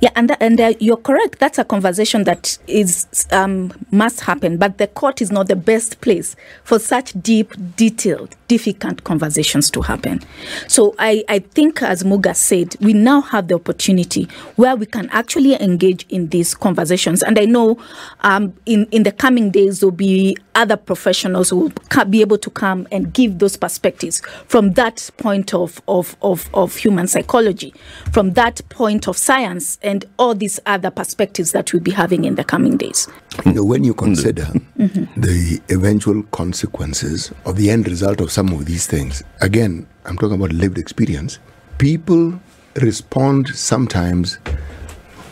Yeah, 0.00 0.10
and 0.14 0.30
that, 0.30 0.40
and 0.40 0.60
uh, 0.60 0.74
you're 0.78 0.96
correct. 0.96 1.40
That's 1.40 1.58
a 1.58 1.64
conversation 1.64 2.24
that 2.24 2.56
is 2.68 3.06
um, 3.32 3.72
must 3.90 4.20
happen. 4.20 4.56
But 4.56 4.78
the 4.78 4.86
court 4.86 5.20
is 5.20 5.32
not 5.32 5.48
the 5.48 5.56
best 5.56 6.00
place 6.00 6.36
for 6.62 6.78
such 6.78 7.12
deep, 7.20 7.52
detailed, 7.76 8.36
difficult 8.46 9.02
conversations 9.02 9.70
to 9.72 9.82
happen. 9.82 10.20
So 10.68 10.94
I, 11.00 11.24
I 11.28 11.40
think, 11.40 11.82
as 11.82 12.04
Muga 12.04 12.36
said, 12.36 12.76
we 12.80 12.92
now 12.92 13.22
have 13.22 13.48
the 13.48 13.56
opportunity 13.56 14.28
where 14.54 14.76
we 14.76 14.86
can 14.86 15.08
actually 15.10 15.60
engage 15.60 16.06
in 16.08 16.28
these 16.28 16.54
conversations. 16.54 17.22
And 17.24 17.36
I 17.38 17.44
know 17.46 17.78
um, 18.20 18.54
in 18.66 18.86
in 18.92 19.02
the 19.02 19.12
coming 19.12 19.50
days 19.50 19.80
there'll 19.80 19.90
be 19.90 20.36
other 20.54 20.76
professionals 20.76 21.50
who 21.50 21.56
will 21.56 22.04
be 22.06 22.20
able 22.20 22.38
to 22.38 22.50
come 22.50 22.86
and 22.90 23.12
give 23.12 23.38
those 23.38 23.56
perspectives 23.56 24.20
from 24.46 24.72
that 24.72 25.10
point 25.16 25.54
of 25.54 25.80
of, 25.88 26.16
of, 26.22 26.48
of 26.54 26.76
human 26.76 27.06
psychology, 27.08 27.74
from 28.12 28.32
that 28.32 28.60
point 28.68 29.08
of 29.08 29.16
science, 29.16 29.78
and 29.88 30.04
all 30.18 30.34
these 30.34 30.60
other 30.66 30.90
perspectives 30.90 31.52
that 31.52 31.72
we'll 31.72 31.82
be 31.82 31.90
having 31.90 32.24
in 32.24 32.34
the 32.34 32.44
coming 32.44 32.76
days. 32.76 33.08
You 33.46 33.54
know, 33.54 33.64
when 33.64 33.84
you 33.84 33.94
consider 33.94 34.44
mm-hmm. 34.44 34.82
Mm-hmm. 34.82 35.20
the 35.20 35.60
eventual 35.70 36.22
consequences 36.24 37.32
of 37.46 37.56
the 37.56 37.70
end 37.70 37.88
result 37.88 38.20
of 38.20 38.30
some 38.30 38.52
of 38.52 38.66
these 38.66 38.86
things, 38.86 39.22
again, 39.40 39.86
I'm 40.04 40.16
talking 40.18 40.36
about 40.36 40.52
lived 40.52 40.78
experience. 40.78 41.38
People 41.78 42.38
respond 42.76 43.48
sometimes, 43.48 44.38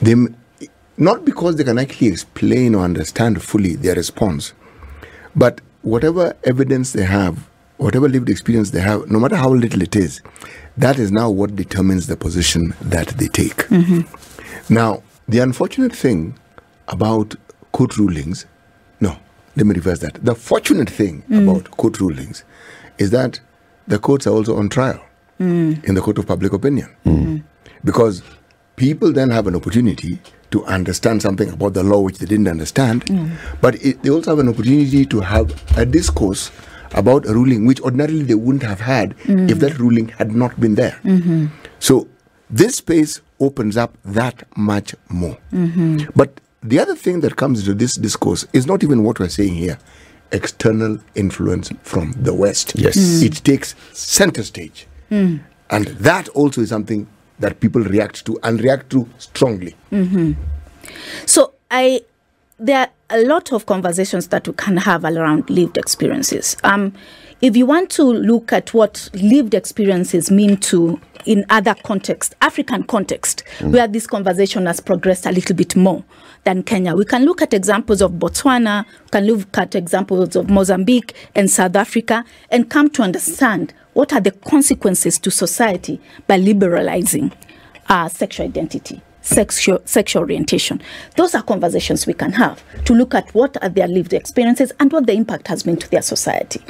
they 0.00 0.14
not 0.98 1.26
because 1.26 1.56
they 1.56 1.64
can 1.64 1.78
actually 1.78 2.08
explain 2.08 2.74
or 2.74 2.82
understand 2.82 3.42
fully 3.42 3.76
their 3.76 3.94
response, 3.94 4.54
but 5.34 5.60
whatever 5.82 6.34
evidence 6.44 6.92
they 6.92 7.04
have, 7.04 7.46
whatever 7.76 8.08
lived 8.08 8.30
experience 8.30 8.70
they 8.70 8.80
have, 8.80 9.10
no 9.10 9.20
matter 9.20 9.36
how 9.36 9.50
little 9.50 9.82
it 9.82 9.94
is, 9.94 10.22
that 10.78 10.98
is 10.98 11.12
now 11.12 11.28
what 11.28 11.54
determines 11.54 12.06
the 12.06 12.16
position 12.16 12.74
that 12.80 13.08
they 13.18 13.28
take. 13.28 13.56
Mm-hmm. 13.68 14.00
Now, 14.68 15.02
the 15.28 15.38
unfortunate 15.40 15.94
thing 15.94 16.38
about 16.88 17.34
court 17.72 17.96
rulings, 17.96 18.46
no, 19.00 19.16
let 19.56 19.66
me 19.66 19.74
reverse 19.74 20.00
that. 20.00 20.24
The 20.24 20.34
fortunate 20.34 20.90
thing 20.90 21.22
mm. 21.28 21.42
about 21.50 21.70
court 21.72 22.00
rulings 22.00 22.44
is 22.98 23.10
that 23.10 23.40
the 23.86 23.98
courts 23.98 24.26
are 24.26 24.30
also 24.30 24.56
on 24.56 24.68
trial 24.68 25.00
mm. 25.40 25.82
in 25.84 25.94
the 25.94 26.00
court 26.00 26.18
of 26.18 26.26
public 26.26 26.52
opinion. 26.52 26.88
Mm. 27.04 27.42
Because 27.84 28.22
people 28.76 29.12
then 29.12 29.30
have 29.30 29.46
an 29.46 29.54
opportunity 29.54 30.18
to 30.50 30.64
understand 30.66 31.22
something 31.22 31.50
about 31.50 31.74
the 31.74 31.82
law 31.82 32.00
which 32.00 32.18
they 32.18 32.26
didn't 32.26 32.48
understand, 32.48 33.04
but 33.60 33.74
it, 33.84 34.02
they 34.02 34.10
also 34.10 34.30
have 34.30 34.38
an 34.38 34.48
opportunity 34.48 35.04
to 35.04 35.20
have 35.20 35.50
a 35.76 35.84
discourse 35.84 36.50
about 36.92 37.26
a 37.26 37.34
ruling 37.34 37.66
which 37.66 37.80
ordinarily 37.80 38.22
they 38.22 38.34
wouldn't 38.34 38.62
have 38.62 38.80
had 38.80 39.14
if 39.26 39.58
that 39.58 39.78
ruling 39.78 40.08
had 40.08 40.34
not 40.34 40.58
been 40.60 40.76
there. 40.76 40.98
Mm-hmm. 41.04 41.46
So 41.80 42.08
this 42.48 42.76
space 42.76 43.20
opens 43.40 43.76
up 43.76 43.96
that 44.04 44.46
much 44.56 44.94
more. 45.08 45.36
Mm-hmm. 45.52 46.10
But 46.14 46.40
the 46.62 46.78
other 46.78 46.96
thing 46.96 47.20
that 47.20 47.36
comes 47.36 47.60
into 47.60 47.74
this 47.74 47.96
discourse 47.96 48.46
is 48.52 48.66
not 48.66 48.82
even 48.82 49.02
what 49.02 49.20
we're 49.20 49.28
saying 49.28 49.54
here 49.54 49.78
external 50.32 50.98
influence 51.14 51.70
from 51.82 52.12
the 52.12 52.34
West. 52.34 52.72
Yes. 52.76 52.96
Mm. 52.96 53.26
It 53.26 53.44
takes 53.44 53.74
center 53.92 54.42
stage. 54.42 54.86
Mm. 55.10 55.40
And 55.70 55.86
that 55.86 56.28
also 56.30 56.60
is 56.62 56.68
something 56.68 57.06
that 57.38 57.60
people 57.60 57.82
react 57.82 58.24
to 58.26 58.38
and 58.42 58.60
react 58.60 58.90
to 58.90 59.08
strongly. 59.18 59.76
Mm-hmm. 59.92 60.32
So 61.26 61.54
I 61.70 62.02
there 62.58 62.78
are 63.10 63.18
a 63.18 63.22
lot 63.24 63.52
of 63.52 63.66
conversations 63.66 64.28
that 64.28 64.48
we 64.48 64.54
can 64.54 64.76
have 64.78 65.04
around 65.04 65.48
lived 65.50 65.76
experiences. 65.76 66.56
Um, 66.64 66.94
if 67.42 67.54
you 67.54 67.66
want 67.66 67.90
to 67.90 68.02
look 68.02 68.52
at 68.52 68.72
what 68.72 69.10
lived 69.12 69.52
experiences 69.52 70.30
mean 70.30 70.56
to 70.58 70.98
in 71.26 71.44
other 71.50 71.74
context, 71.74 72.34
African 72.40 72.84
context, 72.84 73.42
where 73.60 73.86
this 73.86 74.06
conversation 74.06 74.64
has 74.66 74.80
progressed 74.80 75.26
a 75.26 75.32
little 75.32 75.54
bit 75.54 75.76
more 75.76 76.02
than 76.44 76.62
Kenya, 76.62 76.94
we 76.94 77.04
can 77.04 77.24
look 77.24 77.42
at 77.42 77.52
examples 77.52 78.00
of 78.00 78.12
Botswana, 78.12 78.86
we 78.86 79.08
can 79.10 79.26
look 79.26 79.58
at 79.58 79.74
examples 79.74 80.34
of 80.34 80.48
Mozambique 80.48 81.14
and 81.34 81.50
South 81.50 81.76
Africa, 81.76 82.24
and 82.50 82.70
come 82.70 82.88
to 82.90 83.02
understand 83.02 83.74
what 83.92 84.14
are 84.14 84.20
the 84.20 84.30
consequences 84.30 85.18
to 85.18 85.30
society 85.30 86.00
by 86.26 86.38
liberalizing 86.38 87.32
uh, 87.88 88.08
sexual 88.08 88.46
identity 88.46 89.02
sexual 89.26 89.80
sexual 89.84 90.22
orientation. 90.22 90.80
Those 91.16 91.34
are 91.34 91.42
conversations 91.42 92.06
we 92.06 92.14
can 92.14 92.32
have 92.32 92.62
to 92.84 92.94
look 92.94 93.14
at 93.14 93.34
what 93.34 93.60
are 93.62 93.68
their 93.68 93.88
lived 93.88 94.12
experiences 94.12 94.72
and 94.78 94.92
what 94.92 95.06
the 95.06 95.12
impact 95.12 95.48
has 95.48 95.62
been 95.64 95.76
to 95.78 95.90
their 95.90 96.02
society. 96.02 96.60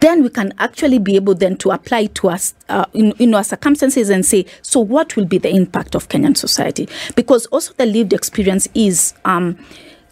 Then 0.00 0.22
we 0.22 0.28
can 0.28 0.52
actually 0.58 0.98
be 0.98 1.16
able 1.16 1.34
then 1.34 1.56
to 1.58 1.70
apply 1.70 2.06
to 2.06 2.28
us 2.28 2.54
uh, 2.68 2.84
in, 2.92 3.12
in 3.12 3.34
our 3.34 3.42
circumstances 3.42 4.10
and 4.10 4.26
say, 4.26 4.44
so 4.60 4.78
what 4.78 5.16
will 5.16 5.24
be 5.24 5.38
the 5.38 5.48
impact 5.48 5.94
of 5.94 6.08
Kenyan 6.08 6.36
society? 6.36 6.86
Because 7.14 7.46
also 7.46 7.72
the 7.74 7.86
lived 7.86 8.12
experience 8.12 8.68
is 8.74 9.14
um, 9.24 9.58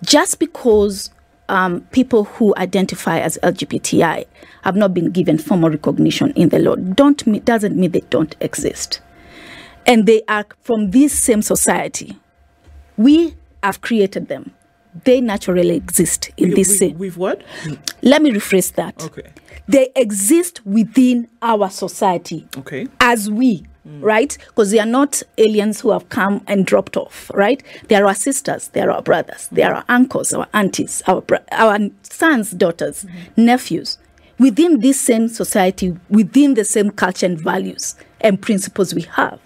just 0.02 0.38
because 0.38 1.10
um, 1.48 1.82
people 1.92 2.24
who 2.24 2.54
identify 2.56 3.18
as 3.18 3.38
LGBTI 3.42 4.24
have 4.62 4.76
not 4.76 4.94
been 4.94 5.10
given 5.10 5.36
formal 5.36 5.68
recognition 5.68 6.30
in 6.30 6.48
the 6.48 6.58
law 6.58 6.76
don't 6.76 7.44
doesn't 7.44 7.76
mean 7.76 7.90
they 7.90 8.00
don't 8.08 8.34
exist, 8.40 9.00
and 9.86 10.06
they 10.06 10.22
are 10.28 10.44
from 10.62 10.90
this 10.90 11.12
same 11.12 11.42
society. 11.42 12.18
We 12.96 13.34
have 13.62 13.80
created 13.80 14.28
them. 14.28 14.52
They 15.04 15.20
naturally 15.20 15.74
exist 15.76 16.30
in 16.36 16.50
We- 16.50 16.54
this 16.54 16.68
we- 16.68 16.76
same. 16.76 16.98
We've 16.98 17.16
what? 17.16 17.42
Let 18.02 18.22
me 18.22 18.30
rephrase 18.30 18.72
that. 18.74 19.02
Okay. 19.04 19.28
They 19.66 19.88
exist 19.96 20.64
within 20.64 21.26
our 21.42 21.68
society 21.70 22.46
Okay. 22.58 22.86
as 23.00 23.28
we, 23.30 23.64
right? 24.00 24.36
Because 24.48 24.70
they 24.70 24.78
are 24.78 24.86
not 24.86 25.22
aliens 25.38 25.80
who 25.80 25.90
have 25.90 26.08
come 26.10 26.42
and 26.46 26.64
dropped 26.66 26.96
off, 26.96 27.30
right? 27.34 27.62
They 27.88 27.96
are 27.96 28.06
our 28.06 28.14
sisters, 28.14 28.68
they 28.68 28.82
are 28.82 28.90
our 28.90 29.02
brothers, 29.02 29.48
they 29.50 29.62
are 29.62 29.74
our 29.74 29.84
uncles, 29.88 30.32
our 30.32 30.46
aunties, 30.54 31.02
our 31.08 31.24
our 31.50 31.78
sons, 32.02 32.50
daughters, 32.52 33.04
nephews. 33.36 33.98
Within 34.38 34.80
this 34.80 35.00
same 35.00 35.28
society, 35.28 35.96
within 36.10 36.54
the 36.54 36.64
same 36.64 36.90
culture 36.90 37.26
and 37.26 37.40
values 37.40 37.94
and 38.24 38.40
principles 38.40 38.94
we 38.94 39.02
have, 39.02 39.38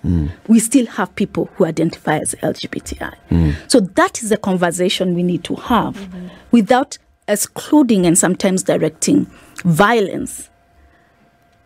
we 0.47 0.59
still 0.61 0.87
have 0.87 1.15
people 1.17 1.51
who 1.57 1.67
identify 1.67 2.17
as 2.19 2.35
LGBTI. 2.43 3.55
So 3.71 3.81
that 3.81 4.23
is 4.23 4.31
the 4.31 4.39
conversation 4.39 5.15
we 5.15 5.23
need 5.23 5.45
to 5.45 5.57
have 5.57 6.09
without 6.53 6.97
excluding 7.27 8.07
and 8.07 8.17
sometimes 8.19 8.63
directing 8.63 9.27
violence 9.65 10.49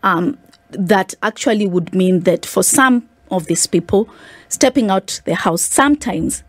um, 0.03 0.37
that 0.71 1.15
actually 1.23 1.67
would 1.67 1.95
mean 1.95 2.21
that 2.21 2.45
for 2.45 2.63
some 2.63 3.09
of 3.31 3.47
these 3.47 3.67
people, 3.67 4.09
stepping 4.49 4.91
out 4.91 5.21
the 5.25 5.35
house 5.35 5.63
sometimes 5.63 6.43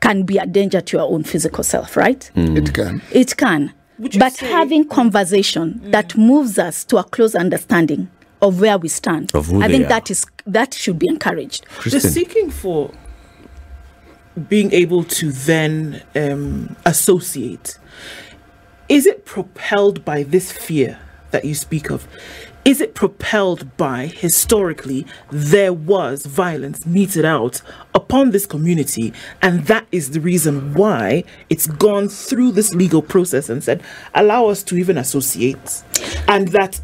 can 0.00 0.24
be 0.24 0.38
a 0.38 0.46
danger 0.46 0.80
to 0.80 0.96
your 0.96 1.08
own 1.08 1.22
physical 1.22 1.62
self, 1.62 1.96
right? 1.96 2.30
Mm. 2.34 2.56
It 2.56 2.74
can. 2.74 3.02
It 3.12 3.36
can. 3.36 3.72
But 4.18 4.32
say- 4.32 4.50
having 4.50 4.84
mm. 4.84 4.90
conversation 4.90 5.80
that 5.90 6.16
moves 6.16 6.58
us 6.58 6.84
to 6.84 6.96
a 6.96 7.04
close 7.04 7.34
understanding 7.34 8.10
of 8.42 8.60
where 8.60 8.76
we 8.76 8.88
stand, 8.88 9.34
Of 9.34 9.46
who 9.46 9.62
I 9.62 9.68
they 9.68 9.74
think 9.74 9.86
are. 9.86 9.88
that 9.90 10.10
is 10.10 10.26
that 10.46 10.74
should 10.74 10.98
be 10.98 11.08
encouraged. 11.08 11.64
The 11.64 11.90
Kristen, 11.90 12.00
seeking 12.10 12.50
for 12.50 12.90
being 14.48 14.72
able 14.72 15.04
to 15.04 15.30
then 15.30 16.02
um, 16.14 16.74
associate 16.84 17.78
is 18.88 19.06
it 19.06 19.24
propelled 19.24 20.04
by 20.04 20.22
this 20.22 20.52
fear 20.52 20.98
that 21.30 21.44
you 21.46 21.54
speak 21.54 21.90
of? 21.90 22.06
Is 22.64 22.80
it 22.82 22.94
propelled 22.94 23.74
by 23.78 24.06
historically 24.06 25.06
there 25.30 25.72
was 25.72 26.26
violence 26.26 26.84
meted 26.84 27.24
out 27.24 27.62
upon 27.94 28.32
this 28.32 28.44
community, 28.44 29.14
and 29.40 29.64
that 29.66 29.86
is 29.92 30.10
the 30.10 30.20
reason 30.20 30.74
why 30.74 31.24
it's 31.48 31.66
gone 31.66 32.08
through 32.08 32.52
this 32.52 32.74
legal 32.74 33.00
process 33.02 33.48
and 33.48 33.64
said, 33.64 33.82
allow 34.14 34.46
us 34.46 34.62
to 34.64 34.76
even 34.76 34.98
associate, 34.98 35.82
and 36.28 36.48
that 36.48 36.78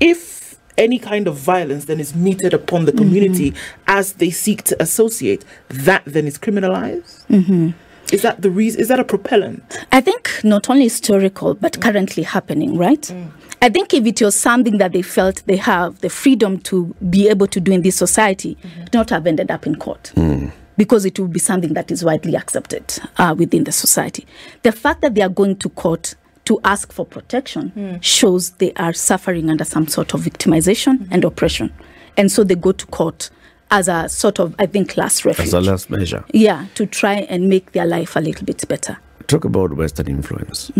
if 0.00 0.37
any 0.78 0.98
kind 0.98 1.26
of 1.26 1.36
violence 1.36 1.84
then 1.86 2.00
is 2.00 2.14
meted 2.14 2.54
upon 2.54 2.86
the 2.86 2.92
community 2.92 3.50
mm-hmm. 3.50 3.82
as 3.88 4.14
they 4.14 4.30
seek 4.30 4.62
to 4.64 4.82
associate, 4.82 5.44
that 5.68 6.02
then 6.06 6.26
is 6.26 6.38
criminalized. 6.38 7.26
Mm-hmm. 7.26 7.70
Is 8.12 8.22
that 8.22 8.40
the 8.40 8.50
reason? 8.50 8.80
Is 8.80 8.88
that 8.88 8.98
a 8.98 9.04
propellant? 9.04 9.84
I 9.92 10.00
think 10.00 10.30
not 10.42 10.70
only 10.70 10.84
historical, 10.84 11.54
but 11.54 11.74
mm. 11.74 11.82
currently 11.82 12.22
happening, 12.22 12.78
right? 12.78 13.02
Mm. 13.02 13.30
I 13.60 13.68
think 13.68 13.92
if 13.92 14.06
it 14.06 14.22
was 14.22 14.34
something 14.34 14.78
that 14.78 14.92
they 14.92 15.02
felt 15.02 15.42
they 15.46 15.56
have 15.56 16.00
the 16.00 16.08
freedom 16.08 16.58
to 16.60 16.94
be 17.10 17.28
able 17.28 17.48
to 17.48 17.60
do 17.60 17.72
in 17.72 17.82
this 17.82 17.96
society, 17.96 18.56
mm-hmm. 18.56 18.80
it 18.80 18.84
would 18.84 18.94
not 18.94 19.10
have 19.10 19.26
ended 19.26 19.50
up 19.50 19.66
in 19.66 19.76
court. 19.76 20.12
Hmm. 20.14 20.48
Because 20.76 21.04
it 21.04 21.18
will 21.18 21.26
be 21.26 21.40
something 21.40 21.74
that 21.74 21.90
is 21.90 22.04
widely 22.04 22.36
accepted 22.36 23.00
uh, 23.16 23.34
within 23.36 23.64
the 23.64 23.72
society. 23.72 24.26
The 24.62 24.70
fact 24.70 25.00
that 25.00 25.16
they 25.16 25.22
are 25.22 25.28
going 25.28 25.56
to 25.56 25.68
court 25.70 26.14
to 26.48 26.58
ask 26.64 26.92
for 26.92 27.04
protection 27.04 27.98
shows 28.00 28.50
they 28.52 28.72
are 28.74 28.94
suffering 28.94 29.50
under 29.50 29.64
some 29.64 29.86
sort 29.86 30.14
of 30.14 30.22
victimization 30.22 31.06
and 31.10 31.22
oppression. 31.24 31.70
And 32.16 32.32
so 32.32 32.42
they 32.42 32.54
go 32.54 32.72
to 32.72 32.86
court 32.86 33.28
as 33.70 33.86
a 33.86 34.08
sort 34.08 34.40
of, 34.40 34.54
I 34.58 34.64
think, 34.64 34.96
last 34.96 35.26
refuge. 35.26 35.48
as 35.48 35.52
a 35.52 35.60
last 35.60 35.90
measure, 35.90 36.24
yeah, 36.32 36.64
to 36.74 36.86
try 36.86 37.16
and 37.28 37.50
make 37.50 37.72
their 37.72 37.84
life 37.84 38.16
a 38.16 38.20
little 38.20 38.46
bit 38.46 38.66
better. 38.66 38.96
talk 39.26 39.44
about 39.44 39.74
Western 39.74 40.08
influence. 40.08 40.72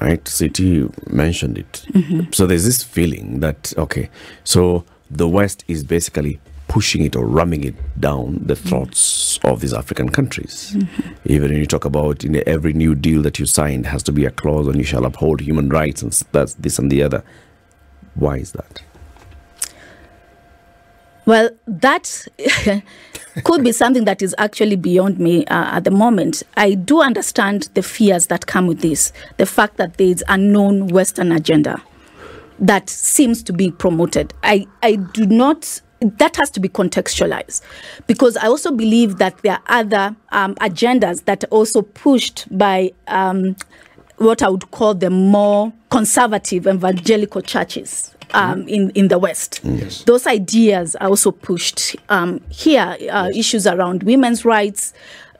Right? 0.00 0.26
City 0.26 0.88
mentioned 1.10 1.58
it. 1.58 1.84
Mm-hmm. 1.92 2.32
So 2.32 2.46
there's 2.46 2.64
this 2.64 2.82
feeling 2.82 3.40
that, 3.40 3.74
okay, 3.76 4.08
so 4.44 4.86
the 5.10 5.28
West 5.28 5.62
is 5.68 5.84
basically 5.84 6.40
pushing 6.70 7.02
it 7.02 7.16
or 7.16 7.26
ramming 7.26 7.64
it 7.64 7.74
down 8.00 8.38
the 8.46 8.54
throats 8.54 9.40
of 9.42 9.60
these 9.60 9.74
African 9.74 10.08
countries. 10.08 10.76
Even 11.24 11.50
when 11.50 11.58
you 11.58 11.66
talk 11.66 11.84
about 11.84 12.22
in 12.22 12.48
every 12.48 12.72
new 12.72 12.94
deal 12.94 13.22
that 13.22 13.40
you 13.40 13.46
signed 13.46 13.86
has 13.86 14.04
to 14.04 14.12
be 14.12 14.24
a 14.24 14.30
clause 14.30 14.68
on 14.68 14.78
you 14.78 14.84
shall 14.84 15.04
uphold 15.04 15.40
human 15.40 15.68
rights 15.68 16.00
and 16.00 16.12
that's 16.30 16.54
this 16.54 16.78
and 16.78 16.88
the 16.88 17.02
other. 17.02 17.24
Why 18.14 18.36
is 18.36 18.52
that? 18.52 18.82
Well, 21.26 21.50
that 21.66 22.28
could 23.44 23.64
be 23.64 23.72
something 23.72 24.04
that 24.04 24.22
is 24.22 24.32
actually 24.38 24.76
beyond 24.76 25.18
me 25.18 25.44
uh, 25.46 25.76
at 25.76 25.82
the 25.82 25.90
moment. 25.90 26.44
I 26.56 26.74
do 26.74 27.02
understand 27.02 27.68
the 27.74 27.82
fears 27.82 28.28
that 28.28 28.46
come 28.46 28.68
with 28.68 28.80
this, 28.80 29.12
the 29.38 29.46
fact 29.46 29.76
that 29.78 29.96
there 29.96 30.06
is 30.06 30.24
a 30.28 30.38
known 30.38 30.86
Western 30.86 31.32
agenda 31.32 31.82
that 32.60 32.88
seems 32.88 33.42
to 33.42 33.52
be 33.52 33.72
promoted. 33.72 34.34
I, 34.44 34.68
I 34.84 34.96
do 34.96 35.26
not. 35.26 35.80
That 36.00 36.36
has 36.36 36.50
to 36.52 36.60
be 36.60 36.68
contextualized 36.68 37.60
because 38.06 38.36
I 38.38 38.46
also 38.46 38.72
believe 38.72 39.18
that 39.18 39.36
there 39.42 39.52
are 39.54 39.62
other 39.66 40.16
um, 40.32 40.54
agendas 40.56 41.24
that 41.26 41.44
are 41.44 41.48
also 41.48 41.82
pushed 41.82 42.46
by 42.56 42.92
um, 43.06 43.54
what 44.16 44.42
I 44.42 44.48
would 44.48 44.70
call 44.70 44.94
the 44.94 45.10
more 45.10 45.72
conservative 45.90 46.66
evangelical 46.66 47.42
churches 47.42 48.14
um, 48.32 48.66
in, 48.68 48.90
in 48.90 49.08
the 49.08 49.18
West. 49.18 49.60
Those 50.06 50.26
ideas 50.26 50.96
are 50.96 51.08
also 51.08 51.32
pushed 51.32 51.96
um, 52.08 52.40
here. 52.48 52.96
Uh, 53.10 53.28
Issues 53.34 53.66
around 53.66 54.02
women's 54.04 54.44
rights, 54.44 54.92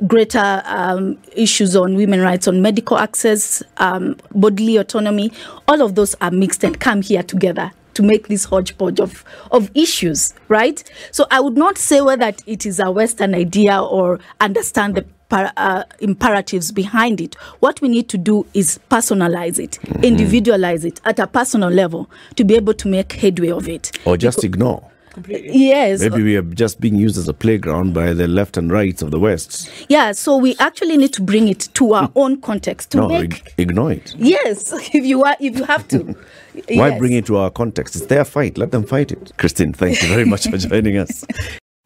greater 0.06 0.62
um, 0.64 1.18
issues 1.36 1.76
on 1.76 1.94
women 1.94 2.20
rights, 2.20 2.48
on 2.48 2.62
medical 2.62 2.98
access, 2.98 3.62
um, 3.78 4.16
bodily 4.34 4.76
autonomy. 4.76 5.32
All 5.68 5.82
of 5.82 5.94
those 5.94 6.14
are 6.20 6.30
mixed 6.30 6.64
and 6.64 6.78
come 6.78 7.02
here 7.02 7.22
together 7.22 7.72
to 8.00 8.06
make 8.06 8.28
this 8.28 8.44
hodgepodge 8.44 8.98
of, 8.98 9.24
of 9.50 9.70
issues, 9.74 10.32
right? 10.48 10.82
So 11.12 11.26
I 11.30 11.40
would 11.40 11.56
not 11.56 11.76
say 11.76 12.00
whether 12.00 12.32
it 12.46 12.64
is 12.64 12.80
a 12.80 12.90
Western 12.90 13.34
idea 13.34 13.78
or 13.80 14.18
understand 14.40 14.94
the 14.94 15.04
uh, 15.30 15.84
imperatives 16.00 16.72
behind 16.72 17.20
it. 17.20 17.34
What 17.60 17.80
we 17.80 17.88
need 17.88 18.08
to 18.08 18.18
do 18.18 18.46
is 18.54 18.80
personalize 18.90 19.58
it, 19.58 19.78
individualize 20.02 20.84
it 20.84 21.00
at 21.04 21.18
a 21.18 21.26
personal 21.26 21.68
level 21.68 22.10
to 22.36 22.44
be 22.44 22.56
able 22.56 22.74
to 22.74 22.88
make 22.88 23.12
headway 23.12 23.50
of 23.50 23.68
it. 23.68 23.96
Or 24.06 24.16
just 24.16 24.42
ignore? 24.42 24.89
Yes. 25.26 26.00
Maybe 26.00 26.22
we 26.22 26.36
are 26.36 26.42
just 26.42 26.80
being 26.80 26.94
used 26.94 27.18
as 27.18 27.28
a 27.28 27.34
playground 27.34 27.94
by 27.94 28.12
the 28.12 28.28
left 28.28 28.56
and 28.56 28.70
rights 28.70 29.02
of 29.02 29.10
the 29.10 29.18
West. 29.18 29.70
Yeah, 29.88 30.12
so 30.12 30.36
we 30.36 30.56
actually 30.58 30.96
need 30.96 31.12
to 31.14 31.22
bring 31.22 31.48
it 31.48 31.68
to 31.74 31.94
our 31.94 32.10
own 32.14 32.40
context 32.40 32.90
to 32.92 32.98
No, 32.98 33.08
make 33.08 33.22
ig- 33.24 33.54
ignore 33.58 33.92
it. 33.92 34.14
Yes, 34.16 34.72
if 34.94 35.04
you 35.04 35.24
are 35.24 35.36
if 35.40 35.56
you 35.58 35.64
have 35.64 35.86
to. 35.88 35.98
Why 36.68 36.88
Yes. 36.88 36.98
bring 36.98 37.12
it 37.12 37.26
to 37.26 37.36
our 37.36 37.50
context? 37.50 37.96
It's 37.96 38.06
their 38.06 38.24
fight. 38.24 38.58
Let 38.58 38.70
them 38.72 38.84
fight 38.84 39.12
it. 39.12 39.32
Christine, 39.36 39.72
thank 39.72 40.02
you 40.02 40.08
very 40.08 40.24
much 40.24 40.48
for 40.48 40.56
joining 40.68 40.96
us. 40.96 41.24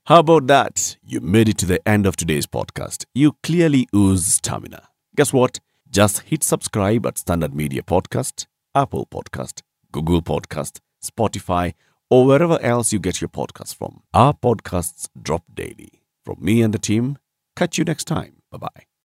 How 0.06 0.18
about 0.20 0.46
that? 0.48 0.96
You 1.06 1.20
made 1.20 1.48
it 1.48 1.58
to 1.58 1.66
the 1.66 1.86
end 1.88 2.06
of 2.06 2.16
today's 2.16 2.46
podcast. 2.46 3.04
You 3.14 3.36
clearly 3.42 3.88
ooze 3.94 4.26
stamina. 4.26 4.88
Guess 5.16 5.32
what? 5.32 5.60
Just 5.90 6.20
hit 6.22 6.42
subscribe 6.42 7.06
at 7.06 7.18
Standard 7.18 7.54
Media 7.54 7.82
Podcast, 7.82 8.46
Apple 8.74 9.06
Podcast, 9.06 9.62
Google 9.92 10.22
Podcast, 10.22 10.80
Spotify, 11.04 11.74
or 12.10 12.26
wherever 12.26 12.60
else 12.60 12.92
you 12.92 12.98
get 12.98 13.20
your 13.20 13.28
podcasts 13.28 13.74
from. 13.74 14.02
Our 14.12 14.34
podcasts 14.34 15.08
drop 15.20 15.44
daily. 15.52 16.02
From 16.24 16.38
me 16.40 16.62
and 16.62 16.72
the 16.72 16.78
team, 16.78 17.18
catch 17.56 17.78
you 17.78 17.84
next 17.84 18.04
time. 18.04 18.42
Bye 18.50 18.58
bye. 18.58 18.93